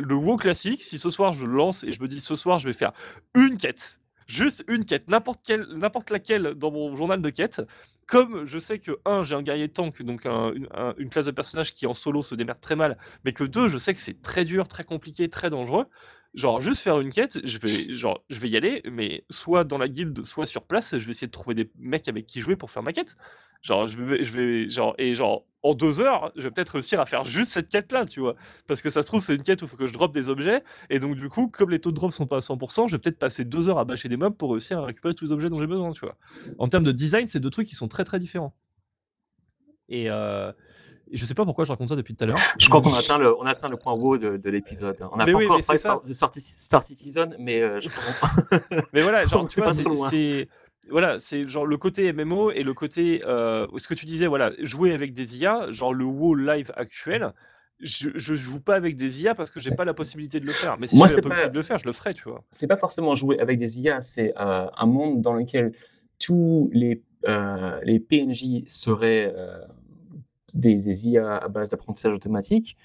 [0.00, 2.68] Le WoW classique, si ce soir je lance et je me dis ce soir je
[2.68, 2.92] vais faire
[3.34, 7.62] une quête, juste une quête, n'importe quelle, n'importe laquelle dans mon journal de quête,
[8.06, 11.26] comme je sais que un j'ai un guerrier tank, donc un- une, un- une classe
[11.26, 14.00] de personnage qui en solo se démerde très mal, mais que deux je sais que
[14.00, 15.86] c'est très dur, très compliqué, très dangereux.
[16.34, 19.78] Genre juste faire une quête, je vais genre je vais y aller, mais soit dans
[19.78, 22.56] la guilde, soit sur place, je vais essayer de trouver des mecs avec qui jouer
[22.56, 23.16] pour faire ma quête.
[23.62, 27.00] Genre je vais, je vais genre et genre en deux heures, je vais peut-être réussir
[27.00, 28.36] à faire juste cette quête là, tu vois.
[28.66, 30.28] Parce que ça se trouve, c'est une quête où il faut que je drop des
[30.28, 30.62] objets.
[30.90, 33.00] Et donc, du coup, comme les taux de drop sont pas à 100%, je vais
[33.00, 35.48] peut-être passer deux heures à bâcher des mobs pour réussir à récupérer tous les objets
[35.48, 36.18] dont j'ai besoin, tu vois.
[36.58, 38.54] En termes de design, c'est deux trucs qui sont très très différents.
[39.88, 40.54] Et, euh, et
[41.16, 42.38] je sais pas pourquoi je raconte ça depuis tout à l'heure.
[42.58, 44.96] Je crois qu'on a atteint le, on a atteint le point haut de, de l'épisode.
[45.12, 48.58] On n'a pas oui, encore parlé de Star Citizen, mais euh, je comprends.
[48.92, 49.74] Mais voilà, genre, tu vois, pas
[50.10, 50.48] c'est.
[50.90, 53.22] Voilà, c'est genre le côté MMO et le côté.
[53.26, 57.32] euh, ce que tu disais, voilà, jouer avec des IA, genre le WoW live actuel.
[57.80, 60.52] Je, je joue pas avec des IA parce que j'ai pas la possibilité de le
[60.52, 60.78] faire.
[60.78, 62.44] Mais si j'avais c'est la pas- possibilité de le faire, je le ferais, tu vois.
[62.52, 65.72] c'est pas forcément jouer avec des IA, c'est euh, un monde dans lequel
[66.18, 69.34] tous les, euh, les PNJ seraient
[70.54, 72.76] des, des IA à base d'apprentissage automatique,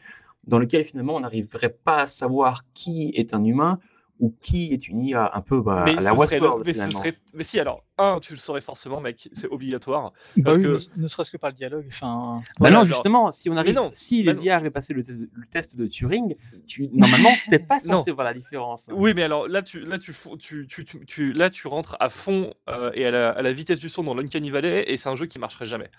[0.46, 3.80] dans lequel finalement on n'arriverait pas à savoir qui est un humain
[4.20, 7.00] ou qui est une IA, un peu bah, mais, à la Westworld mais ce finalement.
[7.00, 7.14] serait.
[7.36, 10.12] Mais si, alors, un, tu le saurais forcément, mec, c'est obligatoire.
[10.36, 11.86] Bah Parce oui, que- ne, serait-ce que par le dialogue.
[11.88, 14.44] Enfin, Bah Voilà, non, genre- justement, si on arrive, non, si bah les non.
[14.44, 16.36] IA avaient passé le test, de- le test de Turing,
[16.68, 18.88] tu, normalement, t'es pas censé voir la différence.
[18.92, 21.96] Oui, mais alors là, tu, là, tu, fo- tu, tu, tu- tu- là, tu rentres
[22.02, 24.98] à fond euh, et à la, à la vitesse du son dans l'Uncanny Valley, et
[24.98, 25.90] c'est un jeu qui marcherait jamais.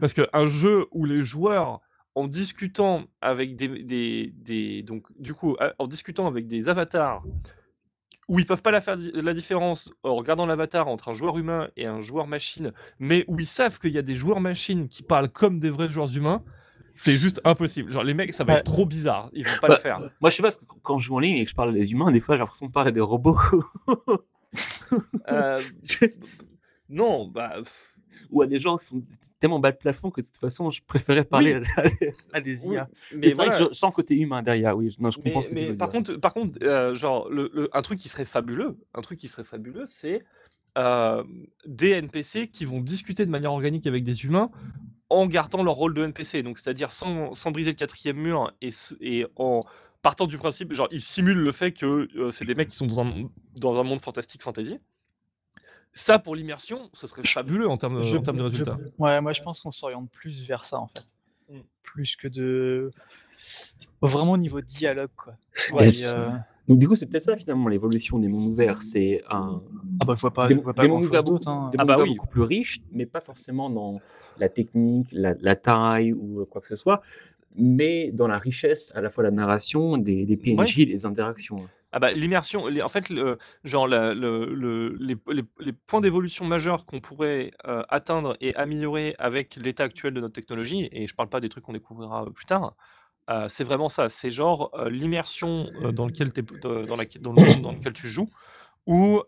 [0.00, 1.80] Parce qu'un jeu où les joueurs,
[2.14, 7.22] en discutant avec des, des, des- donc du coup, à- en discutant avec des avatars,
[8.28, 11.68] où ils peuvent pas la faire la différence en regardant l'avatar entre un joueur humain
[11.76, 15.02] et un joueur machine, mais où ils savent qu'il y a des joueurs machines qui
[15.02, 16.42] parlent comme des vrais joueurs humains,
[16.94, 17.90] c'est juste impossible.
[17.90, 18.58] Genre les mecs, ça va Ouais.
[18.60, 19.30] être trop bizarre.
[19.32, 20.00] Ils vont pas Bah, le faire.
[20.20, 21.72] Moi, je sais pas, parce que quand je joue en ligne et que je parle
[21.72, 23.38] des humains, des fois, j'ai l'impression de parler des robots.
[25.30, 25.62] Euh,
[26.90, 27.54] non, bah.
[28.32, 29.02] Ou à des gens qui sont
[29.40, 31.60] tellement bas de plafond que de toute façon, je préférais parler à,
[32.32, 32.88] à des IA.
[33.12, 34.94] mais Mais c'est vrai que je le côté humain derrière, oui.
[34.98, 35.92] Non, je comprends Mais, ce que tu mais veux par dire.
[36.02, 39.28] contre, par contre, euh, genre, le, le- un truc qui serait fabuleux, un truc qui
[39.28, 40.24] serait fabuleux, c'est
[40.78, 41.22] euh,
[41.66, 44.50] des NPC qui vont discuter de manière organique avec des humains
[45.10, 46.42] en gardant leur rôle de NPC.
[46.42, 49.60] Donc, c'est-à-dire sans, sans briser le quatrième mur et en
[50.00, 52.86] partant du principe, genre, ils simulent le fait que euh, c'est des mecs qui sont
[52.86, 53.12] dans un,
[53.60, 54.78] dans un monde fantastique fantasy.
[55.94, 58.78] Ça, pour l'immersion, ce serait fabuleux en termes, Je- en termes de je- résultats.
[58.98, 61.04] ouais, moi je pense qu'on s'oriente plus vers ça en fait.
[61.50, 61.60] Mm.
[61.82, 62.90] Plus que de.
[64.00, 65.34] Vraiment au niveau dialogue quoi.
[65.72, 66.30] Ouais, euh,
[66.68, 68.82] Donc du coup, c'est peut-être ça finalement l'évolution des mondes ouverts.
[68.82, 69.62] C'est un
[70.00, 71.38] Ah bah je vois pas, des, je vois pas des grand mondes chose ouverts beaucoup,
[71.38, 71.48] d'autre.
[71.48, 71.68] hein.
[71.70, 72.14] des Ah bah oui.
[72.14, 74.00] beaucoup plus riches, mais pas forcément dans
[74.38, 77.02] la technique, la, la taille ou euh, quoi que ce soit,
[77.54, 81.04] mais dans la richesse à la fois de la narration, des, des PNJ, et des
[81.06, 81.68] interactions.
[81.92, 83.12] Ah bah, l'immersion, en fait,
[83.64, 85.16] genre les,
[85.86, 87.50] points d'évolution majeurs qu'on pourrait
[87.88, 91.64] atteindre et améliorer avec l'état actuel de notre technologie, et je parle pas des trucs
[91.64, 92.74] qu'on découvrira plus tard,
[93.48, 94.08] c'est vraiment ça.
[94.08, 95.68] C'est genre l'immersion
[96.86, 98.30] dans, laquelle- dans le monde dans lequel tu joues,
[98.86, 99.22] où,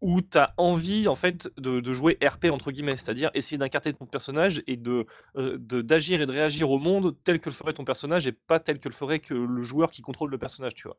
[0.00, 3.92] où tu as envie en fait de, de jouer RP entre guillemets, c'est-à-dire essayer d'incarner
[3.92, 5.06] ton personnage et de
[5.36, 8.32] euh, de- d'agir et de réagir au monde tel que le ferait ton personnage et
[8.32, 10.96] pas tel que le ferait que le joueur qui contrôle le personnage, tu vois.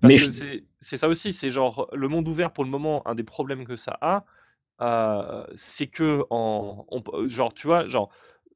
[0.00, 3.06] Parce Mais que je- c'est ça aussi, c'est genre le monde ouvert pour le moment,
[3.06, 4.24] un des problèmes que ça a,
[4.80, 8.10] euh, c'est que en, on genre tu vois, genre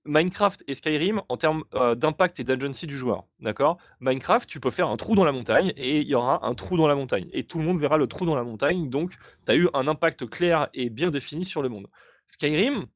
[0.08, 3.76] Minecraft et Skyrim en termes euh, d'impact et d'agency du joueur, d'accord?
[4.00, 6.78] Minecraft, tu peux faire un trou dans la montagne et il y aura un trou
[6.78, 9.52] dans la montagne et tout le monde verra le trou dans la montagne, donc tu
[9.52, 11.88] as eu un impact clair et bien défini sur le monde.
[12.26, 12.86] Skyrim,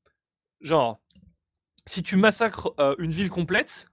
[0.63, 1.01] genre
[1.87, 3.89] si tu massacres euh, une ville complète,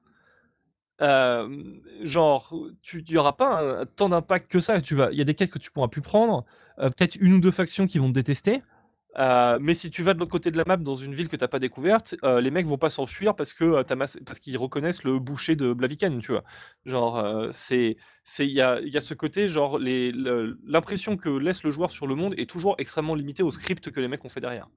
[1.01, 1.63] euh,
[2.01, 4.77] genre, tu n'y aura pas tant d'impact que ça.
[4.77, 6.45] Il y a des quêtes que tu pourras plus prendre,
[6.77, 8.61] peut-être une ou deux factions qui vont te détester.
[9.17, 11.35] Euh, mais si tu vas de l'autre côté de la map dans une ville que
[11.35, 14.57] t'as pas découverte, euh, les mecs vont pas s'enfuir parce que euh, mass- parce qu'ils
[14.57, 16.43] reconnaissent le boucher de Blaviken, tu vois.
[16.85, 20.59] Genre, euh, c'est c'est il y a, il y a ce côté genre les le-
[20.65, 23.99] l'impression que laisse le joueur sur le monde est toujours extrêmement limitée au script que
[23.99, 24.67] les mecs ont fait derrière.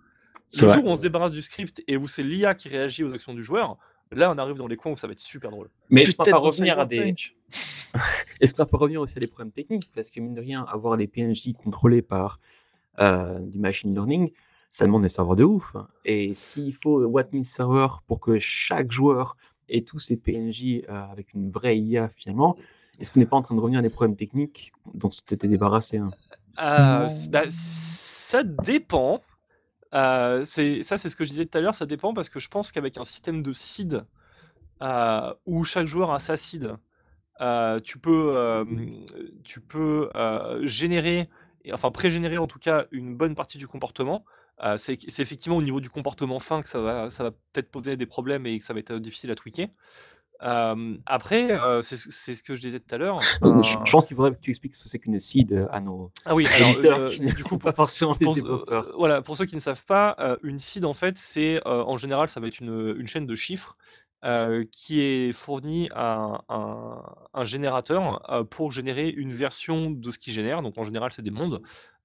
[0.60, 0.74] Le vrai.
[0.76, 3.34] jour où on se débarrasse du script et où c'est l'IA qui réagit aux actions
[3.34, 3.76] du joueur,
[4.10, 5.68] là on arrive dans les coins où ça va être super drôle.
[5.90, 7.14] Mais je Peut-être revenir à des.
[8.40, 9.90] Est-ce qu'on peut revenir aussi à des problèmes techniques?
[9.94, 12.40] Parce que mine de rien, avoir des PNJ contrôlés par
[13.00, 14.32] euh, du machine learning,
[14.70, 15.74] ça demande des serveurs de ouf.
[15.74, 15.88] hein.
[16.04, 19.36] Et s'il faut Wattmin server pour que chaque joueur
[19.68, 22.56] ait tous ses PNJ euh, avec une vraie IA finalement,
[22.98, 25.48] est-ce qu'on n'est pas en train de revenir à des problèmes techniques dont tu t'étais
[25.48, 26.10] débarrassé hein?
[26.60, 29.20] Euh, bah, ça dépend.
[29.94, 31.74] Euh, ça, c'est ce que je disais tout à l'heure.
[31.74, 34.04] Ça dépend parce que je pense qu'avec un système de seed
[34.82, 36.76] euh, où chaque joueur a sa seed,
[37.40, 38.64] euh, tu peux, euh,
[39.44, 41.28] tu peux euh, générer,
[41.64, 44.24] et- enfin pré-générer en tout cas une bonne partie du comportement.
[44.62, 47.96] Euh, c'est effectivement au niveau du comportement fin que ça va, ça va peut-être poser
[47.96, 49.68] des problèmes et que ça va être euh, difficile à tweaker.
[50.44, 51.96] Euh, après, euh, c'est
[52.32, 53.20] ce que je disais tout à l'heure.
[53.44, 56.10] Euh, je, pense qu'il faudrait que tu expliques ce que c'est qu'une seed à nos
[56.24, 58.36] Ah oui, alors du coup, pas forcément pour,
[58.96, 62.40] voilà, pour ceux qui ne savent pas, une seed en fait, c'est en général, ça
[62.40, 63.76] va être une, une chaîne de chiffres
[64.24, 70.32] euh, qui est fournie à un, générateur euh, pour générer une version de ce qu'il
[70.32, 70.62] génère.
[70.62, 71.60] Donc en général, c'est des mondes.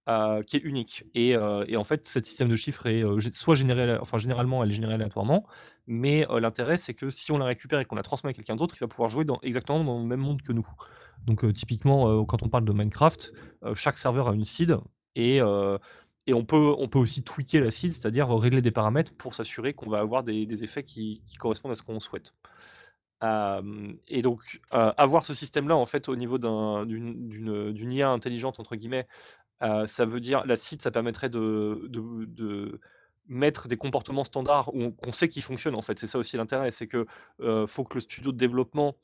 [0.10, 3.98] euh, qui est unique et, en fait, ce système de chiffres est euh, soit généré,
[3.99, 5.45] enfin généralement, elle est générée aléatoirement,
[5.85, 8.76] mais l'intérêt, c'est que si on la récupère et qu'on la transmet à quelqu'un d'autre,
[8.77, 10.65] il va pouvoir jouer exactement dans le même monde que nous.
[11.26, 13.34] Donc typiquement, quand on parle de Minecraft,
[13.73, 14.77] chaque serveur a une seed
[15.15, 15.41] et,
[16.28, 19.74] et on, peut, on peut aussi tweaker la seed, c'est-à-dire régler des paramètres pour s'assurer
[19.74, 22.34] qu'on va avoir des, effets qui, correspondent à ce qu'on souhaite.
[23.24, 29.08] Et donc, avoir ce système-là, en fait, au niveau d'un- d'une IA intelligente, entre guillemets,
[29.62, 32.80] ça veut dire, la seed, ça permettrait de,
[33.30, 34.72] mettre des comportements standards
[35.02, 35.98] qu'on sait qu'ils fonctionnent, en fait.
[35.98, 37.08] C'est ça aussi l'intérêt, c'est que
[37.68, 38.98] faut que le studio de développement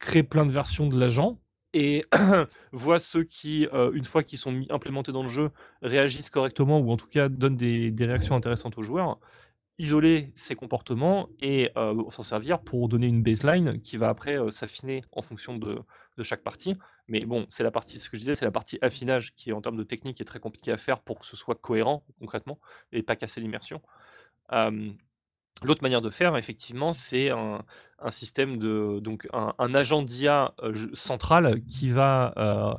[0.00, 1.38] crée plein de versions de l'agent
[1.72, 2.04] et
[2.72, 5.50] voit ceux qui, euh, une fois qu'ils sont mis, implémentés dans le jeu,
[5.82, 9.18] réagissent correctement ou en tout cas donnent des, réactions intéressantes aux joueurs,
[9.78, 14.50] isoler ces comportements et euh, s'en servir pour donner une baseline qui va après euh,
[14.50, 15.78] s'affiner en fonction de,
[16.16, 16.76] de chaque partie.
[17.08, 19.60] Mais bon, c'est la partie, ce que je disais, c'est la partie affinage qui, en
[19.60, 22.58] termes de technique, est très compliquée à faire pour que ce soit cohérent concrètement
[22.92, 23.80] et pas casser l'immersion.
[25.62, 27.62] L'autre manière de faire, effectivement, c'est un,
[28.00, 32.74] un système de donc un, un agent d'IA euh, central qui va euh,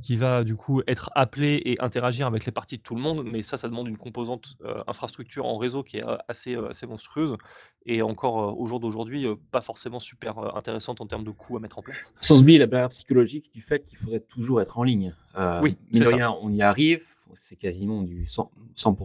[0.00, 3.24] qui va du coup être appelé et interagir avec les parties de tout le monde,
[3.24, 7.36] mais ça, ça demande une composante euh, infrastructure en réseau qui est assez, assez monstrueuse
[7.84, 11.78] et encore au jour d'aujourd'hui pas forcément super intéressante en termes de coûts à mettre
[11.78, 12.14] en place.
[12.20, 15.14] Sans oublier la barrière psychologique du fait qu'il faudrait toujours être en ligne.
[15.62, 16.32] oui, c'est ça.
[16.42, 17.02] on y arrive,
[17.34, 18.48] c'est quasiment du 100%,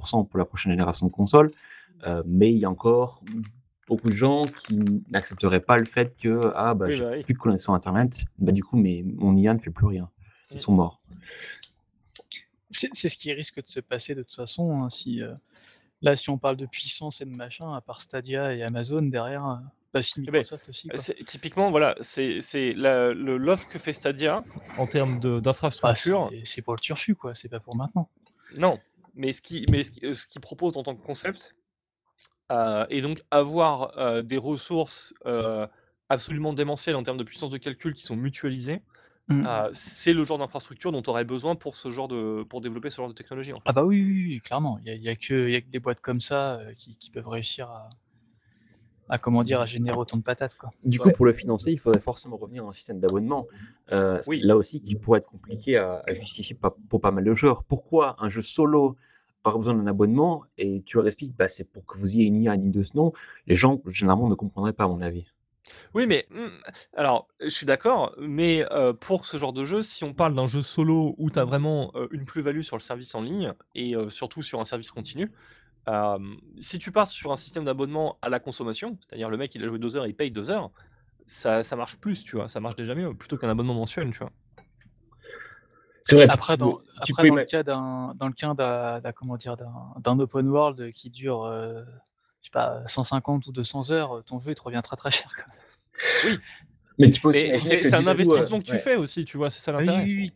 [0.06, 1.50] 100 pour la prochaine génération de consoles,
[2.26, 3.24] mais il y a encore
[3.88, 7.40] beaucoup de gens qui n'accepteraient pas le fait que ah bah, j'ai bah plus de
[7.40, 10.10] connexion internet, bah du coup mais mon IA ne fait plus rien
[10.54, 11.02] ils sont morts.
[12.70, 14.84] C'est ce qui risque de se passer de toute façon.
[14.84, 15.34] Hein, si, euh,
[16.02, 19.48] là, si on parle de puissance et de machin, à part Stadia et Amazon derrière,
[19.48, 19.56] euh,
[19.92, 20.90] pas si eh ben, Microsoft aussi.
[21.26, 22.40] Typiquement, voilà, c'est
[22.74, 24.44] l'offre que fait Stadia
[24.80, 26.32] en termes d'infrastructure.
[26.34, 27.36] Ah, c'est pour le turfu, quoi.
[27.36, 28.10] C'est pas pour maintenant.
[28.58, 28.80] Non,
[29.14, 31.56] mais ce qui, mais ce ce qui propose en tant que concept,
[32.54, 35.14] euh, et donc avoir des ressources
[36.10, 38.82] absolument démentielles en termes de puissance de calcul qui sont mutualisées,
[39.30, 39.48] Mmh.
[39.72, 42.98] C'est le genre d'infrastructure dont tu aurais besoin pour ce genre de pour développer ce
[42.98, 44.80] genre de technologie, Ah bah oui, clairement.
[44.86, 47.70] Il y a que que des boîtes comme ça, euh, qui peuvent réussir
[49.10, 49.62] à comment dire?
[49.62, 50.72] À générer autant de patates, quoi.
[50.84, 53.48] Du coup, pour le financer, il faudrait forcément revenir à un système d'abonnement.
[53.92, 54.42] Euh, oui.
[54.44, 56.58] là aussi qui pourrait être compliqué à justifier
[56.90, 57.64] pour pas mal de joueurs.
[57.64, 58.98] Pourquoi un jeu solo
[59.50, 60.44] aurait besoin d'un abonnement?
[60.58, 62.96] Et tu leur expliques, bah, c'est pour que vous ayez une IA digne de ce
[62.96, 63.14] nom.
[63.48, 65.26] Les gens, généralement, ne comprendraient pas à mon avis.
[65.94, 66.48] Oui, mais mmh,
[66.98, 68.66] alors, je suis d'accord, mais
[69.00, 71.94] pour ce genre de jeu, si on parle d'un jeu solo où tu as vraiment,
[72.12, 75.32] une plus-value sur le service en ligne et surtout sur un service continu,
[76.60, 79.68] si tu pars sur un système d'abonnement à la consommation, c'est-à-dire le mec il a
[79.68, 80.70] joué 2 heures, il paye 2 heures,
[81.26, 82.50] ça marche plus, tu vois?
[82.50, 84.32] Ça marche déjà mieux plutôt qu'un abonnement mensuel, tu vois?
[86.04, 86.82] C'est vrai, Après dans
[87.22, 89.56] le cas d'un dans le cas d'un comment dire?
[89.56, 91.84] D'un open world qui dure, je
[92.42, 95.34] sais pas, 150 ou 200 heures, ton jeu il te revient très très cher.
[96.26, 96.40] Oui,
[97.00, 100.04] mais tu peux c'est un investissement que tu fais aussi, tu vois, c'est ça l'intérêt.
[100.04, 100.34] Oui, oui,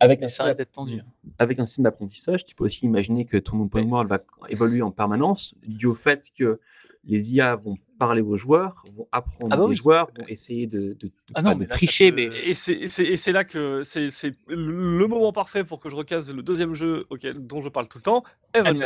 [0.00, 1.02] Avec un, ça tendu.
[1.38, 4.90] Avec un système d'apprentissage, tu peux aussi imaginer que ton open world va évoluer en
[4.90, 6.60] permanence dû au fait que
[7.04, 10.96] les IA vont parler aux joueurs, vont apprendre ah bah aux joueurs, vont essayer de,
[10.98, 12.12] de, ah non, tricher.
[12.12, 12.30] Mais...
[12.44, 17.06] Et c'est là que c'est le moment parfait pour que je recase le deuxième jeu
[17.10, 18.82] auquel, dont je parle tout le temps, Evan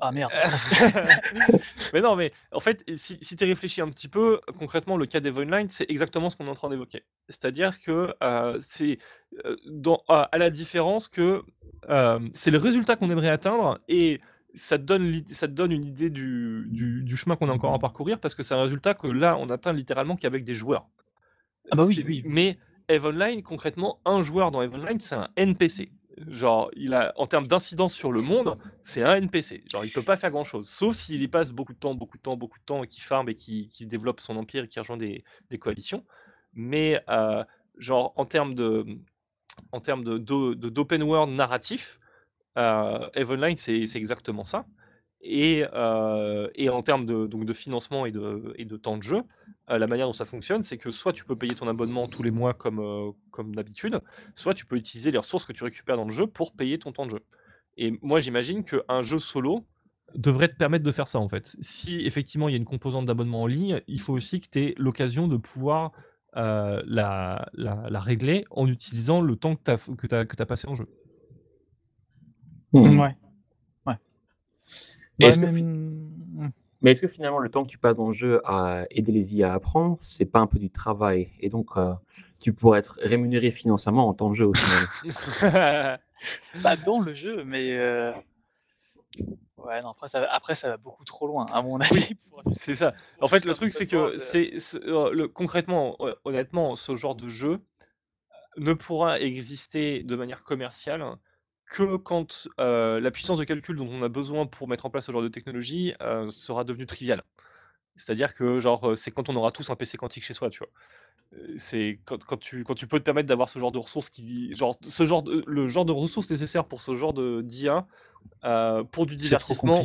[0.00, 0.32] Ah merde.
[1.92, 5.20] mais non, mais en fait, si, si tu réfléchis un petit peu, concrètement, le cas
[5.20, 7.04] d'Evenline, c'est exactement ce qu'on est en train d'évoquer.
[7.28, 8.98] C'est-à-dire que euh, c'est
[9.44, 9.56] euh,
[10.08, 11.42] à la différence que
[11.88, 14.20] euh, c'est le résultat qu'on aimerait atteindre et
[14.56, 17.78] ça te donne, ça te donne une idée du, du, chemin qu'on a encore à
[17.78, 20.88] parcourir parce que c'est un résultat que là, on atteint littéralement qu'avec des joueurs.
[21.70, 22.22] Ah bah oui, oui.
[22.24, 22.58] Mais
[22.88, 25.92] Eve Online, concrètement, un joueur dans Eve Online, c'est un NPC.
[26.28, 29.64] Genre, il a, en termes d'incidence sur le monde, c'est un NPC.
[29.70, 30.66] Genre, il peut pas faire grand chose.
[30.66, 33.02] Sauf s'il y passe beaucoup de temps, beaucoup de temps, beaucoup de temps, et qu'il
[33.02, 36.04] farme et qui, qui développe son empire et qui rejoint des, des coalitions.
[36.54, 37.44] Mais, euh,
[37.76, 38.86] genre, en termes de,
[39.72, 42.00] en termes de, d'open world narratif,
[42.56, 44.66] euh, Evenline, c'est exactement ça.
[45.20, 49.22] Et, euh, et, en termes de, donc de financement et de, temps de jeu,
[49.70, 52.22] euh, la manière dont ça fonctionne, c'est que soit tu peux payer ton abonnement tous
[52.22, 53.14] les mois comme,
[53.54, 54.00] d'habitude,
[54.34, 56.92] soit tu peux utiliser les ressources que tu récupères dans le jeu pour payer ton
[56.92, 57.20] temps de jeu.
[57.76, 59.64] Et moi, j'imagine qu'un jeu solo
[60.14, 61.56] devrait te permettre de faire ça en fait.
[61.60, 64.62] Si effectivement il y a une composante d'abonnement en ligne, il faut aussi que tu
[64.62, 65.90] aies l'occasion de pouvoir
[66.34, 67.44] la,
[67.94, 70.86] régler en utilisant le temps que tu as, que as passé en jeu.
[72.72, 72.98] Mmh.
[72.98, 73.16] Ouais.
[73.86, 73.94] Ouais.
[76.82, 79.34] Mais est-ce que finalement, le temps que tu passes dans le jeu à aider les
[79.36, 81.32] IA à apprendre, c'est pas un peu du travail?
[81.40, 81.94] Et donc, euh,
[82.38, 86.00] tu pourrais être rémunéré financièrement en temps de jeu au final
[86.62, 87.76] Bah, dans le jeu, mais.
[87.76, 88.12] Euh,
[89.58, 92.16] ouais, non, après ça, va, après, ça va beaucoup trop loin, à mon avis.
[92.52, 92.94] C'est ça.
[93.20, 94.52] En fait, le truc, c'est que c'est
[94.84, 97.60] euh, le, concrètement, honnêtement, ce genre de jeu
[98.58, 101.02] ne pourra exister de manière commerciale
[101.66, 105.12] que quand la puissance de calcul dont on a besoin pour mettre en place ce
[105.12, 105.94] genre de technologie
[106.28, 107.22] sera devenue triviale.
[107.96, 110.68] C'est-à-dire que genre c'est quand on aura tous un PC quantique chez soi, tu vois.
[111.56, 114.54] C'est quand, quand, tu, quand tu peux te permettre d'avoir ce genre de ressources qui
[114.54, 117.86] genre ce genre de, le genre de ressources nécessaires pour ce genre de d'IA
[118.44, 119.80] euh, pour du divertissement.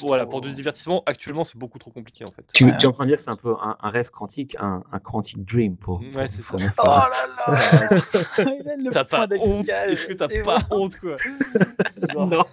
[0.00, 2.44] voilà, pour, du divertissement, actuellement, c'est beaucoup trop compliqué en fait.
[2.52, 4.98] Tu, es en train de dire que c'est un peu un, rêve quantique, un, un
[4.98, 6.00] quantique dream pour.
[6.14, 6.56] Ouais, c'est ça.
[6.78, 7.08] Oh là
[7.46, 7.88] là
[8.90, 11.16] T'as pas honte Est-ce que t'as pas honte quoi
[12.14, 12.44] Non.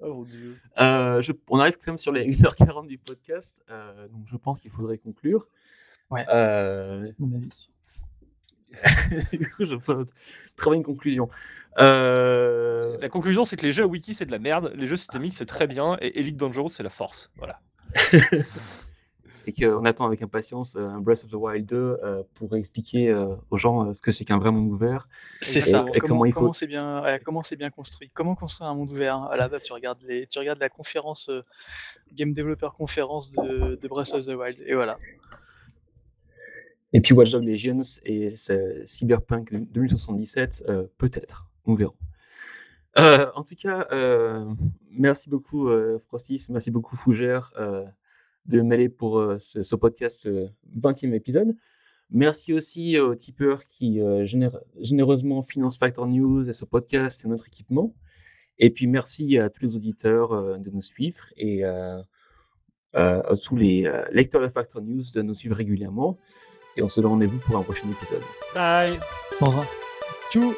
[0.00, 0.58] Oh mon dieu.
[0.80, 4.60] Euh, je, on arrive quand même sur les 1h40 du podcast, euh, donc je pense
[4.60, 5.46] qu'il faudrait conclure.
[6.10, 6.24] Ouais.
[6.26, 7.68] c'est mon avis.
[9.32, 9.92] du coup, je fais
[10.56, 11.28] très bonne conclusion.
[11.78, 14.72] Euh, la conclusion, c'est que les jeux à wiki, c'est de la merde.
[14.74, 15.96] Les jeux systémiques, c'est très bien.
[16.00, 17.30] Et Elite Dangerous, c'est la force.
[17.36, 17.60] Voilà.
[19.48, 21.98] et qu'on attend avec impatience un Breath of the Wild 2
[22.34, 23.16] pour expliquer
[23.50, 25.08] aux gens ce que c'est qu'un vrai monde ouvert.
[25.40, 25.84] C'est ça.
[25.94, 28.10] Et, comment, comment c'est bien, comment c'est bien construit.
[28.12, 29.22] Comment construire un monde ouvert?
[29.24, 31.30] À la base, tu regardes les, tu regardes la conférence
[32.12, 34.98] Game Developer Conférence de, de Breath of the Wild, et voilà.
[36.92, 38.32] Et puis Watch Dogs Legions et
[38.84, 41.94] Cyberpunk 2077, euh, peut-être, on verra.
[42.98, 44.46] Euh, en tout cas, euh,
[44.90, 45.68] merci beaucoup
[46.06, 47.52] Frostis, merci beaucoup Fougère
[48.46, 50.28] de mêler pour ce, podcast
[50.76, 51.56] 20e épisode.
[52.10, 54.00] Merci aussi aux tipeurs qui
[54.80, 57.94] généreusement financent Factor News et ce podcast et notre équipement.
[58.58, 62.04] Et puis merci à tous les auditeurs de nous suivre et à
[63.42, 66.16] tous les lecteurs de Factor News de nous suivre régulièrement.
[66.76, 68.22] Et on se donne rendez-vous pour un prochain épisode.
[68.54, 68.98] Bye.
[69.40, 69.64] Dans un.
[70.30, 70.54] Tchou.